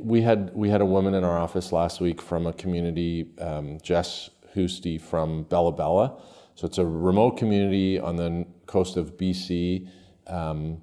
we 0.00 0.20
had 0.20 0.50
we 0.54 0.68
had 0.68 0.82
a 0.82 0.86
woman 0.86 1.14
in 1.14 1.24
our 1.24 1.38
office 1.38 1.72
last 1.72 2.00
week 2.00 2.20
from 2.20 2.46
a 2.46 2.52
community, 2.52 3.30
um, 3.40 3.78
Jess 3.82 4.28
Housty 4.54 5.00
from 5.00 5.44
Bella 5.44 5.72
Bella. 5.72 6.20
So 6.54 6.66
it's 6.66 6.78
a 6.78 6.86
remote 6.86 7.32
community 7.32 7.98
on 7.98 8.16
the 8.16 8.46
coast 8.66 8.96
of 8.96 9.16
BC. 9.16 9.88
Um, 10.26 10.82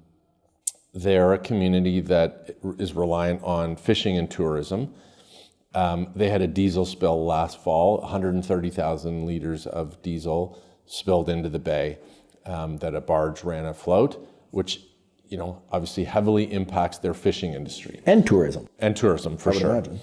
they're 0.94 1.32
a 1.32 1.38
community 1.38 2.00
that 2.00 2.56
is 2.78 2.94
reliant 2.94 3.42
on 3.42 3.76
fishing 3.76 4.16
and 4.16 4.30
tourism. 4.30 4.94
Um, 5.74 6.12
they 6.14 6.30
had 6.30 6.40
a 6.40 6.46
diesel 6.46 6.86
spill 6.86 7.26
last 7.26 7.60
fall, 7.62 7.98
130,000 7.98 9.26
liters 9.26 9.66
of 9.66 10.00
diesel 10.02 10.62
spilled 10.86 11.28
into 11.28 11.48
the 11.48 11.58
bay 11.58 11.98
um, 12.46 12.76
that 12.78 12.94
a 12.94 13.00
barge 13.00 13.42
ran 13.42 13.66
afloat, 13.66 14.24
which 14.50 14.82
you 15.26 15.36
know 15.36 15.62
obviously 15.72 16.04
heavily 16.04 16.52
impacts 16.52 16.98
their 16.98 17.14
fishing 17.14 17.54
industry 17.54 18.00
and 18.06 18.26
tourism. 18.26 18.68
and 18.78 18.96
tourism 18.96 19.36
for 19.36 19.52
sure. 19.52 19.70
imagine. 19.70 19.98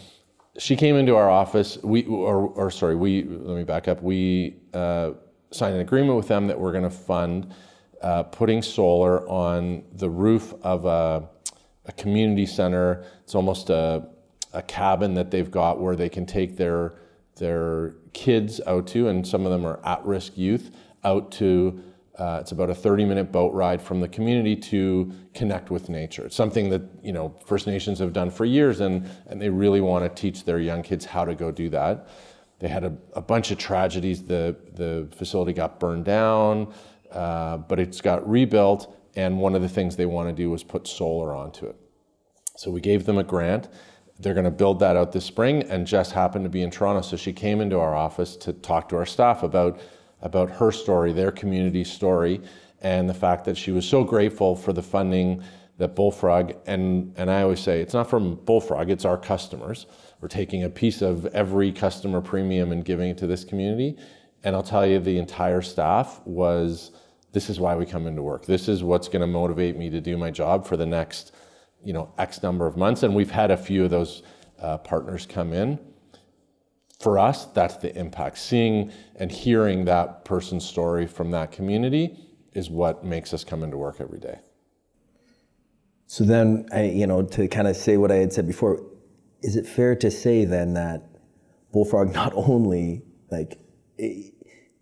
She 0.58 0.76
came 0.76 0.96
into 0.96 1.16
our 1.16 1.30
office. 1.30 1.78
We 1.82 2.04
or, 2.06 2.48
or 2.48 2.70
sorry, 2.70 2.96
we 2.96 3.24
let 3.24 3.56
me 3.56 3.64
back 3.64 3.88
up. 3.88 4.02
We 4.02 4.58
uh, 4.74 5.12
signed 5.52 5.76
an 5.76 5.82
agreement 5.82 6.18
with 6.18 6.28
them 6.28 6.48
that 6.48 6.60
we're 6.60 6.74
going 6.74 6.84
to 6.84 6.90
fund 6.90 7.54
uh, 8.02 8.24
putting 8.24 8.62
solar 8.62 9.28
on 9.28 9.84
the 9.94 10.10
roof 10.10 10.54
of 10.64 10.86
a, 10.86 11.28
a 11.86 11.92
community 11.94 12.46
center. 12.46 13.04
It's 13.24 13.36
almost 13.36 13.70
a, 13.70 14.08
a 14.54 14.62
cabin 14.62 15.14
that 15.16 15.32
they've 15.32 15.50
got 15.50 15.80
where 15.80 15.96
they 15.96 16.10
can 16.10 16.26
take 16.26 16.58
their 16.58 16.96
their 17.38 17.96
kids 18.14 18.60
out 18.68 18.86
to, 18.86 19.08
and 19.08 19.26
some 19.26 19.46
of 19.46 19.52
them 19.52 19.66
are 19.66 19.80
at-risk 19.86 20.38
youth 20.38 20.72
out 21.04 21.32
to. 21.32 21.82
Uh, 22.20 22.38
it's 22.42 22.52
about 22.52 22.70
a 22.70 22.74
30-minute 22.74 23.32
boat 23.32 23.52
ride 23.54 23.82
from 23.82 24.00
the 24.00 24.08
community 24.08 24.56
to 24.56 25.12
connect 25.34 25.72
with 25.72 25.90
nature. 25.90 26.26
It's 26.26 26.36
something 26.36 26.70
that 26.70 26.84
you 27.02 27.14
know 27.14 27.34
First 27.46 27.68
Nations 27.68 28.00
have 28.00 28.14
done 28.14 28.30
for 28.30 28.46
years, 28.46 28.80
and 28.80 29.10
and 29.28 29.42
they 29.42 29.50
really 29.50 29.82
want 29.82 30.04
to 30.04 30.22
teach 30.22 30.44
their 30.44 30.60
young 30.60 30.84
kids 30.84 31.06
how 31.06 31.26
to 31.26 31.34
go 31.34 31.52
do 31.52 31.70
that. 31.70 32.08
They 32.60 32.68
had 32.68 32.84
a, 32.84 32.96
a 33.14 33.22
bunch 33.22 33.50
of 33.50 33.58
tragedies. 33.58 34.24
The 34.24 34.56
the 34.76 35.08
facility 35.16 35.54
got 35.54 35.80
burned 35.80 36.06
down, 36.06 36.74
uh, 37.12 37.58
but 37.58 37.80
it's 37.80 38.02
got 38.02 38.28
rebuilt. 38.30 38.96
And 39.16 39.40
one 39.40 39.56
of 39.56 39.62
the 39.62 39.70
things 39.70 39.96
they 39.96 40.06
want 40.06 40.30
to 40.30 40.34
do 40.34 40.54
is 40.54 40.64
put 40.64 40.88
solar 40.88 41.36
onto 41.36 41.66
it. 41.66 41.76
So 42.56 42.72
we 42.72 42.80
gave 42.80 43.06
them 43.06 43.18
a 43.18 43.24
grant. 43.24 43.68
They're 44.20 44.34
going 44.34 44.46
to 44.46 44.52
build 44.52 44.80
that 44.80 44.96
out 44.96 45.12
this 45.12 45.26
spring, 45.26 45.64
and 45.64 45.88
Jess 45.88 46.12
happened 46.12 46.46
to 46.46 46.50
be 46.50 46.62
in 46.62 46.70
Toronto, 46.70 47.02
so 47.02 47.18
she 47.18 47.34
came 47.34 47.60
into 47.60 47.80
our 47.80 47.96
office 47.96 48.36
to 48.38 48.54
talk 48.54 48.88
to 48.90 48.98
our 48.98 49.06
staff 49.06 49.44
about 49.44 49.80
about 50.22 50.52
her 50.52 50.72
story, 50.72 51.12
their 51.12 51.32
community 51.32 51.84
story, 51.84 52.40
and 52.82 53.10
the 53.10 53.14
fact 53.14 53.46
that 53.46 53.58
she 53.58 53.72
was 53.72 53.88
so 53.88 54.04
grateful 54.04 54.56
for 54.56 54.74
the 54.74 54.84
funding 54.84 55.44
that 55.78 55.96
Bullfrog 55.96 56.54
and 56.68 57.12
and 57.18 57.32
I 57.32 57.42
always 57.42 57.60
say 57.60 57.82
it's 57.82 57.96
not 57.96 58.10
from 58.10 58.36
Bullfrog, 58.36 58.92
it's 58.92 59.06
our 59.06 59.18
customers. 59.18 59.88
We're 60.20 60.28
taking 60.28 60.64
a 60.64 60.70
piece 60.70 61.02
of 61.02 61.26
every 61.28 61.72
customer 61.72 62.22
premium 62.22 62.72
and 62.72 62.86
giving 62.86 63.10
it 63.10 63.18
to 63.18 63.28
this 63.28 63.44
community. 63.44 63.98
And 64.44 64.56
I'll 64.56 64.64
tell 64.64 64.86
you, 64.86 65.00
the 65.00 65.18
entire 65.18 65.62
staff 65.62 66.22
was 66.26 66.92
this 67.32 67.50
is 67.50 67.60
why 67.60 67.76
we 67.76 67.86
come 67.86 68.08
into 68.08 68.22
work. 68.22 68.46
This 68.46 68.68
is 68.68 68.84
what's 68.84 69.08
going 69.08 69.22
to 69.22 69.28
motivate 69.28 69.78
me 69.78 69.90
to 69.90 70.02
do 70.02 70.18
my 70.18 70.32
job 70.32 70.66
for 70.66 70.76
the 70.76 70.86
next, 70.86 71.34
you 71.84 71.94
know, 71.94 72.14
X 72.18 72.44
number 72.44 72.68
of 72.68 72.76
months. 72.76 73.04
And 73.04 73.16
we've 73.16 73.32
had 73.32 73.52
a 73.52 73.58
few 73.58 73.86
of 73.86 73.90
those 73.90 74.24
uh, 74.60 74.78
partners 74.80 75.26
come 75.26 75.54
in. 75.54 75.80
For 77.00 77.18
us, 77.18 77.46
that's 77.46 77.78
the 77.78 77.96
impact. 77.98 78.38
Seeing 78.38 78.92
and 79.16 79.32
hearing 79.32 79.86
that 79.86 80.26
person's 80.26 80.66
story 80.66 81.08
from 81.08 81.32
that 81.32 81.52
community 81.52 82.18
is 82.54 82.70
what 82.70 83.04
makes 83.04 83.34
us 83.34 83.44
come 83.44 83.64
into 83.64 83.78
work 83.78 83.98
every 84.00 84.20
day. 84.20 84.40
So 86.06 86.26
then, 86.26 86.68
I, 86.74 86.84
you 86.84 87.08
know, 87.08 87.24
to 87.24 87.48
kind 87.48 87.68
of 87.68 87.76
say 87.78 87.96
what 87.96 88.12
I 88.12 88.16
had 88.16 88.34
said 88.34 88.46
before, 88.46 88.84
is 89.42 89.56
it 89.56 89.66
fair 89.66 89.96
to 89.96 90.12
say 90.12 90.44
then 90.46 90.74
that 90.74 91.04
Bullfrog 91.72 92.14
not 92.14 92.34
only 92.36 93.04
like 93.32 93.61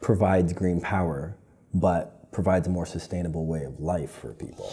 provides 0.02 0.54
green 0.54 0.82
power, 0.82 1.38
but 1.74 2.32
provides 2.32 2.68
a 2.68 2.70
more 2.70 2.86
sustainable 2.86 3.46
way 3.46 3.64
of 3.64 3.80
life 3.80 4.12
for 4.12 4.34
people? 4.34 4.72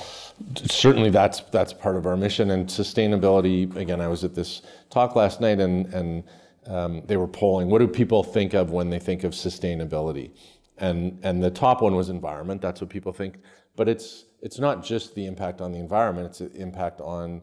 certainly 0.67 1.11
that's 1.11 1.41
that's 1.53 1.73
part 1.73 1.97
of 1.97 2.07
our 2.07 2.17
mission 2.17 2.51
and 2.51 2.69
sustainability 2.69 3.75
again 3.77 4.01
i 4.01 4.09
was 4.09 4.25
at 4.25 4.35
this 4.35 4.63
talk 4.91 5.17
last 5.17 5.41
night 5.41 5.61
and 5.61 5.87
and 5.95 6.25
um, 6.67 7.03
they 7.07 7.17
were 7.17 7.29
polling 7.29 7.71
what 7.71 7.79
do 7.79 7.87
people 7.87 8.23
think 8.23 8.53
of 8.53 8.71
when 8.71 8.91
they 8.91 8.99
think 8.99 9.25
of 9.25 9.33
sustainability 9.33 10.33
and 10.79 11.19
and 11.23 11.43
the 11.43 11.51
top 11.51 11.81
one 11.81 11.95
was 11.95 12.09
environment 12.09 12.61
that's 12.61 12.81
what 12.81 12.91
people 12.91 13.13
think 13.13 13.39
but 13.77 13.89
it's 13.89 14.25
it's 14.43 14.59
not 14.59 14.85
just 14.85 15.15
the 15.15 15.25
impact 15.27 15.61
on 15.61 15.73
the 15.73 15.79
environment 15.79 16.27
it's 16.27 16.39
the 16.39 16.53
impact 16.55 17.01
on 17.01 17.41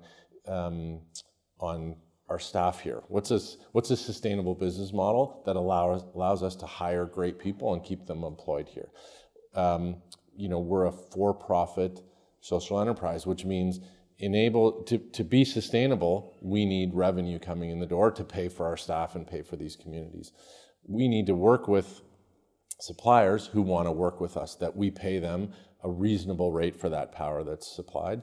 um, 0.47 0.99
on 1.59 1.95
our 2.29 2.39
staff 2.39 2.79
here 2.79 3.01
what's 3.09 3.31
a 3.31 3.39
what's 3.73 3.91
a 3.91 3.97
sustainable 3.97 4.55
business 4.55 4.93
model 4.93 5.43
that 5.45 5.55
allows 5.55 6.03
allows 6.15 6.41
us 6.41 6.55
to 6.55 6.65
hire 6.65 7.05
great 7.05 7.38
people 7.38 7.73
and 7.73 7.83
keep 7.83 8.05
them 8.05 8.23
employed 8.23 8.67
here 8.67 8.89
um, 9.55 10.01
you 10.36 10.49
know 10.49 10.59
we're 10.59 10.86
a 10.86 10.91
for-profit 10.91 12.01
social 12.43 12.82
enterprise, 12.82 13.26
which 13.26 13.45
means 13.45 13.80
enable 14.19 14.84
to, 14.84 14.97
to 14.97 15.24
be 15.24 15.45
sustainable, 15.45 16.38
we 16.41 16.65
need 16.65 16.93
revenue 16.93 17.39
coming 17.39 17.69
in 17.69 17.80
the 17.80 17.86
door 17.86 18.11
to 18.11 18.24
pay 18.24 18.49
for 18.49 18.65
our 18.65 18.78
staff 18.78 19.15
and 19.15 19.26
pay 19.26 19.41
for 19.41 19.55
these 19.55 19.78
communities. 19.78 20.34
We 20.86 21.07
need 21.07 21.26
to 21.28 21.36
work 21.36 21.69
with 21.69 22.01
suppliers 22.80 23.47
who 23.47 23.61
want 23.61 23.88
to 23.88 23.91
work 23.91 24.19
with 24.19 24.36
us, 24.36 24.55
that 24.55 24.76
we 24.76 24.91
pay 24.91 25.19
them 25.19 25.53
a 25.84 25.89
reasonable 25.89 26.51
rate 26.51 26.76
for 26.76 26.89
that 26.89 27.13
power 27.13 27.43
that's 27.43 27.74
supplied. 27.74 28.21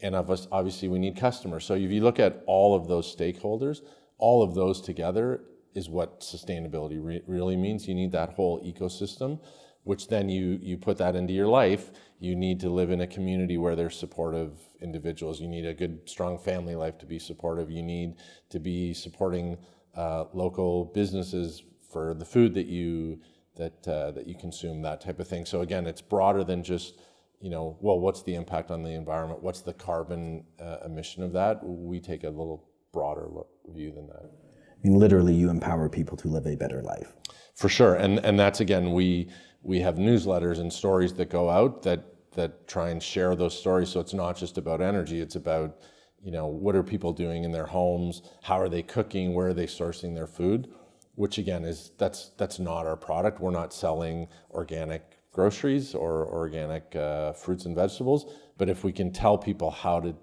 And 0.00 0.14
of 0.14 0.30
us, 0.30 0.46
obviously, 0.52 0.88
we 0.88 0.98
need 0.98 1.16
customers. 1.16 1.64
So 1.64 1.74
if 1.74 1.90
you 1.90 2.02
look 2.02 2.20
at 2.20 2.42
all 2.46 2.76
of 2.76 2.86
those 2.86 3.14
stakeholders, 3.14 3.80
all 4.18 4.42
of 4.42 4.54
those 4.54 4.80
together 4.80 5.42
is 5.74 5.88
what 5.88 6.20
sustainability 6.20 7.02
re- 7.02 7.22
really 7.26 7.56
means. 7.56 7.88
You 7.88 7.94
need 7.94 8.12
that 8.12 8.34
whole 8.34 8.62
ecosystem 8.64 9.40
which 9.88 10.08
then 10.08 10.28
you 10.28 10.58
you 10.60 10.76
put 10.76 10.98
that 10.98 11.16
into 11.16 11.32
your 11.32 11.48
life 11.48 11.90
you 12.20 12.36
need 12.36 12.60
to 12.60 12.68
live 12.68 12.90
in 12.90 13.00
a 13.00 13.06
community 13.06 13.56
where 13.56 13.74
there's 13.74 13.98
supportive 13.98 14.52
individuals 14.82 15.40
you 15.40 15.48
need 15.48 15.64
a 15.64 15.72
good 15.72 15.98
strong 16.04 16.38
family 16.38 16.74
life 16.74 16.98
to 16.98 17.06
be 17.06 17.18
supportive 17.18 17.70
you 17.70 17.82
need 17.82 18.14
to 18.50 18.58
be 18.58 18.92
supporting 18.92 19.56
uh, 19.96 20.24
local 20.34 20.84
businesses 20.84 21.62
for 21.90 22.12
the 22.12 22.24
food 22.24 22.52
that 22.52 22.66
you 22.66 23.18
that 23.56 23.88
uh, 23.88 24.10
that 24.10 24.26
you 24.26 24.34
consume 24.34 24.82
that 24.82 25.00
type 25.00 25.18
of 25.18 25.26
thing 25.26 25.46
so 25.46 25.62
again 25.62 25.86
it's 25.86 26.02
broader 26.02 26.44
than 26.44 26.62
just 26.62 27.00
you 27.40 27.50
know, 27.50 27.76
well, 27.80 28.00
what's 28.00 28.22
the 28.22 28.34
impact 28.34 28.70
on 28.70 28.82
the 28.82 28.90
environment? 28.90 29.42
What's 29.42 29.60
the 29.60 29.72
carbon 29.72 30.44
uh, 30.60 30.78
emission 30.84 31.22
of 31.22 31.32
that? 31.32 31.60
We 31.62 32.00
take 32.00 32.24
a 32.24 32.28
little 32.28 32.68
broader 32.92 33.28
look, 33.30 33.48
view 33.68 33.92
than 33.92 34.06
that. 34.08 34.24
I 34.24 34.88
mean, 34.88 34.98
literally, 34.98 35.34
you 35.34 35.50
empower 35.50 35.88
people 35.88 36.16
to 36.18 36.28
live 36.28 36.46
a 36.46 36.56
better 36.56 36.82
life. 36.82 37.14
For 37.54 37.68
sure, 37.68 37.94
and 37.94 38.18
and 38.24 38.38
that's 38.38 38.60
again 38.60 38.92
we 38.92 39.30
we 39.62 39.80
have 39.80 39.96
newsletters 39.96 40.60
and 40.60 40.72
stories 40.72 41.12
that 41.14 41.30
go 41.30 41.50
out 41.50 41.82
that 41.82 42.04
that 42.34 42.68
try 42.68 42.90
and 42.90 43.02
share 43.02 43.34
those 43.34 43.58
stories. 43.58 43.88
So 43.88 44.00
it's 44.00 44.14
not 44.14 44.36
just 44.36 44.58
about 44.58 44.80
energy; 44.80 45.20
it's 45.20 45.36
about 45.36 45.76
you 46.22 46.30
know 46.30 46.46
what 46.46 46.76
are 46.76 46.84
people 46.84 47.12
doing 47.12 47.44
in 47.44 47.52
their 47.52 47.66
homes, 47.66 48.22
how 48.42 48.60
are 48.60 48.68
they 48.68 48.82
cooking, 48.82 49.34
where 49.34 49.48
are 49.48 49.54
they 49.54 49.66
sourcing 49.66 50.14
their 50.14 50.26
food, 50.26 50.68
which 51.16 51.38
again 51.38 51.64
is 51.64 51.90
that's 51.98 52.30
that's 52.36 52.58
not 52.60 52.86
our 52.86 52.96
product. 52.96 53.40
We're 53.40 53.50
not 53.50 53.72
selling 53.72 54.28
organic 54.52 55.17
groceries 55.38 55.94
or 55.94 56.26
organic 56.26 56.96
uh, 56.96 57.32
fruits 57.32 57.64
and 57.64 57.76
vegetables. 57.76 58.26
But 58.58 58.68
if 58.68 58.82
we 58.82 58.90
can 58.90 59.12
tell 59.12 59.38
people 59.38 59.70
how 59.70 60.00
to 60.00 60.16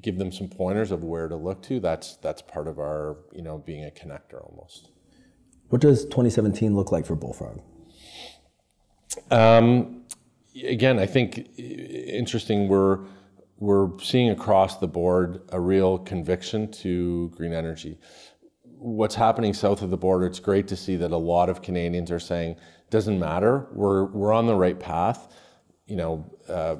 give 0.00 0.18
them 0.18 0.30
some 0.30 0.48
pointers 0.48 0.92
of 0.92 1.02
where 1.02 1.26
to 1.26 1.34
look 1.34 1.62
to, 1.64 1.80
that's 1.80 2.16
that's 2.18 2.42
part 2.42 2.68
of 2.68 2.78
our 2.78 3.16
you 3.32 3.42
know 3.42 3.58
being 3.58 3.84
a 3.84 3.90
connector 3.90 4.38
almost. 4.48 4.90
What 5.70 5.80
does 5.80 6.04
2017 6.04 6.76
look 6.76 6.92
like 6.92 7.04
for 7.04 7.16
Bullfrog? 7.16 7.60
Um, 9.32 10.04
again, 10.62 11.00
I 11.00 11.06
think 11.06 11.50
interesting. 11.58 12.68
We're 12.68 13.00
we're 13.58 13.98
seeing 13.98 14.30
across 14.30 14.78
the 14.78 14.86
board 14.86 15.40
a 15.48 15.58
real 15.58 15.98
conviction 15.98 16.70
to 16.82 17.32
green 17.36 17.52
energy. 17.52 17.98
What's 18.78 19.16
happening 19.16 19.54
south 19.54 19.82
of 19.82 19.90
the 19.90 19.96
border? 19.96 20.26
It's 20.26 20.38
great 20.38 20.68
to 20.68 20.76
see 20.76 20.94
that 20.96 21.10
a 21.10 21.16
lot 21.16 21.48
of 21.48 21.62
Canadians 21.62 22.12
are 22.12 22.20
saying 22.20 22.56
doesn't 22.90 23.18
matter. 23.18 23.66
We're 23.72 24.04
we're 24.04 24.32
on 24.32 24.46
the 24.46 24.56
right 24.56 24.78
path. 24.78 25.32
You 25.86 25.96
know. 25.96 26.30
Uh, 26.48 26.76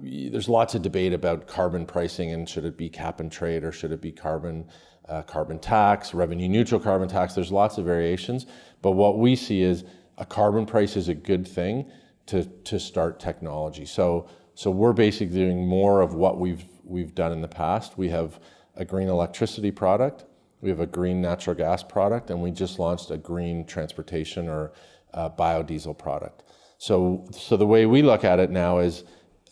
there's 0.00 0.48
lots 0.48 0.74
of 0.74 0.80
debate 0.80 1.12
about 1.12 1.46
carbon 1.46 1.84
pricing 1.84 2.32
and 2.32 2.48
should 2.48 2.64
it 2.64 2.78
be 2.78 2.88
cap 2.88 3.20
and 3.20 3.30
trade 3.30 3.62
or 3.62 3.70
should 3.70 3.92
it 3.92 4.00
be 4.00 4.10
carbon 4.10 4.66
uh, 5.08 5.22
carbon 5.22 5.58
tax, 5.58 6.14
revenue 6.14 6.48
neutral 6.48 6.80
carbon 6.80 7.08
tax. 7.08 7.34
There's 7.34 7.52
lots 7.52 7.78
of 7.78 7.84
variations, 7.84 8.46
but 8.80 8.92
what 8.92 9.18
we 9.18 9.36
see 9.36 9.62
is 9.62 9.84
a 10.18 10.24
carbon 10.24 10.64
price 10.64 10.96
is 10.96 11.08
a 11.08 11.14
good 11.14 11.46
thing 11.46 11.90
to 12.26 12.44
to 12.44 12.78
start 12.78 13.20
technology. 13.20 13.84
So 13.84 14.28
so 14.54 14.70
we're 14.70 14.92
basically 14.92 15.34
doing 15.34 15.66
more 15.66 16.00
of 16.00 16.14
what 16.14 16.38
we've 16.38 16.64
we've 16.84 17.14
done 17.14 17.32
in 17.32 17.40
the 17.40 17.48
past. 17.48 17.98
We 17.98 18.08
have 18.10 18.40
a 18.76 18.84
green 18.84 19.08
electricity 19.08 19.70
product, 19.70 20.24
we 20.60 20.70
have 20.70 20.80
a 20.80 20.86
green 20.86 21.20
natural 21.20 21.56
gas 21.56 21.82
product, 21.82 22.30
and 22.30 22.40
we 22.40 22.50
just 22.50 22.78
launched 22.78 23.10
a 23.10 23.16
green 23.16 23.66
transportation 23.66 24.48
or 24.48 24.72
uh, 25.14 25.30
biodiesel 25.30 25.96
product. 25.98 26.42
So 26.78 27.26
so 27.32 27.56
the 27.56 27.66
way 27.66 27.86
we 27.86 28.02
look 28.02 28.24
at 28.24 28.38
it 28.38 28.50
now 28.50 28.78
is 28.78 29.04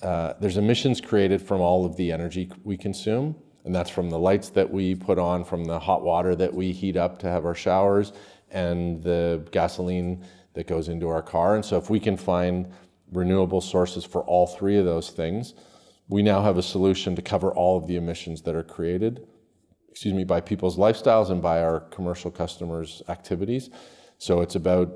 uh, 0.03 0.35
there's 0.41 0.57
emissions 0.57 1.01
created 1.01 1.43
from 1.43 1.61
all 1.61 1.85
of 1.85 1.97
the 1.97 2.11
energy 2.11 2.51
we 2.65 2.77
consume, 2.77 3.37
and 3.65 3.75
that's 3.75 3.91
from 3.91 4.09
the 4.11 4.19
lights 4.19 4.49
that 4.51 4.71
we 4.71 4.95
put 4.95 5.19
on, 5.19 5.45
from 5.45 5.65
the 5.65 5.79
hot 5.79 6.03
water 6.03 6.35
that 6.35 6.53
we 6.53 6.73
heat 6.73 6.97
up 6.97 7.19
to 7.21 7.29
have 7.29 7.45
our 7.45 7.55
showers, 7.55 8.13
and 8.51 9.03
the 9.03 9.47
gasoline 9.53 10.25
that 10.55 10.67
goes 10.67 10.89
into 10.89 11.09
our 11.09 11.23
car. 11.23 11.55
And 11.55 11.65
so, 11.65 11.77
if 11.77 11.91
we 11.91 12.01
can 12.01 12.17
find 12.17 12.73
renewable 13.13 13.61
sources 13.61 14.05
for 14.05 14.23
all 14.23 14.47
three 14.47 14.79
of 14.79 14.85
those 14.85 15.11
things, 15.11 15.55
we 16.09 16.23
now 16.23 16.43
have 16.43 16.57
a 16.57 16.63
solution 16.63 17.15
to 17.17 17.23
cover 17.23 17.53
all 17.53 17.77
of 17.77 17.87
the 17.87 17.97
emissions 17.97 18.43
that 18.43 18.55
are 18.55 18.63
created, 18.63 19.27
excuse 19.91 20.15
me, 20.15 20.25
by 20.25 20.41
people's 20.41 20.77
lifestyles 20.77 21.31
and 21.31 21.43
by 21.43 21.63
our 21.63 21.81
commercial 21.81 22.31
customers' 22.31 23.03
activities. 23.09 23.71
So 24.19 24.41
it's 24.41 24.55
about 24.55 24.93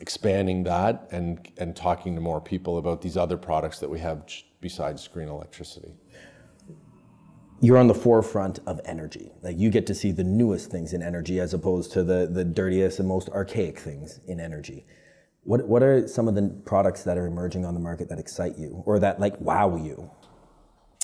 expanding 0.00 0.64
that 0.64 1.08
and 1.10 1.50
and 1.58 1.74
talking 1.74 2.14
to 2.14 2.20
more 2.20 2.40
people 2.40 2.78
about 2.78 3.00
these 3.00 3.16
other 3.16 3.36
products 3.36 3.78
that 3.78 3.88
we 3.88 3.98
have 3.98 4.24
besides 4.60 5.06
green 5.08 5.28
electricity. 5.28 5.94
You're 7.60 7.78
on 7.78 7.86
the 7.86 7.94
forefront 7.94 8.58
of 8.66 8.80
energy. 8.84 9.32
Like 9.42 9.58
you 9.58 9.70
get 9.70 9.86
to 9.86 9.94
see 9.94 10.12
the 10.12 10.24
newest 10.24 10.70
things 10.70 10.92
in 10.92 11.02
energy 11.02 11.40
as 11.40 11.54
opposed 11.54 11.92
to 11.92 12.04
the 12.04 12.26
the 12.26 12.44
dirtiest 12.44 12.98
and 12.98 13.08
most 13.08 13.28
archaic 13.30 13.78
things 13.78 14.20
in 14.26 14.40
energy. 14.40 14.86
What 15.44 15.66
what 15.66 15.82
are 15.82 16.06
some 16.06 16.28
of 16.28 16.34
the 16.34 16.48
products 16.64 17.02
that 17.04 17.16
are 17.16 17.26
emerging 17.26 17.64
on 17.64 17.72
the 17.72 17.80
market 17.80 18.08
that 18.10 18.18
excite 18.18 18.58
you 18.58 18.82
or 18.84 18.98
that 18.98 19.18
like 19.18 19.40
wow 19.40 19.76
you? 19.76 20.10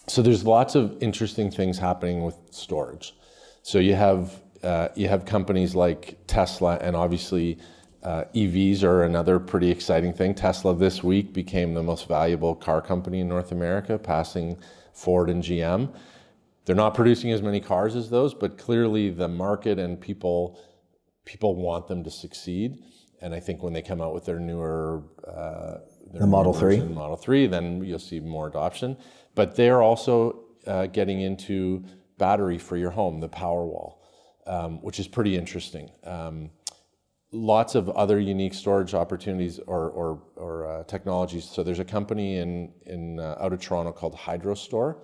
So 0.08 0.20
there's 0.20 0.44
lots 0.44 0.74
of 0.74 1.00
interesting 1.00 1.50
things 1.50 1.78
happening 1.78 2.24
with 2.24 2.36
storage. 2.50 3.14
So 3.62 3.78
you 3.78 3.94
have 3.94 4.42
uh, 4.62 4.88
you 4.94 5.08
have 5.08 5.24
companies 5.24 5.74
like 5.74 6.18
tesla 6.26 6.76
and 6.80 6.94
obviously 6.94 7.58
uh, 8.02 8.24
EVs 8.34 8.82
are 8.82 9.04
another 9.04 9.38
pretty 9.38 9.70
exciting 9.70 10.12
thing. 10.12 10.34
Tesla 10.34 10.74
this 10.74 11.02
week 11.02 11.32
became 11.32 11.74
the 11.74 11.82
most 11.82 12.08
valuable 12.08 12.54
car 12.54 12.82
company 12.82 13.20
in 13.20 13.28
North 13.28 13.52
America, 13.52 13.98
passing 13.98 14.58
Ford 14.92 15.30
and 15.30 15.42
GM. 15.42 15.94
They're 16.64 16.76
not 16.76 16.94
producing 16.94 17.30
as 17.32 17.42
many 17.42 17.60
cars 17.60 17.94
as 17.96 18.10
those, 18.10 18.34
but 18.34 18.58
clearly 18.58 19.10
the 19.10 19.28
market 19.28 19.78
and 19.78 20.00
people 20.00 20.58
people 21.24 21.54
want 21.54 21.86
them 21.86 22.02
to 22.02 22.10
succeed. 22.10 22.82
And 23.20 23.32
I 23.32 23.40
think 23.40 23.62
when 23.62 23.72
they 23.72 23.82
come 23.82 24.00
out 24.00 24.12
with 24.14 24.24
their 24.24 24.40
newer 24.40 25.04
uh, 25.26 25.78
their 26.12 26.22
the 26.22 26.26
Model 26.26 26.52
Three, 26.52 26.80
Model 26.80 27.16
Three, 27.16 27.46
then 27.46 27.84
you'll 27.84 27.98
see 27.98 28.20
more 28.20 28.48
adoption. 28.48 28.96
But 29.34 29.54
they're 29.54 29.82
also 29.82 30.44
uh, 30.66 30.86
getting 30.86 31.20
into 31.20 31.84
battery 32.18 32.58
for 32.58 32.76
your 32.76 32.90
home, 32.90 33.20
the 33.20 33.28
Powerwall, 33.28 33.98
um, 34.46 34.82
which 34.82 34.98
is 34.98 35.08
pretty 35.08 35.36
interesting. 35.36 35.90
Um, 36.04 36.50
lots 37.32 37.74
of 37.74 37.88
other 37.90 38.20
unique 38.20 38.52
storage 38.52 38.92
opportunities 38.92 39.58
or, 39.66 39.88
or, 39.90 40.22
or 40.36 40.66
uh, 40.66 40.84
technologies. 40.84 41.48
So 41.48 41.62
there's 41.62 41.78
a 41.78 41.84
company 41.84 42.36
in, 42.36 42.72
in 42.86 43.18
uh, 43.18 43.36
out 43.40 43.54
of 43.54 43.60
Toronto 43.60 43.90
called 43.90 44.14
Hydrostor. 44.14 44.98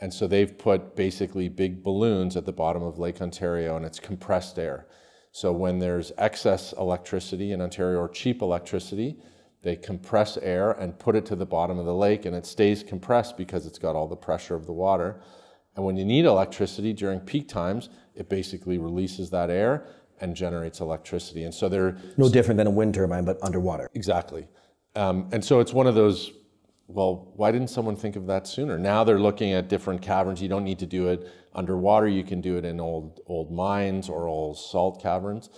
And 0.00 0.12
so 0.12 0.26
they've 0.26 0.56
put 0.56 0.96
basically 0.96 1.48
big 1.48 1.84
balloons 1.84 2.36
at 2.36 2.46
the 2.46 2.52
bottom 2.52 2.82
of 2.82 2.98
Lake 2.98 3.20
Ontario 3.20 3.76
and 3.76 3.84
it's 3.84 4.00
compressed 4.00 4.58
air. 4.58 4.86
So 5.30 5.52
when 5.52 5.78
there's 5.78 6.10
excess 6.18 6.72
electricity 6.72 7.52
in 7.52 7.60
Ontario 7.60 7.98
or 7.98 8.08
cheap 8.08 8.42
electricity, 8.42 9.18
they 9.62 9.76
compress 9.76 10.36
air 10.38 10.72
and 10.72 10.98
put 10.98 11.14
it 11.14 11.24
to 11.26 11.36
the 11.36 11.46
bottom 11.46 11.78
of 11.78 11.86
the 11.86 11.94
lake 11.94 12.24
and 12.24 12.34
it 12.34 12.46
stays 12.46 12.82
compressed 12.82 13.36
because 13.36 13.64
it's 13.66 13.78
got 13.78 13.94
all 13.94 14.08
the 14.08 14.16
pressure 14.16 14.54
of 14.54 14.66
the 14.66 14.72
water. 14.72 15.20
And 15.76 15.84
when 15.84 15.96
you 15.96 16.04
need 16.04 16.24
electricity 16.24 16.92
during 16.92 17.20
peak 17.20 17.48
times, 17.48 17.88
it 18.14 18.28
basically 18.28 18.78
releases 18.78 19.30
that 19.30 19.50
air 19.50 19.86
and 20.22 20.34
generates 20.34 20.80
electricity. 20.80 21.44
And 21.44 21.54
so 21.54 21.68
they're 21.68 21.96
no 22.16 22.28
different 22.28 22.56
than 22.58 22.66
a 22.66 22.70
wind 22.70 22.94
turbine, 22.94 23.24
but 23.24 23.38
underwater. 23.42 23.90
Exactly. 23.94 24.48
Um, 24.94 25.28
and 25.32 25.44
so 25.44 25.60
it's 25.60 25.72
one 25.72 25.86
of 25.86 25.94
those. 25.94 26.32
Well, 26.88 27.32
why 27.36 27.52
didn't 27.52 27.68
someone 27.68 27.96
think 27.96 28.16
of 28.16 28.26
that 28.26 28.46
sooner? 28.46 28.78
Now 28.78 29.04
they're 29.04 29.20
looking 29.20 29.52
at 29.52 29.68
different 29.68 30.02
caverns. 30.02 30.42
You 30.42 30.48
don't 30.48 30.64
need 30.64 30.78
to 30.80 30.86
do 30.86 31.08
it 31.08 31.28
underwater. 31.54 32.08
You 32.08 32.24
can 32.24 32.40
do 32.40 32.56
it 32.56 32.64
in 32.64 32.80
old 32.80 33.20
old 33.26 33.50
mines 33.50 34.08
or 34.08 34.26
old 34.26 34.58
salt 34.58 35.02
caverns, 35.02 35.48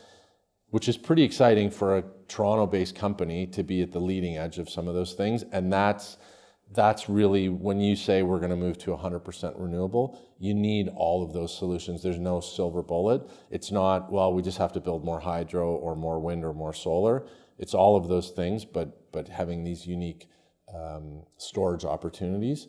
which 0.70 0.88
is 0.88 0.96
pretty 0.96 1.22
exciting 1.22 1.70
for 1.70 1.98
a 1.98 2.04
Toronto-based 2.28 2.94
company 2.94 3.46
to 3.48 3.62
be 3.62 3.82
at 3.82 3.92
the 3.92 4.00
leading 4.00 4.36
edge 4.36 4.58
of 4.58 4.68
some 4.70 4.86
of 4.86 4.94
those 4.94 5.14
things. 5.14 5.44
And 5.52 5.72
that's 5.72 6.16
that's 6.74 7.08
really 7.08 7.48
when 7.48 7.80
you 7.80 7.96
say 7.96 8.22
we're 8.22 8.38
going 8.38 8.50
to 8.50 8.56
move 8.56 8.78
to 8.78 8.90
100% 8.90 9.54
renewable, 9.56 10.18
you 10.38 10.54
need 10.54 10.88
all 10.96 11.22
of 11.22 11.32
those 11.32 11.56
solutions. 11.56 12.02
There's 12.02 12.18
no 12.18 12.40
silver 12.40 12.82
bullet. 12.82 13.22
It's 13.50 13.70
not, 13.70 14.10
well, 14.10 14.32
we 14.32 14.42
just 14.42 14.58
have 14.58 14.72
to 14.72 14.80
build 14.80 15.04
more 15.04 15.20
hydro 15.20 15.74
or 15.74 15.96
more 15.96 16.18
wind 16.20 16.44
or 16.44 16.52
more 16.52 16.74
solar. 16.74 17.26
It's 17.58 17.74
all 17.74 17.96
of 17.96 18.08
those 18.08 18.30
things, 18.30 18.64
but, 18.64 19.12
but 19.12 19.28
having 19.28 19.64
these 19.64 19.86
unique 19.86 20.28
um, 20.74 21.22
storage 21.38 21.84
opportunities. 21.84 22.68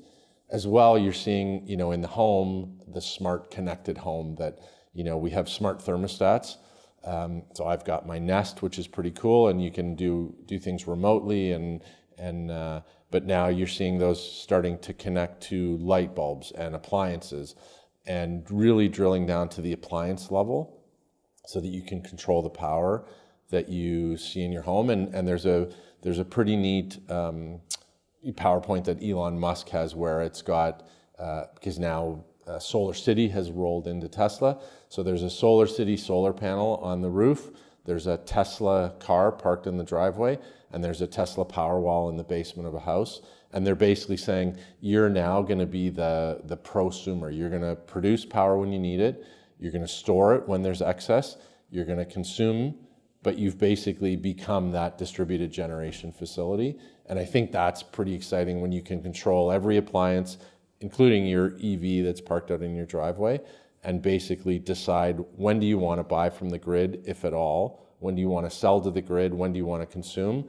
As 0.51 0.67
well, 0.67 0.97
you're 0.97 1.13
seeing, 1.13 1.67
you 1.67 1.75
know, 1.75 1.91
in 1.91 2.01
the 2.01 2.07
home, 2.07 2.79
the 2.87 3.01
smart 3.01 3.49
connected 3.49 3.97
home 3.97 4.35
that, 4.35 4.59
you 4.93 5.03
know, 5.03 5.17
we 5.17 5.31
have 5.31 5.49
smart 5.49 5.79
thermostats. 5.79 6.57
Um, 7.03 7.43
so 7.53 7.65
I've 7.65 7.83
got 7.85 8.07
my 8.07 8.19
Nest, 8.19 8.61
which 8.61 8.77
is 8.77 8.87
pretty 8.87 9.11
cool, 9.11 9.47
and 9.49 9.63
you 9.63 9.71
can 9.71 9.95
do 9.95 10.35
do 10.47 10.59
things 10.59 10.87
remotely 10.87 11.51
and 11.51 11.83
and 12.17 12.49
uh, 12.49 12.81
but 13.11 13.25
now 13.25 13.47
you're 13.47 13.67
seeing 13.67 13.97
those 13.97 14.21
starting 14.41 14.77
to 14.79 14.93
connect 14.93 15.41
to 15.41 15.77
light 15.77 16.15
bulbs 16.15 16.51
and 16.51 16.75
appliances 16.75 17.55
and 18.05 18.45
really 18.49 18.87
drilling 18.87 19.25
down 19.25 19.49
to 19.49 19.61
the 19.61 19.73
appliance 19.73 20.31
level 20.31 20.81
so 21.45 21.59
that 21.59 21.67
you 21.67 21.81
can 21.81 22.01
control 22.01 22.41
the 22.41 22.49
power 22.49 23.05
that 23.49 23.69
you 23.69 24.17
see 24.17 24.43
in 24.43 24.51
your 24.51 24.63
home 24.63 24.89
and, 24.89 25.13
and 25.13 25.27
there's 25.27 25.45
a 25.45 25.69
there's 26.01 26.19
a 26.19 26.25
pretty 26.25 26.55
neat 26.55 26.99
um, 27.09 27.59
PowerPoint 28.33 28.85
that 28.85 29.03
Elon 29.03 29.39
Musk 29.39 29.69
has 29.69 29.95
where 29.95 30.21
it's 30.21 30.41
got 30.41 30.87
uh, 31.19 31.45
because 31.55 31.79
now 31.79 32.23
uh, 32.47 32.53
SolarCity 32.53 33.31
has 33.31 33.51
rolled 33.51 33.87
into 33.87 34.07
Tesla. 34.07 34.59
So 34.89 35.03
there's 35.03 35.23
a 35.23 35.27
SolarCity 35.27 35.97
solar 35.97 36.33
panel 36.33 36.77
on 36.83 37.01
the 37.01 37.09
roof. 37.09 37.49
There's 37.85 38.07
a 38.07 38.17
Tesla 38.17 38.93
car 38.99 39.31
parked 39.31 39.67
in 39.67 39.77
the 39.77 39.83
driveway, 39.83 40.39
and 40.75 40.83
there's 40.83 41.01
a 41.01 41.07
Tesla 41.07 41.45
Powerwall 41.45 42.11
in 42.11 42.17
the 42.17 42.23
basement 42.23 42.67
of 42.67 42.75
a 42.75 42.79
house. 42.79 43.21
And 43.53 43.65
they're 43.65 43.73
basically 43.73 44.17
saying, 44.17 44.57
you're 44.81 45.09
now 45.09 45.41
going 45.41 45.59
to 45.59 45.65
be 45.65 45.89
the, 45.89 46.41
the 46.43 46.57
prosumer. 46.57 47.35
You're 47.35 47.49
going 47.49 47.63
to 47.63 47.75
produce 47.75 48.25
power 48.25 48.57
when 48.57 48.71
you 48.71 48.79
need 48.79 48.99
it. 48.99 49.25
You're 49.57 49.71
going 49.71 49.81
to 49.81 49.87
store 49.87 50.35
it 50.35 50.47
when 50.47 50.61
there's 50.61 50.81
excess. 50.83 51.37
You're 51.71 51.85
going 51.85 51.97
to 51.97 52.05
consume 52.05 52.75
but 53.25 53.39
you've 53.39 53.57
basically 53.57 54.15
become 54.15 54.71
that 54.71 54.99
distributed 54.99 55.51
generation 55.51 56.11
facility. 56.11 56.77
And 57.07 57.17
I 57.17 57.25
think 57.25 57.51
that's 57.51 57.81
pretty 57.81 58.13
exciting 58.13 58.61
when 58.61 58.71
you 58.71 58.83
can 58.83 59.01
control 59.01 59.51
every 59.51 59.77
appliance, 59.77 60.37
including 60.81 61.25
your 61.25 61.55
EV 61.55 62.05
that's 62.05 62.21
parked 62.21 62.51
out 62.51 62.61
in 62.61 62.75
your 62.75 62.85
driveway, 62.85 63.41
and 63.83 63.99
basically 63.99 64.59
decide 64.59 65.17
when 65.37 65.59
do 65.59 65.65
you 65.65 65.79
want 65.79 65.97
to 65.97 66.03
buy 66.03 66.29
from 66.29 66.51
the 66.51 66.59
grid, 66.59 67.01
if 67.07 67.25
at 67.25 67.33
all, 67.33 67.83
when 67.97 68.13
do 68.13 68.21
you 68.21 68.29
want 68.29 68.47
to 68.47 68.55
sell 68.55 68.79
to 68.79 68.91
the 68.91 69.01
grid, 69.01 69.33
when 69.33 69.51
do 69.51 69.57
you 69.57 69.65
want 69.65 69.81
to 69.81 69.87
consume. 69.87 70.47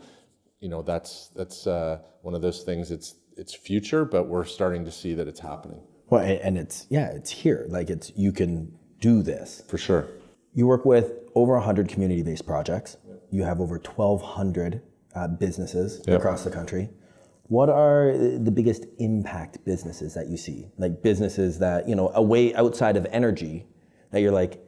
You 0.60 0.68
know, 0.68 0.82
that's 0.82 1.28
that's 1.36 1.66
uh, 1.66 1.98
one 2.22 2.34
of 2.34 2.42
those 2.42 2.62
things. 2.62 2.90
It's 2.90 3.14
it's 3.36 3.54
future, 3.54 4.04
but 4.04 4.28
we're 4.28 4.44
starting 4.44 4.84
to 4.86 4.90
see 4.90 5.12
that 5.14 5.28
it's 5.28 5.40
happening 5.40 5.80
Well, 6.08 6.22
and 6.24 6.56
it's 6.56 6.86
yeah, 6.88 7.08
it's 7.10 7.30
here. 7.30 7.66
Like 7.68 7.90
it's 7.90 8.10
you 8.16 8.32
can 8.32 8.72
do 9.00 9.22
this. 9.22 9.62
for 9.68 9.76
sure. 9.78 10.06
You 10.54 10.66
work 10.66 10.86
with 10.86 11.12
over 11.34 11.52
100 11.54 11.88
community-based 11.90 12.46
projects. 12.46 12.96
You 13.30 13.42
have 13.42 13.60
over 13.60 13.78
1,200 13.78 14.80
uh, 15.14 15.28
businesses 15.28 16.02
Yep. 16.06 16.18
across 16.18 16.44
the 16.44 16.50
country. 16.50 16.88
What 17.48 17.68
are 17.68 18.16
the 18.16 18.50
biggest 18.50 18.86
impact 18.98 19.62
businesses 19.66 20.14
that 20.14 20.28
you 20.28 20.38
see? 20.38 20.68
Like 20.78 21.02
businesses 21.02 21.58
that 21.58 21.86
you 21.86 21.94
know, 21.94 22.10
away 22.14 22.54
outside 22.54 22.96
of 22.96 23.06
energy, 23.10 23.66
that 24.12 24.20
you're 24.20 24.32
like, 24.32 24.58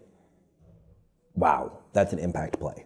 wow, 1.34 1.78
that's 1.94 2.12
an 2.12 2.18
impact 2.18 2.60
play. 2.60 2.84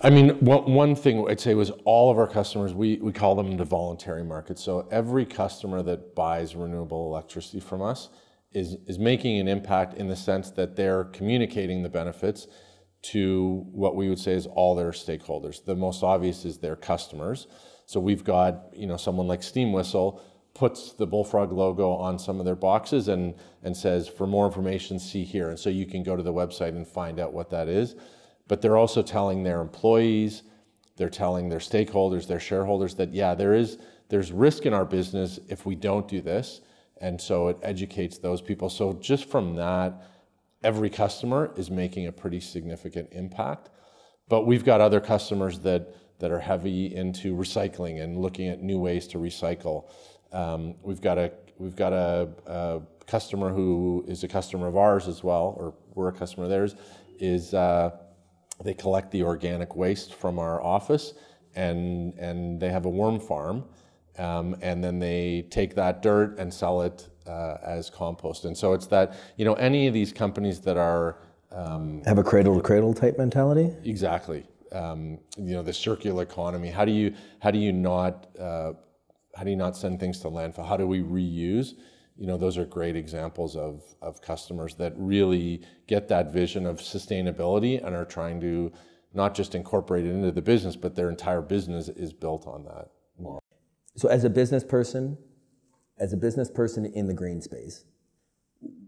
I 0.00 0.10
mean, 0.10 0.30
one, 0.40 0.94
thing 0.94 1.28
I'd 1.28 1.40
say 1.40 1.54
was 1.54 1.72
all 1.84 2.08
of 2.10 2.18
our 2.18 2.28
customers, 2.28 2.72
we, 2.72 2.98
we 2.98 3.12
call 3.12 3.34
them 3.34 3.56
the 3.56 3.64
voluntary 3.64 4.22
market. 4.22 4.56
So 4.58 4.86
every 4.92 5.26
customer 5.26 5.82
that 5.82 6.14
buys 6.14 6.54
renewable 6.54 7.06
electricity 7.06 7.58
from 7.58 7.82
us 7.82 8.08
is, 8.52 8.76
is 8.86 8.96
making 8.96 9.40
an 9.40 9.48
impact 9.48 9.94
in 9.94 10.06
the 10.06 10.14
sense 10.14 10.52
that 10.52 10.76
they're 10.76 11.04
communicating 11.04 11.82
the 11.82 11.88
benefits 11.88 12.46
to 13.00 13.64
what 13.72 13.96
we 13.96 14.08
would 14.08 14.20
say 14.20 14.34
is 14.34 14.46
all 14.46 14.76
their 14.76 14.92
stakeholders. 14.92 15.64
The 15.64 15.74
most 15.74 16.04
obvious 16.04 16.44
is 16.44 16.58
their 16.58 16.76
customers. 16.76 17.48
So 17.86 17.98
we've 17.98 18.22
got, 18.22 18.66
you 18.72 18.86
know, 18.86 18.96
someone 18.96 19.26
like 19.26 19.42
Steam 19.42 19.72
Whistle 19.72 20.22
puts 20.54 20.92
the 20.92 21.06
Bullfrog 21.08 21.52
logo 21.52 21.90
on 21.92 22.20
some 22.20 22.38
of 22.38 22.44
their 22.44 22.56
boxes 22.56 23.08
and, 23.08 23.34
and 23.64 23.76
says, 23.76 24.06
for 24.08 24.28
more 24.28 24.46
information, 24.46 25.00
see 25.00 25.24
here. 25.24 25.48
And 25.48 25.58
so 25.58 25.70
you 25.70 25.86
can 25.86 26.04
go 26.04 26.14
to 26.14 26.22
the 26.22 26.32
website 26.32 26.70
and 26.70 26.86
find 26.86 27.18
out 27.18 27.32
what 27.32 27.50
that 27.50 27.66
is. 27.68 27.96
But 28.48 28.62
they're 28.62 28.76
also 28.76 29.02
telling 29.02 29.42
their 29.44 29.60
employees, 29.60 30.42
they're 30.96 31.08
telling 31.08 31.48
their 31.48 31.58
stakeholders, 31.60 32.26
their 32.26 32.40
shareholders 32.40 32.94
that, 32.96 33.14
yeah, 33.14 33.34
there 33.34 33.54
is, 33.54 33.78
there's 34.08 34.32
risk 34.32 34.66
in 34.66 34.74
our 34.74 34.84
business 34.84 35.38
if 35.48 35.64
we 35.66 35.74
don't 35.74 36.08
do 36.08 36.20
this. 36.20 36.62
And 37.00 37.20
so 37.20 37.48
it 37.48 37.58
educates 37.62 38.18
those 38.18 38.40
people. 38.40 38.68
So 38.68 38.94
just 38.94 39.26
from 39.26 39.54
that, 39.56 40.02
every 40.64 40.90
customer 40.90 41.52
is 41.56 41.70
making 41.70 42.06
a 42.06 42.12
pretty 42.12 42.40
significant 42.40 43.10
impact. 43.12 43.70
But 44.28 44.46
we've 44.46 44.64
got 44.64 44.80
other 44.80 45.00
customers 45.00 45.60
that, 45.60 45.94
that 46.18 46.30
are 46.30 46.40
heavy 46.40 46.94
into 46.94 47.36
recycling 47.36 48.02
and 48.02 48.18
looking 48.18 48.48
at 48.48 48.62
new 48.62 48.78
ways 48.78 49.06
to 49.08 49.18
recycle. 49.18 49.88
Um, 50.32 50.74
we've 50.82 51.00
got 51.00 51.16
a 51.18 51.32
we've 51.58 51.76
got 51.76 51.92
a, 51.92 52.28
a 52.46 52.80
customer 53.06 53.50
who 53.50 54.04
is 54.06 54.22
a 54.24 54.28
customer 54.28 54.66
of 54.66 54.76
ours 54.76 55.08
as 55.08 55.24
well, 55.24 55.54
or 55.56 55.74
we're 55.94 56.08
a 56.08 56.12
customer 56.12 56.44
of 56.44 56.50
theirs. 56.50 56.74
Is 57.18 57.54
uh, 57.54 57.96
they 58.62 58.74
collect 58.74 59.10
the 59.10 59.22
organic 59.22 59.76
waste 59.76 60.14
from 60.14 60.38
our 60.38 60.62
office, 60.62 61.14
and 61.54 62.14
and 62.18 62.60
they 62.60 62.70
have 62.70 62.84
a 62.84 62.90
worm 62.90 63.20
farm, 63.20 63.64
um, 64.18 64.56
and 64.62 64.82
then 64.82 64.98
they 64.98 65.46
take 65.50 65.74
that 65.74 66.02
dirt 66.02 66.38
and 66.38 66.52
sell 66.52 66.82
it 66.82 67.08
uh, 67.26 67.56
as 67.62 67.90
compost. 67.90 68.44
And 68.44 68.56
so 68.56 68.72
it's 68.72 68.86
that 68.86 69.14
you 69.36 69.44
know 69.44 69.54
any 69.54 69.86
of 69.86 69.94
these 69.94 70.12
companies 70.12 70.60
that 70.60 70.76
are 70.76 71.18
um, 71.52 72.02
Have 72.04 72.18
a 72.18 72.24
cradle 72.24 72.56
to 72.56 72.62
cradle 72.62 72.94
type 72.94 73.18
mentality. 73.18 73.72
Exactly. 73.84 74.44
Um, 74.72 75.18
you 75.38 75.54
know, 75.54 75.62
the 75.62 75.72
circular 75.72 76.22
economy. 76.22 76.68
How 76.68 76.84
do 76.84 76.92
you 76.92 77.14
how 77.40 77.50
do 77.50 77.58
you 77.58 77.72
not 77.72 78.26
uh, 78.38 78.72
how 79.34 79.44
do 79.44 79.50
you 79.50 79.56
not 79.56 79.76
send 79.76 80.00
things 80.00 80.20
to 80.20 80.28
landfill? 80.28 80.66
How 80.66 80.76
do 80.76 80.86
we 80.86 81.00
reuse? 81.00 81.74
You 82.18 82.26
know, 82.26 82.36
those 82.36 82.58
are 82.58 82.64
great 82.64 82.96
examples 82.96 83.56
of 83.56 83.82
of 84.02 84.20
customers 84.20 84.74
that 84.74 84.92
really 84.96 85.62
get 85.86 86.08
that 86.08 86.32
vision 86.32 86.66
of 86.66 86.78
sustainability 86.78 87.84
and 87.84 87.94
are 87.94 88.04
trying 88.04 88.40
to 88.40 88.72
not 89.14 89.34
just 89.34 89.54
incorporate 89.54 90.04
it 90.04 90.10
into 90.10 90.30
the 90.30 90.42
business, 90.42 90.76
but 90.76 90.94
their 90.94 91.10
entire 91.10 91.40
business 91.40 91.88
is 91.88 92.12
built 92.12 92.46
on 92.46 92.64
that. 92.64 92.88
model. 93.18 93.42
So, 93.96 94.08
as 94.08 94.24
a 94.24 94.30
business 94.30 94.64
person, 94.64 95.18
as 95.98 96.12
a 96.12 96.16
business 96.16 96.50
person 96.50 96.86
in 96.86 97.06
the 97.06 97.14
green 97.14 97.40
space, 97.40 97.84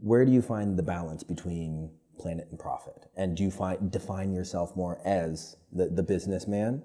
where 0.01 0.25
do 0.25 0.33
you 0.33 0.43
find 0.43 0.79
the 0.79 0.83
balance 0.83 1.23
between 1.23 1.91
planet 2.19 2.49
and 2.51 2.59
profit? 2.59 3.07
And 3.17 3.37
do 3.37 3.43
you 3.43 3.51
find 3.51 3.91
define 3.91 4.33
yourself 4.33 4.77
more 4.77 5.01
as 5.05 5.57
the, 5.73 5.87
the 5.87 6.03
businessman, 6.03 6.83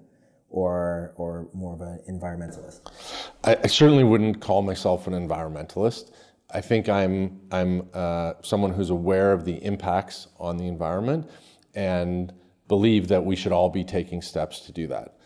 or 0.48 1.12
or 1.16 1.48
more 1.52 1.74
of 1.74 1.80
an 1.80 2.00
environmentalist? 2.08 2.80
I, 3.44 3.56
I 3.62 3.66
certainly 3.66 4.04
wouldn't 4.04 4.40
call 4.40 4.62
myself 4.62 5.06
an 5.06 5.12
environmentalist. 5.12 6.10
I 6.50 6.60
think 6.60 6.88
I'm 6.88 7.40
I'm 7.50 7.88
uh, 7.92 8.34
someone 8.42 8.72
who's 8.72 8.90
aware 8.90 9.32
of 9.32 9.44
the 9.44 9.54
impacts 9.64 10.28
on 10.38 10.56
the 10.56 10.66
environment 10.66 11.28
and 11.74 12.32
believe 12.68 13.08
that 13.08 13.24
we 13.24 13.36
should 13.36 13.52
all 13.52 13.68
be 13.68 13.84
taking 13.84 14.22
steps 14.22 14.60
to 14.60 14.72
do 14.72 14.86
that. 14.88 15.16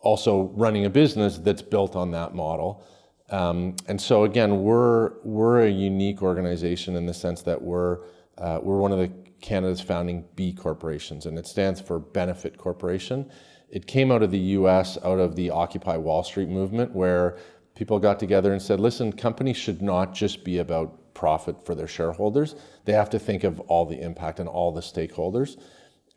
Also, 0.00 0.52
running 0.54 0.84
a 0.84 0.90
business 0.90 1.38
that's 1.38 1.62
built 1.62 1.96
on 1.96 2.12
that 2.12 2.34
model. 2.34 2.84
Um, 3.30 3.76
and 3.86 4.00
so 4.00 4.24
again, 4.24 4.62
we're 4.62 5.12
we're 5.24 5.62
a 5.62 5.70
unique 5.70 6.22
organization 6.22 6.96
in 6.96 7.04
the 7.06 7.14
sense 7.14 7.42
that 7.42 7.60
we're 7.60 7.98
uh, 8.38 8.60
we're 8.62 8.78
one 8.78 8.92
of 8.92 8.98
the 8.98 9.12
Canada's 9.40 9.80
founding 9.80 10.24
B 10.34 10.52
corporations, 10.52 11.26
and 11.26 11.38
it 11.38 11.46
stands 11.46 11.80
for 11.80 11.98
Benefit 11.98 12.56
Corporation. 12.56 13.30
It 13.70 13.86
came 13.86 14.10
out 14.10 14.22
of 14.22 14.30
the 14.30 14.38
U.S. 14.38 14.96
out 15.04 15.18
of 15.18 15.36
the 15.36 15.50
Occupy 15.50 15.98
Wall 15.98 16.22
Street 16.22 16.48
movement, 16.48 16.94
where 16.94 17.36
people 17.78 18.00
got 18.00 18.18
together 18.18 18.52
and 18.52 18.60
said, 18.60 18.80
"Listen, 18.80 19.12
companies 19.12 19.56
should 19.56 19.80
not 19.80 20.12
just 20.12 20.42
be 20.42 20.58
about 20.58 21.14
profit 21.14 21.64
for 21.64 21.74
their 21.76 21.86
shareholders. 21.86 22.56
They 22.84 22.92
have 22.92 23.10
to 23.10 23.18
think 23.18 23.44
of 23.44 23.60
all 23.60 23.86
the 23.86 24.00
impact 24.00 24.40
and 24.40 24.48
all 24.48 24.72
the 24.72 24.80
stakeholders." 24.80 25.56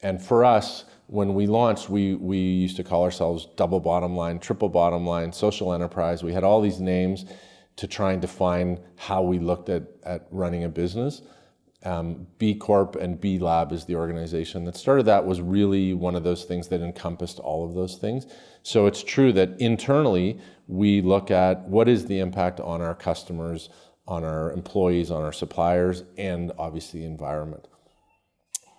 And 0.02 0.20
for 0.20 0.44
us, 0.44 0.86
when 1.06 1.36
we 1.36 1.46
launched, 1.46 1.88
we, 1.88 2.16
we 2.16 2.38
used 2.38 2.78
to 2.78 2.84
call 2.84 3.04
ourselves 3.04 3.48
double 3.56 3.80
bottom 3.80 4.16
line, 4.16 4.40
triple 4.40 4.70
bottom 4.70 5.06
line, 5.06 5.32
social 5.32 5.72
enterprise. 5.74 6.24
We 6.24 6.34
had 6.34 6.44
all 6.44 6.62
these 6.62 6.80
names 6.80 7.26
to 7.76 7.86
try 7.88 8.14
and 8.14 8.22
define 8.22 8.80
how 8.96 9.22
we 9.22 9.38
looked 9.38 9.70
at, 9.70 9.84
at 10.04 10.28
running 10.32 10.64
a 10.64 10.70
business. 10.70 11.22
Um, 11.84 12.28
B 12.40 12.56
Corp 12.56 12.96
and 12.96 13.20
B 13.22 13.40
Lab 13.40 13.72
is 13.72 13.86
the 13.86 13.96
organization 13.96 14.66
that 14.66 14.76
started 14.76 15.06
that 15.06 15.26
was 15.26 15.42
really 15.42 15.94
one 15.94 16.16
of 16.16 16.24
those 16.24 16.44
things 16.44 16.68
that 16.70 16.82
encompassed 16.82 17.40
all 17.40 17.68
of 17.68 17.76
those 17.76 17.98
things. 17.98 18.26
So 18.64 18.86
it's 18.86 19.04
true 19.04 19.34
that 19.34 19.60
internally 19.60 20.40
we 20.68 21.02
look 21.02 21.32
at 21.32 21.62
what 21.68 21.90
is 21.90 22.06
the 22.06 22.20
impact 22.20 22.60
on 22.60 22.82
our 22.82 22.96
customers, 22.96 23.70
on 24.08 24.24
our 24.24 24.52
employees, 24.52 25.12
on 25.12 25.24
our 25.24 25.34
suppliers, 25.34 26.04
and 26.18 26.52
obviously 26.58 27.02
the 27.02 27.06
environment. 27.06 27.68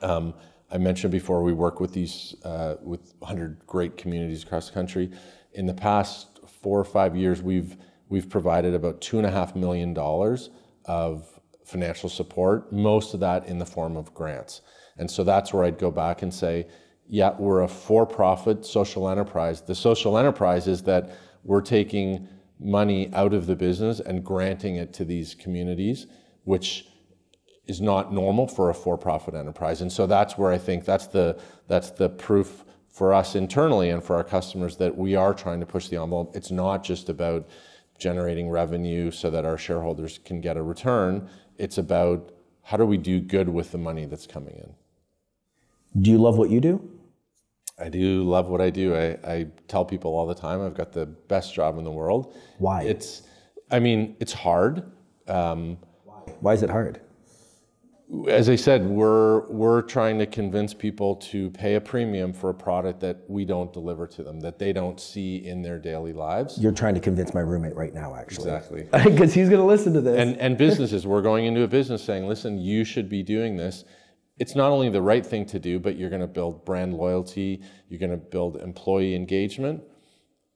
Um, 0.00 0.34
I 0.70 0.78
mentioned 0.78 1.12
before 1.12 1.42
we 1.42 1.52
work 1.52 1.80
with 1.80 1.92
these 1.92 2.34
uh, 2.44 2.76
with 2.82 3.14
100 3.18 3.66
great 3.66 3.96
communities 3.96 4.42
across 4.42 4.68
the 4.68 4.74
country. 4.74 5.10
In 5.52 5.66
the 5.66 5.74
past 5.74 6.40
four 6.62 6.80
or 6.80 6.84
five 6.84 7.14
years, 7.14 7.42
we've 7.42 7.76
we've 8.08 8.28
provided 8.28 8.74
about 8.74 9.00
two 9.00 9.18
and 9.18 9.26
a 9.26 9.30
half 9.30 9.54
million 9.54 9.92
dollars 9.92 10.50
of 10.86 11.28
financial 11.64 12.08
support. 12.08 12.72
Most 12.72 13.14
of 13.14 13.20
that 13.20 13.46
in 13.46 13.58
the 13.58 13.66
form 13.66 13.96
of 13.96 14.14
grants, 14.14 14.62
and 14.96 15.10
so 15.10 15.24
that's 15.24 15.52
where 15.52 15.64
I'd 15.64 15.78
go 15.78 15.90
back 15.90 16.22
and 16.22 16.32
say, 16.32 16.68
yeah, 17.12 17.34
we're 17.38 17.60
a 17.60 17.68
for-profit 17.68 18.64
social 18.64 19.06
enterprise. 19.06 19.60
The 19.60 19.74
social 19.74 20.16
enterprise 20.16 20.66
is 20.66 20.82
that 20.84 21.10
we're 21.44 21.60
taking 21.60 22.26
money 22.58 23.12
out 23.12 23.34
of 23.34 23.44
the 23.46 23.54
business 23.54 24.00
and 24.00 24.24
granting 24.24 24.76
it 24.76 24.94
to 24.94 25.04
these 25.04 25.34
communities, 25.34 26.06
which 26.44 26.86
is 27.66 27.82
not 27.82 28.14
normal 28.14 28.48
for 28.48 28.70
a 28.70 28.74
for-profit 28.74 29.34
enterprise. 29.34 29.82
And 29.82 29.92
so 29.92 30.06
that's 30.06 30.38
where 30.38 30.52
I 30.52 30.56
think 30.56 30.86
that's 30.86 31.06
the 31.06 31.38
that's 31.68 31.90
the 31.90 32.08
proof 32.08 32.64
for 32.88 33.12
us 33.12 33.34
internally 33.34 33.90
and 33.90 34.02
for 34.02 34.16
our 34.16 34.24
customers 34.24 34.78
that 34.78 34.96
we 34.96 35.14
are 35.14 35.34
trying 35.34 35.60
to 35.60 35.66
push 35.66 35.88
the 35.88 36.00
envelope. 36.00 36.34
It's 36.34 36.50
not 36.50 36.82
just 36.82 37.10
about 37.10 37.46
generating 37.98 38.48
revenue 38.48 39.10
so 39.10 39.28
that 39.28 39.44
our 39.44 39.58
shareholders 39.58 40.18
can 40.24 40.40
get 40.40 40.56
a 40.56 40.62
return. 40.62 41.28
It's 41.58 41.76
about 41.76 42.32
how 42.62 42.78
do 42.78 42.86
we 42.86 42.96
do 42.96 43.20
good 43.20 43.50
with 43.50 43.70
the 43.70 43.76
money 43.76 44.06
that's 44.06 44.26
coming 44.26 44.54
in. 44.54 46.00
Do 46.00 46.10
you 46.10 46.16
love 46.16 46.38
what 46.38 46.48
you 46.48 46.62
do? 46.62 46.88
I 47.78 47.88
do 47.88 48.22
love 48.22 48.48
what 48.48 48.60
I 48.60 48.70
do. 48.70 48.94
I, 48.94 49.18
I 49.24 49.46
tell 49.68 49.84
people 49.84 50.14
all 50.14 50.26
the 50.26 50.34
time 50.34 50.60
I've 50.60 50.74
got 50.74 50.92
the 50.92 51.06
best 51.06 51.54
job 51.54 51.78
in 51.78 51.84
the 51.84 51.90
world. 51.90 52.36
Why? 52.58 52.82
It's, 52.82 53.22
I 53.70 53.80
mean, 53.80 54.16
it's 54.20 54.32
hard. 54.32 54.92
Um, 55.26 55.78
Why 56.40 56.52
is 56.52 56.62
it 56.62 56.70
hard? 56.70 57.00
as 58.28 58.48
I 58.50 58.56
said, 58.56 58.86
we're 58.86 59.48
we're 59.48 59.82
trying 59.82 60.18
to 60.18 60.26
convince 60.26 60.74
people 60.74 61.16
to 61.16 61.50
pay 61.50 61.76
a 61.76 61.80
premium 61.80 62.32
for 62.32 62.50
a 62.50 62.54
product 62.54 63.00
that 63.00 63.24
we 63.28 63.44
don't 63.44 63.72
deliver 63.72 64.06
to 64.06 64.22
them, 64.22 64.40
that 64.40 64.58
they 64.58 64.72
don't 64.72 65.00
see 65.00 65.36
in 65.46 65.62
their 65.62 65.78
daily 65.78 66.12
lives. 66.12 66.58
You're 66.58 66.72
trying 66.72 66.94
to 66.94 67.00
convince 67.00 67.32
my 67.32 67.40
roommate 67.40 67.74
right 67.74 67.94
now, 67.94 68.14
actually. 68.14 68.50
Exactly. 68.50 68.88
Because 69.12 69.32
he's 69.32 69.48
going 69.48 69.60
to 69.60 69.66
listen 69.66 69.94
to 69.94 70.00
this. 70.00 70.18
And 70.18 70.36
and 70.38 70.58
businesses, 70.58 71.06
we're 71.06 71.22
going 71.22 71.46
into 71.46 71.62
a 71.62 71.68
business 71.68 72.02
saying, 72.02 72.26
listen, 72.26 72.58
you 72.58 72.84
should 72.84 73.08
be 73.08 73.22
doing 73.22 73.56
this. 73.56 73.84
It's 74.38 74.54
not 74.54 74.70
only 74.70 74.88
the 74.88 75.02
right 75.02 75.24
thing 75.24 75.46
to 75.46 75.58
do, 75.58 75.78
but 75.78 75.96
you're 75.96 76.10
going 76.10 76.20
to 76.20 76.26
build 76.26 76.64
brand 76.64 76.94
loyalty, 76.94 77.62
you're 77.88 78.00
going 78.00 78.10
to 78.10 78.16
build 78.16 78.56
employee 78.56 79.14
engagement. 79.14 79.82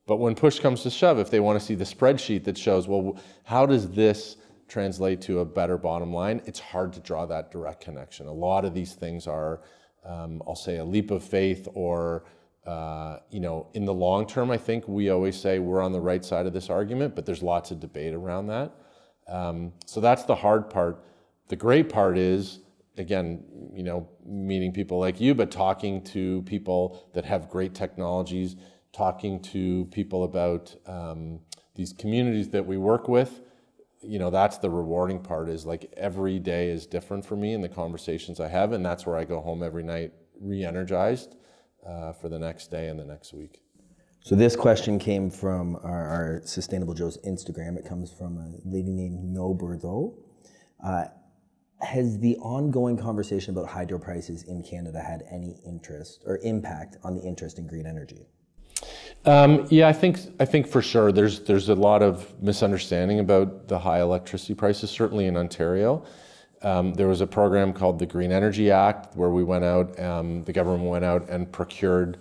But 0.06 0.16
when 0.16 0.34
push 0.34 0.60
comes 0.60 0.82
to 0.84 0.90
shove, 0.90 1.18
if 1.18 1.30
they 1.30 1.40
want 1.40 1.58
to 1.58 1.64
see 1.64 1.74
the 1.74 1.84
spreadsheet 1.84 2.44
that 2.44 2.56
shows, 2.56 2.86
well, 2.86 3.18
how 3.44 3.66
does 3.66 3.90
this 3.90 4.36
translate 4.68 5.20
to 5.22 5.40
a 5.40 5.44
better 5.44 5.76
bottom 5.76 6.12
line? 6.12 6.40
It's 6.46 6.60
hard 6.60 6.92
to 6.94 7.00
draw 7.00 7.26
that 7.26 7.50
direct 7.50 7.80
connection. 7.80 8.26
A 8.26 8.32
lot 8.32 8.64
of 8.64 8.72
these 8.72 8.94
things 8.94 9.26
are, 9.26 9.62
um, 10.04 10.42
I'll 10.46 10.56
say, 10.56 10.76
a 10.78 10.84
leap 10.84 11.10
of 11.10 11.24
faith, 11.24 11.68
or 11.74 12.24
uh, 12.66 13.18
you 13.30 13.40
know, 13.40 13.68
in 13.74 13.84
the 13.84 13.94
long 13.94 14.26
term, 14.26 14.50
I 14.50 14.58
think 14.58 14.88
we 14.88 15.10
always 15.10 15.38
say 15.38 15.58
we're 15.58 15.82
on 15.82 15.92
the 15.92 16.00
right 16.00 16.24
side 16.24 16.46
of 16.46 16.52
this 16.52 16.68
argument, 16.68 17.14
but 17.14 17.24
there's 17.24 17.42
lots 17.42 17.70
of 17.70 17.78
debate 17.80 18.14
around 18.14 18.48
that. 18.48 18.72
Um, 19.28 19.72
so 19.86 20.00
that's 20.00 20.24
the 20.24 20.34
hard 20.34 20.68
part. 20.70 21.04
The 21.48 21.56
great 21.56 21.88
part 21.88 22.18
is 22.18 22.60
again, 22.96 23.44
you 23.74 23.82
know, 23.82 24.08
meeting 24.24 24.72
people 24.72 24.98
like 24.98 25.20
you, 25.20 25.34
but 25.34 25.50
talking 25.50 26.02
to 26.04 26.42
people 26.42 27.08
that 27.14 27.24
have 27.24 27.48
great 27.48 27.74
technologies, 27.74 28.56
talking 28.92 29.40
to 29.40 29.84
people 29.86 30.24
about 30.24 30.74
um, 30.86 31.40
these 31.74 31.92
communities 31.92 32.48
that 32.50 32.66
we 32.66 32.76
work 32.76 33.08
with. 33.08 33.42
You 34.02 34.18
know, 34.18 34.30
that's 34.30 34.58
the 34.58 34.70
rewarding 34.70 35.20
part. 35.20 35.48
Is 35.48 35.66
like 35.66 35.92
every 35.96 36.38
day 36.38 36.70
is 36.70 36.86
different 36.86 37.24
for 37.24 37.36
me 37.36 37.52
in 37.54 37.60
the 37.60 37.68
conversations 37.68 38.40
I 38.40 38.48
have, 38.48 38.72
and 38.72 38.84
that's 38.84 39.06
where 39.06 39.16
I 39.16 39.24
go 39.24 39.40
home 39.40 39.62
every 39.62 39.82
night 39.82 40.12
re-energized 40.40 41.34
uh, 41.86 42.12
for 42.12 42.28
the 42.28 42.38
next 42.38 42.70
day 42.70 42.88
and 42.88 42.98
the 42.98 43.04
next 43.04 43.32
week. 43.32 43.60
So 44.20 44.34
this 44.34 44.56
question 44.56 44.98
came 44.98 45.30
from 45.30 45.76
our, 45.84 46.08
our 46.08 46.40
Sustainable 46.44 46.94
Joe's 46.94 47.16
Instagram. 47.18 47.76
It 47.76 47.84
comes 47.84 48.10
from 48.10 48.38
a 48.38 48.68
lady 48.68 48.90
named 48.90 49.22
No. 49.22 49.56
Uh, 50.84 51.04
has 51.80 52.18
the 52.18 52.36
ongoing 52.38 52.96
conversation 52.96 53.56
about 53.56 53.68
hydro 53.68 53.98
prices 53.98 54.44
in 54.44 54.62
Canada 54.62 55.00
had 55.00 55.24
any 55.30 55.56
interest 55.66 56.22
or 56.26 56.38
impact 56.42 56.96
on 57.04 57.14
the 57.14 57.22
interest 57.22 57.58
in 57.58 57.66
green 57.66 57.86
energy? 57.86 58.26
Um, 59.24 59.66
yeah, 59.70 59.88
I 59.88 59.92
think 59.92 60.18
I 60.38 60.44
think 60.44 60.66
for 60.68 60.80
sure 60.80 61.10
there's 61.10 61.40
there's 61.40 61.68
a 61.68 61.74
lot 61.74 62.02
of 62.02 62.40
misunderstanding 62.42 63.20
about 63.20 63.68
the 63.68 63.78
high 63.78 64.00
electricity 64.00 64.54
prices. 64.54 64.90
Certainly 64.90 65.26
in 65.26 65.36
Ontario, 65.36 66.04
um, 66.62 66.94
there 66.94 67.08
was 67.08 67.20
a 67.20 67.26
program 67.26 67.72
called 67.72 67.98
the 67.98 68.06
Green 68.06 68.32
Energy 68.32 68.70
Act 68.70 69.16
where 69.16 69.30
we 69.30 69.42
went 69.42 69.64
out, 69.64 69.98
um, 69.98 70.44
the 70.44 70.52
government 70.52 70.88
went 70.88 71.04
out 71.04 71.28
and 71.28 71.50
procured 71.50 72.18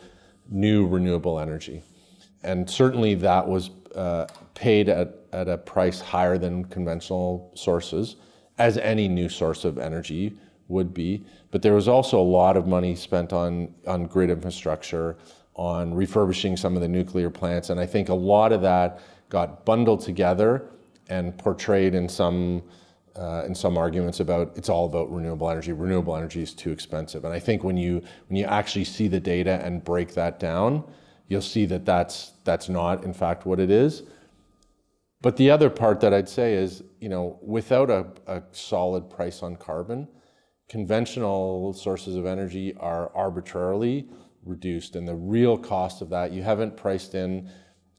new 0.50 0.88
renewable 0.88 1.40
energy, 1.40 1.84
and 2.44 2.68
certainly 2.70 3.14
that 3.16 3.48
was 3.48 3.70
uh, 3.94 4.26
paid 4.54 4.90
at 4.90 5.16
at 5.32 5.48
a 5.48 5.58
price 5.58 6.02
higher 6.02 6.38
than 6.38 6.66
conventional 6.66 7.52
sources 7.56 8.16
as 8.58 8.78
any 8.78 9.08
new 9.08 9.30
source 9.30 9.66
of 9.66 9.78
energy 9.78 10.38
would 10.68 10.94
be. 10.94 11.24
But 11.52 11.62
there 11.62 11.74
was 11.74 11.88
also 11.88 12.20
a 12.20 12.24
lot 12.24 12.58
of 12.58 12.68
money 12.68 12.96
spent 12.96 13.34
on, 13.34 13.74
on 13.86 14.06
grid 14.06 14.30
infrastructure, 14.30 15.18
on 15.56 15.94
refurbishing 15.94 16.58
some 16.58 16.76
of 16.76 16.82
the 16.82 16.88
nuclear 16.88 17.30
plants. 17.30 17.70
And 17.70 17.80
I 17.80 17.86
think 17.86 18.10
a 18.10 18.14
lot 18.14 18.52
of 18.52 18.62
that 18.62 19.00
got 19.30 19.66
bundled 19.66 20.02
together 20.02 20.70
and 21.08 21.38
portrayed 21.38 21.96
in 21.96 22.10
some, 22.10 22.64
uh, 23.16 23.44
in 23.46 23.56
some 23.56 23.78
arguments 23.78 24.20
about 24.20 24.52
it's 24.58 24.70
all 24.70 24.86
about 24.86 25.12
renewable 25.12 25.50
energy. 25.50 25.72
Renewable 25.72 26.16
energy 26.16 26.42
is 26.42 26.54
too 26.54 26.72
expensive. 26.72 27.24
And 27.26 27.34
I 27.34 27.40
think 27.40 27.64
when 27.64 27.78
you, 27.78 28.02
when 28.28 28.38
you 28.38 28.46
actually 28.46 28.86
see 28.86 29.08
the 29.08 29.20
data 29.20 29.62
and 29.64 29.84
break 29.84 30.14
that 30.16 30.40
down, 30.40 30.84
you'll 31.28 31.42
see 31.42 31.66
that 31.68 31.86
that's, 31.86 32.34
that's 32.44 32.70
not, 32.70 33.04
in 33.04 33.14
fact, 33.14 33.46
what 33.46 33.60
it 33.60 33.72
is. 33.72 34.04
But 35.26 35.38
the 35.38 35.50
other 35.50 35.72
part 35.72 36.02
that 36.02 36.14
I'd 36.14 36.30
say 36.30 36.54
is, 36.54 36.84
you 37.02 37.10
know, 37.10 37.40
without 37.42 37.90
a, 37.90 38.06
a 38.28 38.44
solid 38.52 39.10
price 39.10 39.42
on 39.42 39.56
carbon, 39.56 40.08
conventional 40.70 41.74
sources 41.74 42.16
of 42.16 42.28
energy 42.28 42.76
are 42.76 43.12
arbitrarily 43.16 44.08
reduced. 44.44 44.96
And 44.96 45.08
the 45.08 45.16
real 45.16 45.58
cost 45.58 46.04
of 46.04 46.12
that, 46.12 46.32
you 46.32 46.44
haven't 46.44 46.78
priced 46.78 47.16
in 47.16 47.50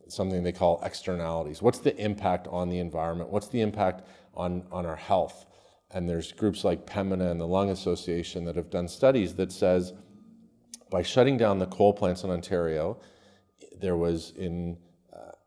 something 0.07 0.45
they 0.45 0.53
call 0.53 0.81
externalities. 0.85 1.61
What's 1.61 1.81
the 1.81 1.97
impact 1.97 2.47
on 2.47 2.69
the 2.69 2.79
environment? 2.79 3.31
What's 3.31 3.49
the 3.49 3.61
impact 3.61 4.07
on, 4.33 4.63
on 4.71 4.87
our 4.87 4.95
health? 4.95 5.47
And 5.91 6.09
there's 6.09 6.31
groups 6.31 6.63
like 6.63 6.87
Pembina 6.87 7.29
and 7.29 7.41
the 7.41 7.49
Lung 7.49 7.71
Association 7.71 8.45
that 8.45 8.55
have 8.55 8.71
done 8.71 8.87
studies 8.87 9.35
that 9.35 9.51
says 9.51 9.95
by 10.93 11.03
shutting 11.03 11.37
down 11.37 11.59
the 11.59 11.67
coal 11.67 11.93
plants 11.93 12.23
in 12.23 12.31
Ontario, 12.31 13.01
there 13.81 13.97
was 13.97 14.33
in 14.37 14.77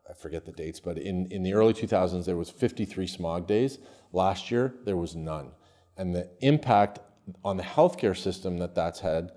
I 0.10 0.14
forget 0.14 0.45
the 0.45 0.51
dates, 0.51 0.80
but 0.80 0.97
in, 0.97 1.28
in 1.32 1.43
the 1.43 1.53
early 1.53 1.74
2000s, 1.74 2.26
there 2.26 2.38
was 2.38 2.49
53 2.49 3.05
smog 3.05 3.47
days. 3.47 3.78
Last 4.12 4.49
year, 4.49 4.74
there 4.84 4.97
was 4.97 5.16
none. 5.16 5.51
And 5.97 6.16
the 6.16 6.30
impact 6.41 6.99
on 7.45 7.57
the 7.57 7.64
healthcare 7.64 8.18
system 8.18 8.57
that 8.57 8.74
that's 8.74 8.99
had 8.99 9.32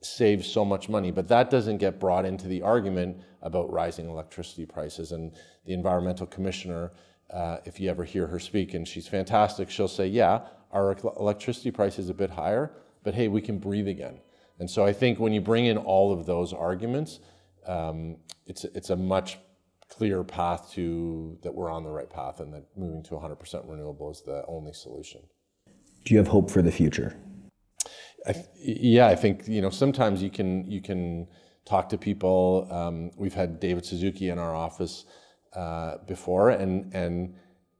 saves 0.00 0.50
so 0.50 0.64
much 0.64 0.88
money. 0.88 1.10
But 1.10 1.28
that 1.28 1.50
doesn't 1.50 1.78
get 1.78 2.00
brought 2.00 2.24
into 2.24 2.48
the 2.48 2.62
argument 2.62 3.18
about 3.42 3.70
rising 3.72 4.08
electricity 4.08 4.66
prices. 4.66 5.12
And 5.12 5.32
the 5.64 5.72
environmental 5.72 6.26
commissioner, 6.26 6.92
uh, 7.30 7.58
if 7.64 7.80
you 7.80 7.88
ever 7.90 8.04
hear 8.04 8.26
her 8.26 8.38
speak, 8.38 8.74
and 8.74 8.86
she's 8.86 9.06
fantastic, 9.06 9.70
she'll 9.70 9.88
say, 9.88 10.06
yeah, 10.06 10.40
our 10.72 10.96
electricity 11.18 11.70
price 11.70 11.98
is 11.98 12.08
a 12.08 12.14
bit 12.14 12.30
higher, 12.30 12.72
but 13.04 13.14
hey, 13.14 13.28
we 13.28 13.40
can 13.40 13.58
breathe 13.58 13.88
again. 13.88 14.20
And 14.58 14.70
so 14.70 14.84
I 14.84 14.92
think 14.92 15.18
when 15.18 15.32
you 15.32 15.40
bring 15.40 15.66
in 15.66 15.76
all 15.76 16.12
of 16.12 16.26
those 16.26 16.52
arguments, 16.52 17.20
um, 17.66 18.16
it's, 18.46 18.64
it's 18.64 18.90
a 18.90 18.96
much 18.96 19.38
clear 19.88 20.24
path 20.24 20.70
to 20.72 21.38
that 21.42 21.54
we're 21.54 21.70
on 21.70 21.84
the 21.84 21.90
right 21.90 22.10
path 22.10 22.40
and 22.40 22.52
that 22.52 22.66
moving 22.76 23.02
to 23.04 23.10
100% 23.10 23.68
renewable 23.68 24.10
is 24.10 24.22
the 24.22 24.44
only 24.48 24.72
solution. 24.72 25.20
Do 26.04 26.14
you 26.14 26.18
have 26.18 26.28
hope 26.28 26.50
for 26.50 26.62
the 26.62 26.72
future? 26.72 27.16
I, 28.26 28.44
yeah, 28.56 29.06
I 29.06 29.14
think 29.14 29.46
you 29.46 29.62
know 29.62 29.70
sometimes 29.70 30.22
you 30.22 30.30
can 30.30 30.68
you 30.68 30.80
can 30.80 31.28
talk 31.64 31.88
to 31.90 31.98
people. 31.98 32.66
Um, 32.70 33.10
we've 33.16 33.34
had 33.34 33.60
David 33.60 33.84
Suzuki 33.84 34.30
in 34.30 34.38
our 34.38 34.54
office 34.54 35.04
uh, 35.54 35.98
before, 36.06 36.50
and 36.50 36.92
and 36.92 37.34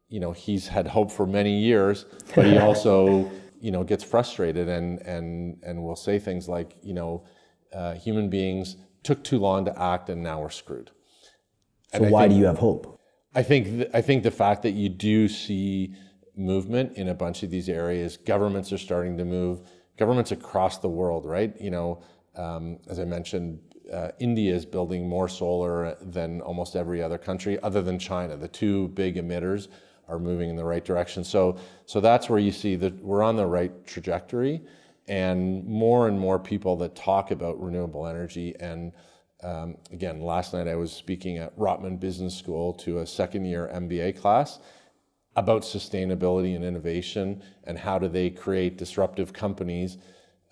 you 0.08 0.20
know 0.20 0.32
he's 0.32 0.68
had 0.68 0.86
hope 0.86 1.10
for 1.10 1.26
many 1.26 1.58
years, 1.58 2.06
but 2.34 2.46
he 2.46 2.58
also 2.68 3.30
you 3.60 3.70
know 3.70 3.82
gets 3.82 4.04
frustrated 4.04 4.68
and 4.68 5.00
and 5.02 5.58
and 5.64 5.82
will 5.82 5.96
say 5.96 6.18
things 6.18 6.48
like 6.48 6.76
you 6.82 6.94
know 6.94 7.24
uh, 7.72 7.94
human 7.94 8.30
beings 8.30 8.76
took 9.02 9.22
too 9.24 9.38
long 9.38 9.64
to 9.64 9.82
act 9.82 10.10
and 10.10 10.22
now 10.22 10.40
we're 10.40 10.50
screwed. 10.50 10.90
So 11.94 12.02
why 12.04 12.22
think, 12.22 12.32
do 12.32 12.38
you 12.38 12.46
have 12.46 12.58
hope? 12.58 13.00
I 13.34 13.42
think 13.42 13.66
th- 13.66 13.90
I 13.94 14.00
think 14.00 14.22
the 14.22 14.30
fact 14.30 14.62
that 14.62 14.72
you 14.72 14.88
do 14.88 15.28
see 15.28 15.94
movement 16.36 16.96
in 16.96 17.08
a 17.08 17.14
bunch 17.14 17.42
of 17.42 17.50
these 17.50 17.68
areas, 17.68 18.16
governments 18.16 18.72
are 18.72 18.78
starting 18.78 19.16
to 19.18 19.24
move. 19.24 19.62
Governments 19.96 20.32
across 20.32 20.78
the 20.78 20.88
world, 20.88 21.24
right? 21.24 21.58
You 21.60 21.70
know, 21.70 22.02
um, 22.34 22.78
as 22.88 22.98
I 22.98 23.04
mentioned, 23.04 23.58
uh, 23.92 24.10
India 24.18 24.54
is 24.54 24.66
building 24.66 25.08
more 25.08 25.28
solar 25.28 25.96
than 26.00 26.40
almost 26.42 26.76
every 26.76 27.02
other 27.02 27.18
country, 27.18 27.58
other 27.62 27.82
than 27.82 27.98
China. 27.98 28.36
The 28.36 28.48
two 28.48 28.88
big 28.88 29.16
emitters 29.16 29.68
are 30.08 30.18
moving 30.18 30.50
in 30.50 30.56
the 30.56 30.64
right 30.64 30.84
direction. 30.84 31.24
So, 31.24 31.56
so 31.86 32.00
that's 32.00 32.28
where 32.28 32.38
you 32.38 32.52
see 32.52 32.76
that 32.76 33.02
we're 33.02 33.22
on 33.22 33.36
the 33.36 33.46
right 33.46 33.86
trajectory, 33.86 34.62
and 35.08 35.64
more 35.64 36.08
and 36.08 36.18
more 36.18 36.38
people 36.38 36.76
that 36.76 36.94
talk 36.94 37.30
about 37.30 37.60
renewable 37.60 38.06
energy 38.06 38.54
and 38.60 38.92
um, 39.42 39.76
again, 39.92 40.22
last 40.22 40.54
night 40.54 40.66
I 40.66 40.76
was 40.76 40.92
speaking 40.92 41.38
at 41.38 41.56
Rotman 41.58 42.00
Business 42.00 42.36
School 42.36 42.72
to 42.74 42.98
a 43.00 43.06
second 43.06 43.44
year 43.44 43.70
MBA 43.72 44.20
class 44.20 44.58
about 45.36 45.62
sustainability 45.62 46.56
and 46.56 46.64
innovation 46.64 47.42
and 47.64 47.78
how 47.78 47.98
do 47.98 48.08
they 48.08 48.30
create 48.30 48.78
disruptive 48.78 49.32
companies 49.32 49.98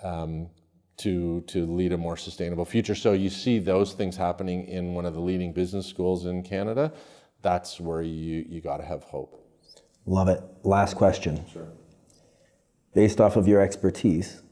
um, 0.03 0.51
to, 0.99 1.41
to 1.47 1.67
lead 1.67 1.93
a 1.93 1.97
more 1.97 2.17
sustainable 2.17 2.65
future. 2.65 2.95
So 2.95 3.13
you 3.13 3.31
see 3.31 3.59
those 3.59 3.95
things 3.95 4.17
happening 4.17 4.69
in 4.69 4.95
one 4.95 5.07
of 5.07 5.15
the 5.15 5.21
leading 5.21 5.53
business 5.53 5.87
schools 5.87 6.27
in 6.27 6.43
Canada. 6.43 6.93
That's 7.41 7.81
where 7.81 8.03
you, 8.03 8.45
you 8.47 8.61
got 8.61 8.77
to 8.77 8.85
have 8.85 9.03
hope. 9.05 9.41
Love 10.07 10.29
it. 10.29 10.43
Last 10.63 10.95
question. 10.97 11.45
Sure. 11.51 11.69
Based 12.95 13.21
off 13.21 13.37
of 13.37 13.49
your 13.49 13.61
expertise, 13.61 14.43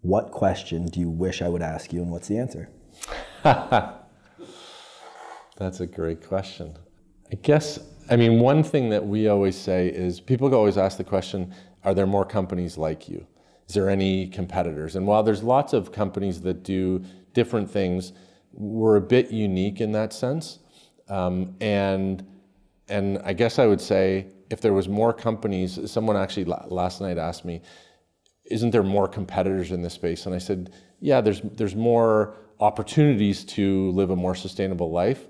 what 0.00 0.30
question 0.30 0.86
do 0.86 1.00
you 1.00 1.10
wish 1.10 1.42
I 1.42 1.48
would 1.48 1.62
ask 1.62 1.92
you 1.92 2.00
and 2.00 2.10
what's 2.10 2.28
the 2.28 2.38
answer? 2.38 2.70
That's 5.56 5.80
a 5.80 5.86
great 5.86 6.26
question. 6.26 6.76
I 7.30 7.36
guess, 7.36 7.78
I 8.10 8.16
mean, 8.16 8.40
one 8.40 8.62
thing 8.62 8.90
that 8.90 9.06
we 9.06 9.28
always 9.28 9.56
say 9.56 9.88
is 9.88 10.20
people 10.20 10.52
always 10.54 10.76
ask 10.78 10.98
the 10.98 11.04
question 11.04 11.54
are 11.84 11.94
there 11.94 12.06
more 12.06 12.24
companies 12.24 12.78
like 12.78 13.08
you? 13.08 13.26
Is 13.68 13.74
there 13.74 13.90
any 13.90 14.28
competitors? 14.28 14.96
And 14.96 15.06
while 15.06 15.22
there's 15.22 15.42
lots 15.42 15.72
of 15.72 15.92
companies 15.92 16.40
that 16.42 16.62
do 16.62 17.04
different 17.34 17.70
things, 17.70 18.12
we're 18.52 18.96
a 18.96 19.00
bit 19.00 19.30
unique 19.30 19.80
in 19.80 19.92
that 19.92 20.12
sense. 20.12 20.60
Um, 21.08 21.54
and, 21.60 22.26
and 22.88 23.18
I 23.24 23.32
guess 23.34 23.58
I 23.58 23.66
would 23.66 23.80
say 23.80 24.28
if 24.50 24.60
there 24.60 24.72
was 24.72 24.88
more 24.88 25.12
companies, 25.12 25.78
someone 25.90 26.16
actually 26.16 26.44
last 26.44 27.00
night 27.00 27.18
asked 27.18 27.44
me, 27.44 27.62
isn't 28.46 28.70
there 28.70 28.82
more 28.82 29.08
competitors 29.08 29.72
in 29.72 29.82
this 29.82 29.94
space? 29.94 30.26
And 30.26 30.34
I 30.34 30.38
said, 30.38 30.72
yeah, 31.00 31.20
there's, 31.20 31.40
there's 31.42 31.74
more 31.74 32.36
opportunities 32.60 33.44
to 33.44 33.90
live 33.92 34.10
a 34.10 34.16
more 34.16 34.34
sustainable 34.34 34.90
life. 34.90 35.26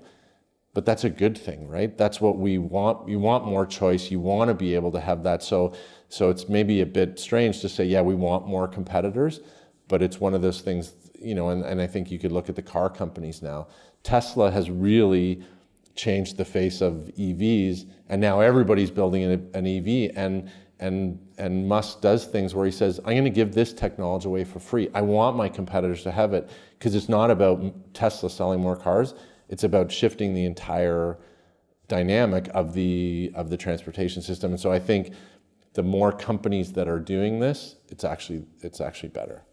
but 0.75 0.85
that's 0.85 1.05
a 1.05 1.09
good 1.09 1.37
thing, 1.37 1.69
right? 1.69 1.97
That's 1.97 2.19
what 2.19 2.37
we 2.37 2.57
want. 2.57 3.07
You 3.07 3.17
want 3.17 3.45
more 3.45 3.65
choice. 3.65 4.11
You 4.11 4.19
want 4.19 4.49
to 4.49 4.53
be 4.53 4.75
able 4.75 4.91
to 4.91 4.99
have 4.99 5.23
that. 5.23 5.41
So, 5.41 5.73
so 6.09 6.29
it's 6.29 6.49
maybe 6.49 6.81
a 6.81 6.85
bit 6.85 7.17
strange 7.17 7.61
to 7.61 7.69
say, 7.69 7.85
yeah, 7.85 8.01
we 8.01 8.13
want 8.13 8.45
more 8.45 8.67
competitors, 8.67 9.39
but 9.87 10.01
it's 10.01 10.19
one 10.19 10.33
of 10.33 10.41
those 10.41 10.59
things, 10.59 10.93
you 11.17 11.33
know. 11.33 11.47
And, 11.49 11.63
and 11.63 11.79
I 11.79 11.87
think 11.87 12.11
you 12.11 12.19
could 12.19 12.33
look 12.33 12.49
at 12.49 12.57
the 12.57 12.61
car 12.61 12.89
companies 12.89 13.41
now. 13.41 13.67
Tesla 14.03 14.51
has 14.51 14.69
really 14.69 15.41
changed 15.95 16.35
the 16.35 16.43
face 16.43 16.81
of 16.81 17.09
EVs, 17.17 17.85
and 18.09 18.19
now 18.19 18.41
everybody's 18.41 18.91
building 18.91 19.23
an, 19.23 19.49
an 19.53 19.65
EV. 19.65 20.11
And 20.17 20.51
and 20.79 21.24
and 21.37 21.67
Musk 21.67 22.01
does 22.01 22.25
things 22.25 22.55
where 22.55 22.65
he 22.65 22.71
says, 22.71 22.99
"I'm 22.99 23.13
going 23.13 23.23
to 23.25 23.29
give 23.29 23.53
this 23.53 23.73
technology 23.73 24.27
away 24.27 24.43
for 24.43 24.59
free. 24.59 24.89
I 24.93 25.01
want 25.01 25.35
my 25.35 25.49
competitors 25.49 26.03
to 26.03 26.11
have 26.11 26.33
it 26.33 26.49
because 26.77 26.95
it's 26.95 27.09
not 27.09 27.31
about 27.31 27.93
Tesla 27.93 28.29
selling 28.29 28.59
more 28.59 28.75
cars. 28.75 29.13
It's 29.49 29.63
about 29.63 29.91
shifting 29.91 30.33
the 30.33 30.45
entire 30.45 31.17
dynamic 31.87 32.49
of 32.53 32.73
the 32.73 33.31
of 33.35 33.49
the 33.49 33.57
transportation 33.57 34.21
system. 34.21 34.51
And 34.51 34.59
so 34.59 34.71
I 34.71 34.79
think 34.79 35.13
the 35.73 35.83
more 35.83 36.11
companies 36.11 36.73
that 36.73 36.87
are 36.87 36.99
doing 36.99 37.39
this, 37.39 37.75
it's 37.89 38.03
actually 38.03 38.45
it's 38.61 38.81
actually 38.81 39.09
better. 39.09 39.43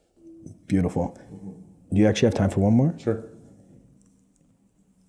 Beautiful. 0.67 1.19
Do 1.93 2.01
you 2.01 2.07
actually 2.07 2.27
have 2.27 2.35
time 2.35 2.51
for 2.51 2.61
one 2.61 2.73
more? 2.73 2.95
Sure. 2.99 3.25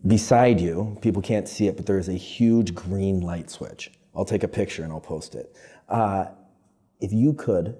Beside 0.05 0.59
you, 0.59 0.97
people 1.01 1.21
can't 1.21 1.47
see 1.47 1.67
it, 1.67 1.77
but 1.77 1.85
there 1.85 1.97
is 1.97 2.09
a 2.09 2.13
huge 2.13 2.75
green 2.75 3.21
light 3.21 3.49
switch. 3.49 3.91
I'll 4.13 4.25
take 4.25 4.43
a 4.43 4.47
picture 4.49 4.83
and 4.83 4.91
I'll 4.91 4.99
post 4.99 5.33
it. 5.33 5.55
Uh, 5.87 6.25
if 7.03 7.11
you 7.11 7.33
could 7.33 7.75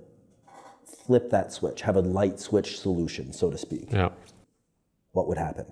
flip 1.06 1.30
that 1.32 1.52
switch, 1.54 1.82
have 1.82 1.96
a 1.96 2.02
light 2.02 2.40
switch 2.40 2.78
solution, 2.78 3.32
so 3.32 3.50
to 3.50 3.58
speak, 3.58 3.92
Yeah. 3.92 4.10
what 5.14 5.28
would 5.30 5.38
happen? 5.38 5.66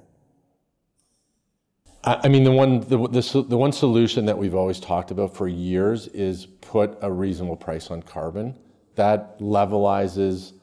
I 2.04 2.30
mean, 2.30 2.44
the 2.44 2.52
one 2.52 2.80
the, 2.80 2.98
the, 2.98 3.46
the 3.48 3.58
one 3.58 3.72
solution 3.72 4.26
that 4.26 4.36
we've 4.36 4.56
always 4.56 4.80
talked 4.80 5.12
about 5.12 5.36
for 5.36 5.48
years 5.48 6.08
is 6.08 6.48
put 6.48 6.98
a 7.02 7.12
reasonable 7.12 7.58
price 7.58 7.92
on 7.92 8.02
carbon. 8.02 8.58
That 8.96 9.38
levelizes 9.40 10.54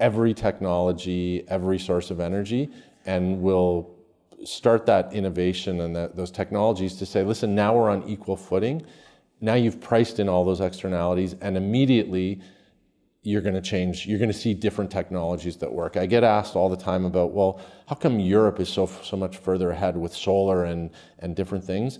every 0.00 0.34
technology, 0.34 1.44
every 1.46 1.78
source 1.78 2.10
of 2.10 2.18
energy, 2.18 2.68
and 3.06 3.40
will 3.40 3.94
start 4.44 4.84
that 4.86 5.12
innovation 5.12 5.82
and 5.82 5.94
that, 5.94 6.16
those 6.16 6.32
technologies 6.32 6.96
to 6.96 7.06
say, 7.06 7.22
listen, 7.22 7.54
now 7.54 7.76
we're 7.76 7.88
on 7.90 8.02
equal 8.08 8.36
footing. 8.36 8.84
Now 9.42 9.54
you've 9.54 9.80
priced 9.80 10.20
in 10.20 10.28
all 10.28 10.44
those 10.44 10.60
externalities, 10.60 11.34
and 11.40 11.56
immediately 11.56 12.40
you're 13.24 13.42
going 13.42 13.54
to 13.54 13.60
change 13.60 14.06
you're 14.06 14.18
going 14.18 14.30
to 14.32 14.36
see 14.36 14.54
different 14.54 14.90
technologies 14.90 15.56
that 15.56 15.72
work. 15.72 15.96
I 15.96 16.06
get 16.06 16.24
asked 16.24 16.56
all 16.56 16.68
the 16.68 16.76
time 16.76 17.04
about 17.04 17.32
well 17.32 17.60
how 17.86 17.94
come 17.94 18.18
europe 18.18 18.58
is 18.58 18.68
so 18.68 18.86
so 18.86 19.16
much 19.16 19.36
further 19.36 19.70
ahead 19.70 19.96
with 19.96 20.12
solar 20.12 20.64
and 20.64 20.90
and 21.20 21.36
different 21.36 21.64
things? 21.64 21.98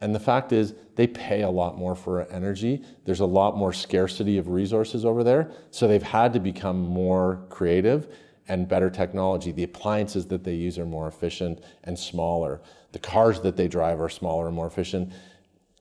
And 0.00 0.14
the 0.14 0.20
fact 0.20 0.52
is 0.52 0.74
they 0.96 1.06
pay 1.06 1.42
a 1.42 1.50
lot 1.50 1.76
more 1.76 1.94
for 1.94 2.26
energy. 2.32 2.82
There's 3.04 3.20
a 3.20 3.26
lot 3.26 3.56
more 3.56 3.72
scarcity 3.72 4.38
of 4.38 4.48
resources 4.48 5.04
over 5.04 5.22
there 5.22 5.52
so 5.70 5.86
they've 5.86 6.02
had 6.02 6.32
to 6.32 6.40
become 6.40 6.80
more 6.80 7.46
creative 7.48 8.08
and 8.48 8.66
better 8.66 8.90
technology. 8.90 9.52
The 9.52 9.62
appliances 9.62 10.26
that 10.26 10.42
they 10.42 10.54
use 10.54 10.78
are 10.78 10.86
more 10.86 11.06
efficient 11.06 11.62
and 11.84 11.96
smaller. 11.96 12.60
The 12.90 12.98
cars 12.98 13.40
that 13.42 13.56
they 13.56 13.68
drive 13.68 14.00
are 14.00 14.08
smaller 14.08 14.48
and 14.48 14.56
more 14.56 14.66
efficient 14.66 15.12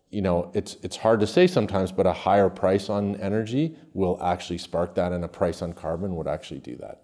you 0.10 0.22
know, 0.22 0.51
it's 0.53 0.76
it's 0.82 0.97
hard 0.97 1.20
to 1.20 1.28
say 1.28 1.45
sometimes, 1.47 1.91
but 1.91 2.07
a 2.07 2.14
higher 2.14 2.49
price 2.49 2.89
on 2.89 3.16
energy 3.18 3.76
will 3.93 4.22
actually 4.24 4.57
spark 4.57 4.95
that, 4.95 5.12
and 5.12 5.24
a 5.24 5.28
price 5.28 5.62
on 5.62 5.74
carbon 5.74 6.16
would 6.16 6.28
actually 6.28 6.60
do 6.60 6.76
that. 6.78 7.01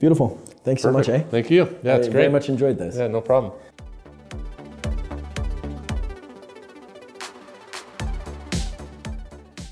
Beautiful. 0.00 0.36
Thanks 0.64 0.82
so 0.82 0.90
much, 0.90 1.08
eh? 1.08 1.20
Thank 1.30 1.50
you. 1.50 1.78
Yeah, 1.82 1.96
it's 1.96 2.08
I 2.08 2.10
great. 2.10 2.22
very 2.22 2.32
much 2.32 2.48
enjoyed 2.48 2.78
this. 2.78 2.96
Yeah, 2.96 3.06
no 3.06 3.20
problem. 3.20 3.52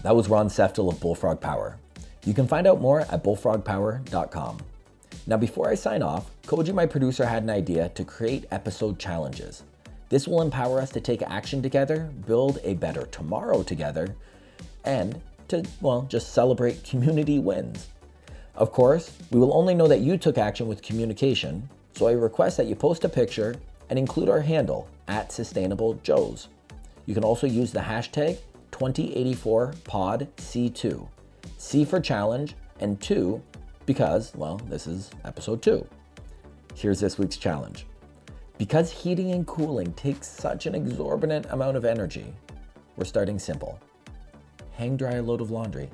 That 0.02 0.16
was 0.16 0.28
Ron 0.28 0.48
Seftel 0.48 0.92
of 0.92 1.00
Bullfrog 1.00 1.40
Power. 1.40 1.76
You 2.24 2.34
can 2.34 2.46
find 2.46 2.66
out 2.66 2.80
more 2.80 3.00
at 3.00 3.22
bullfrogpower.com. 3.22 4.58
Now, 5.26 5.36
before 5.36 5.68
I 5.68 5.74
sign 5.74 6.02
off, 6.02 6.30
Koji, 6.46 6.74
my 6.74 6.86
producer, 6.86 7.24
had 7.26 7.44
an 7.44 7.50
idea 7.50 7.88
to 7.90 8.04
create 8.04 8.46
episode 8.50 8.98
challenges. 8.98 9.62
This 10.12 10.28
will 10.28 10.42
empower 10.42 10.78
us 10.78 10.90
to 10.90 11.00
take 11.00 11.22
action 11.22 11.62
together, 11.62 12.12
build 12.26 12.58
a 12.64 12.74
better 12.74 13.06
tomorrow 13.06 13.62
together, 13.62 14.14
and 14.84 15.18
to, 15.48 15.64
well, 15.80 16.02
just 16.02 16.34
celebrate 16.34 16.84
community 16.84 17.38
wins. 17.38 17.88
Of 18.54 18.72
course, 18.72 19.10
we 19.30 19.40
will 19.40 19.56
only 19.56 19.74
know 19.74 19.88
that 19.88 20.00
you 20.00 20.18
took 20.18 20.36
action 20.36 20.68
with 20.68 20.82
communication, 20.82 21.66
so 21.94 22.08
I 22.08 22.12
request 22.12 22.58
that 22.58 22.66
you 22.66 22.74
post 22.74 23.04
a 23.04 23.08
picture 23.08 23.54
and 23.88 23.98
include 23.98 24.28
our 24.28 24.42
handle 24.42 24.86
at 25.08 25.32
Sustainable 25.32 25.94
Joes. 26.02 26.48
You 27.06 27.14
can 27.14 27.24
also 27.24 27.46
use 27.46 27.72
the 27.72 27.80
hashtag 27.80 28.36
2084PodC2. 28.70 31.08
C 31.56 31.86
for 31.86 32.00
challenge 32.00 32.54
and 32.80 33.00
2 33.00 33.42
because, 33.86 34.34
well, 34.34 34.60
this 34.68 34.86
is 34.86 35.10
episode 35.24 35.62
2. 35.62 35.86
Here's 36.74 37.00
this 37.00 37.18
week's 37.18 37.38
challenge. 37.38 37.86
Because 38.62 38.92
heating 38.92 39.32
and 39.32 39.44
cooling 39.44 39.92
takes 39.94 40.28
such 40.28 40.66
an 40.66 40.76
exorbitant 40.76 41.46
amount 41.50 41.76
of 41.76 41.84
energy, 41.84 42.32
we're 42.96 43.04
starting 43.04 43.36
simple. 43.36 43.76
Hang 44.74 44.96
dry 44.96 45.14
a 45.14 45.22
load 45.22 45.40
of 45.40 45.50
laundry. 45.50 45.90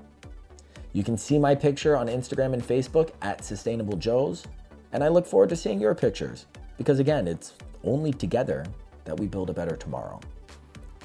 You 0.92 1.02
can 1.02 1.16
see 1.16 1.38
my 1.38 1.54
picture 1.54 1.96
on 1.96 2.08
Instagram 2.08 2.52
and 2.52 2.62
Facebook 2.62 3.12
at 3.22 3.42
Sustainable 3.42 3.96
Joes, 3.96 4.44
and 4.92 5.02
I 5.02 5.08
look 5.08 5.26
forward 5.26 5.48
to 5.48 5.56
seeing 5.56 5.80
your 5.80 5.94
pictures 5.94 6.44
because, 6.76 6.98
again, 6.98 7.26
it's 7.26 7.54
only 7.84 8.12
together 8.12 8.66
that 9.06 9.18
we 9.18 9.28
build 9.28 9.48
a 9.48 9.54
better 9.54 9.74
tomorrow. 9.74 10.20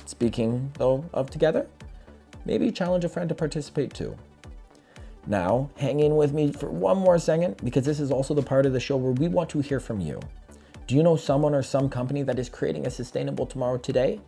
Speaking, 0.05 0.69
though, 0.77 1.05
of 1.13 1.29
together, 1.29 1.65
maybe 2.43 2.73
challenge 2.73 3.05
a 3.05 3.09
friend 3.09 3.29
to 3.29 3.35
participate 3.35 3.93
too. 3.93 4.17
Now, 5.27 5.69
hang 5.77 6.01
in 6.01 6.17
with 6.17 6.33
me 6.33 6.51
for 6.51 6.69
one 6.69 6.97
more 6.97 7.17
second 7.19 7.55
because 7.63 7.85
this 7.85 8.01
is 8.01 8.11
also 8.11 8.33
the 8.33 8.43
part 8.43 8.65
of 8.65 8.73
the 8.73 8.81
show 8.81 8.97
where 8.97 9.13
we 9.13 9.29
want 9.29 9.49
to 9.51 9.61
hear 9.61 9.79
from 9.79 10.01
you. 10.01 10.19
Do 10.85 10.95
you 10.95 11.03
know 11.03 11.15
someone 11.15 11.55
or 11.55 11.63
some 11.63 11.89
company 11.89 12.23
that 12.23 12.37
is 12.37 12.49
creating 12.49 12.85
a 12.85 12.91
sustainable 12.91 13.45
tomorrow 13.45 13.77
today? 13.77 14.19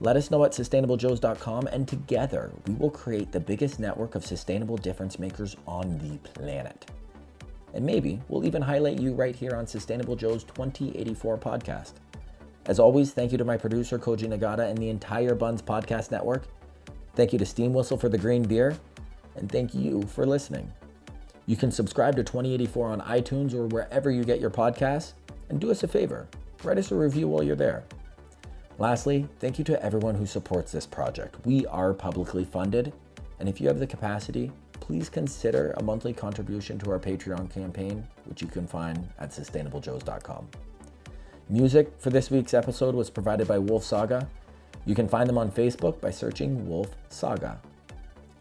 Let 0.00 0.16
us 0.16 0.30
know 0.30 0.42
at 0.44 0.52
sustainablejoes.com 0.52 1.66
and 1.66 1.86
together 1.86 2.50
we 2.66 2.74
will 2.74 2.90
create 2.90 3.30
the 3.30 3.38
biggest 3.38 3.78
network 3.78 4.14
of 4.14 4.24
sustainable 4.24 4.78
difference 4.78 5.18
makers 5.18 5.54
on 5.66 5.98
the 5.98 6.16
planet. 6.30 6.90
And 7.74 7.84
maybe 7.84 8.20
we'll 8.28 8.44
even 8.44 8.62
highlight 8.62 9.00
you 9.00 9.14
right 9.14 9.36
here 9.36 9.54
on 9.54 9.66
Sustainable 9.66 10.16
Joe's 10.16 10.44
2084 10.44 11.38
podcast. 11.38 11.92
As 12.66 12.78
always, 12.78 13.12
thank 13.12 13.32
you 13.32 13.38
to 13.38 13.44
my 13.44 13.56
producer, 13.56 13.98
Koji 13.98 14.28
Nagata, 14.28 14.68
and 14.68 14.78
the 14.78 14.88
entire 14.88 15.34
Bunz 15.34 15.62
Podcast 15.62 16.10
Network. 16.10 16.44
Thank 17.14 17.32
you 17.32 17.38
to 17.38 17.46
Steam 17.46 17.74
Whistle 17.74 17.98
for 17.98 18.08
the 18.08 18.18
green 18.18 18.42
beer, 18.44 18.76
and 19.36 19.50
thank 19.50 19.74
you 19.74 20.02
for 20.02 20.24
listening. 20.24 20.72
You 21.46 21.56
can 21.56 21.72
subscribe 21.72 22.14
to 22.16 22.22
2084 22.22 22.88
on 22.88 23.00
iTunes 23.00 23.52
or 23.52 23.66
wherever 23.66 24.10
you 24.10 24.22
get 24.22 24.40
your 24.40 24.50
podcasts, 24.50 25.14
and 25.52 25.60
do 25.60 25.70
us 25.70 25.84
a 25.84 25.88
favor 25.88 26.26
write 26.64 26.78
us 26.78 26.90
a 26.92 26.94
review 26.94 27.28
while 27.28 27.42
you're 27.42 27.56
there. 27.56 27.84
Lastly, 28.78 29.28
thank 29.38 29.58
you 29.58 29.64
to 29.64 29.84
everyone 29.84 30.14
who 30.14 30.26
supports 30.26 30.72
this 30.72 30.86
project. 30.86 31.36
We 31.44 31.66
are 31.66 31.92
publicly 31.92 32.44
funded, 32.44 32.92
and 33.38 33.48
if 33.48 33.60
you 33.60 33.68
have 33.68 33.78
the 33.78 33.86
capacity, 33.86 34.50
please 34.72 35.08
consider 35.08 35.74
a 35.76 35.82
monthly 35.82 36.12
contribution 36.12 36.78
to 36.78 36.90
our 36.90 36.98
Patreon 36.98 37.50
campaign, 37.52 38.06
which 38.24 38.42
you 38.42 38.48
can 38.48 38.66
find 38.66 39.08
at 39.18 39.30
sustainablejoes.com. 39.30 40.48
Music 41.48 41.92
for 41.98 42.10
this 42.10 42.30
week's 42.30 42.54
episode 42.54 42.94
was 42.94 43.10
provided 43.10 43.46
by 43.46 43.58
Wolf 43.58 43.84
Saga. 43.84 44.28
You 44.86 44.94
can 44.94 45.08
find 45.08 45.28
them 45.28 45.38
on 45.38 45.50
Facebook 45.50 46.00
by 46.00 46.10
searching 46.10 46.66
Wolf 46.68 46.88
Saga. 47.08 47.60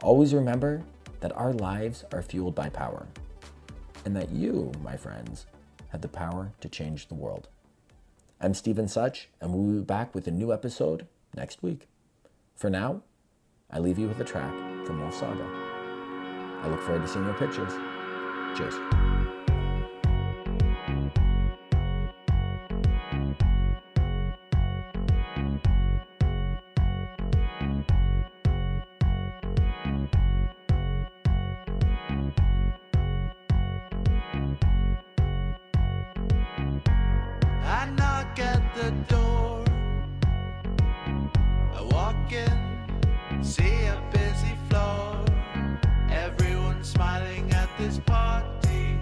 Always 0.01 0.33
remember 0.33 0.81
that 1.19 1.35
our 1.35 1.53
lives 1.53 2.05
are 2.13 2.21
fueled 2.21 2.55
by 2.55 2.69
power, 2.69 3.05
and 4.05 4.15
that 4.15 4.31
you, 4.31 4.71
my 4.83 4.97
friends, 4.97 5.45
have 5.91 6.01
the 6.01 6.07
power 6.07 6.53
to 6.61 6.69
change 6.69 7.07
the 7.07 7.15
world. 7.15 7.47
I'm 8.39 8.53
Stephen 8.53 8.87
Such, 8.87 9.29
and 9.39 9.53
we'll 9.53 9.79
be 9.79 9.85
back 9.85 10.15
with 10.15 10.27
a 10.27 10.31
new 10.31 10.51
episode 10.51 11.05
next 11.35 11.61
week. 11.61 11.87
For 12.55 12.69
now, 12.69 13.01
I 13.69 13.79
leave 13.79 13.99
you 13.99 14.07
with 14.07 14.19
a 14.19 14.25
track 14.25 14.53
from 14.85 14.99
Wolf 14.99 15.13
Saga. 15.13 15.45
I 16.63 16.67
look 16.69 16.81
forward 16.81 17.03
to 17.03 17.07
seeing 17.07 17.25
your 17.25 17.33
pictures. 17.35 17.73
Cheers. 18.57 19.10
The 38.81 38.91
door. 39.07 39.63
I 41.77 41.81
walk 41.91 42.31
in, 42.31 43.43
see 43.43 43.85
a 43.85 44.01
busy 44.11 44.55
floor. 44.69 45.23
Everyone 46.09 46.83
smiling 46.83 47.51
at 47.53 47.69
this 47.77 47.99
party. 47.99 48.99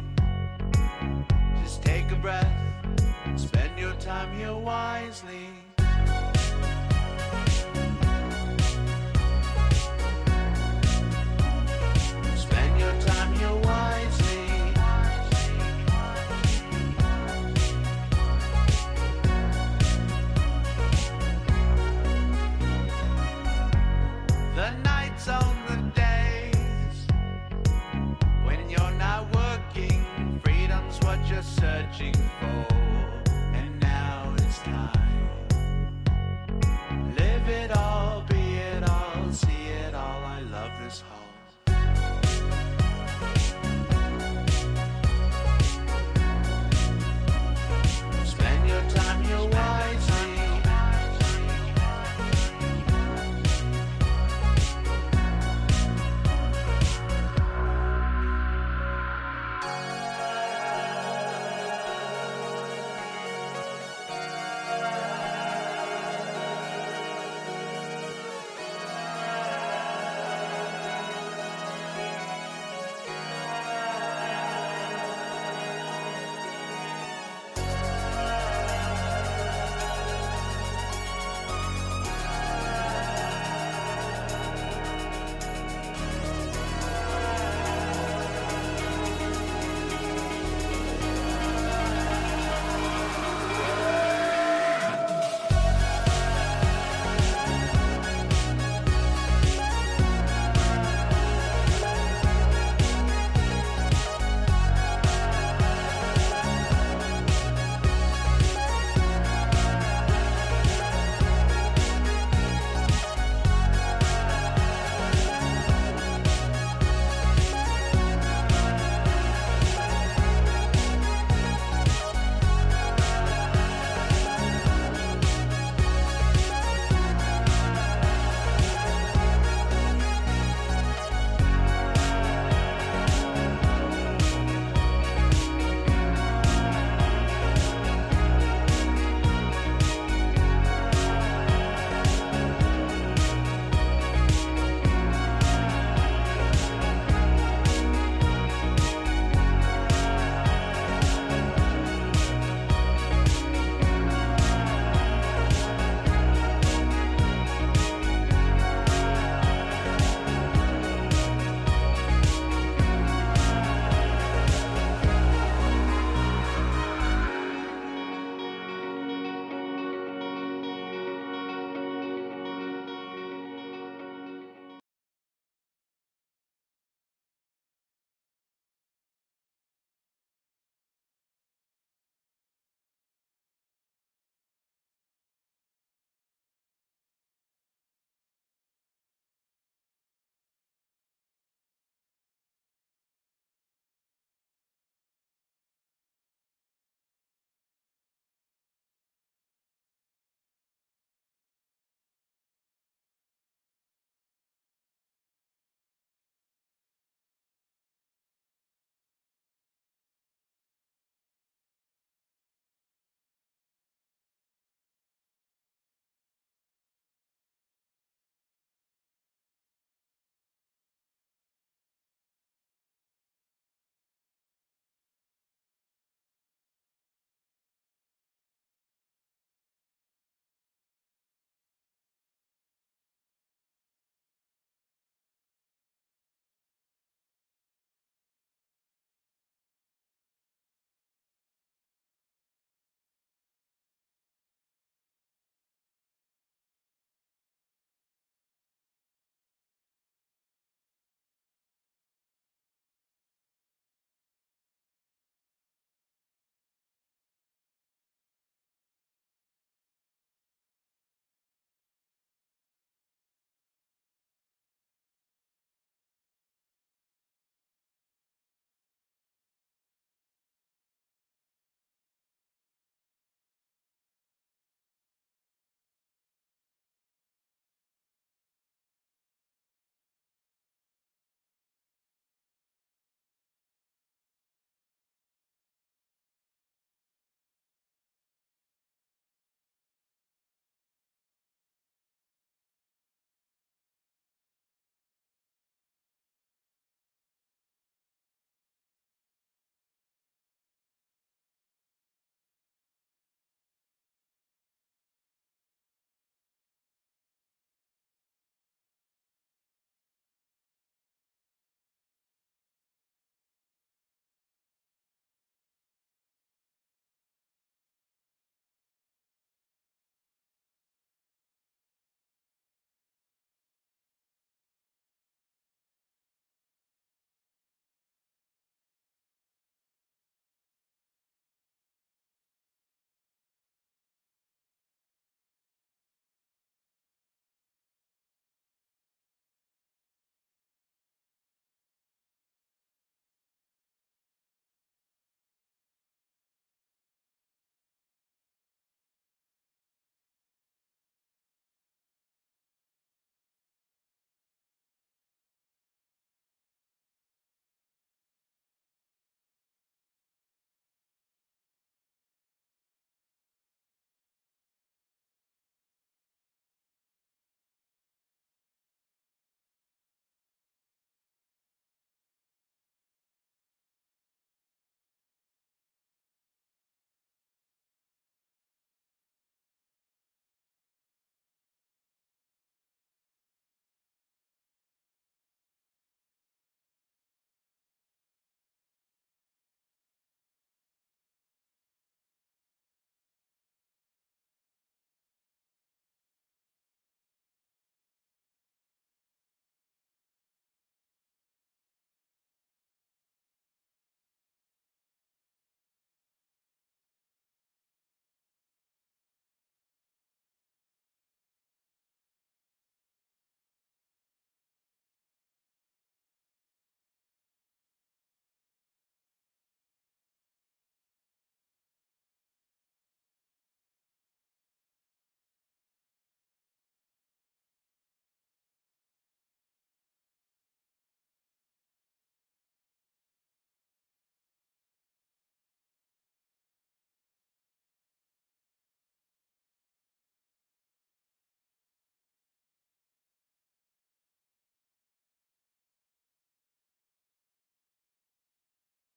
Just 1.61 1.82
take 1.84 2.11
a 2.11 2.15
breath 2.15 2.59
Spend 3.36 3.80
your 3.80 3.93
time 3.95 4.36
here 4.38 4.53
wisely. 4.55 5.68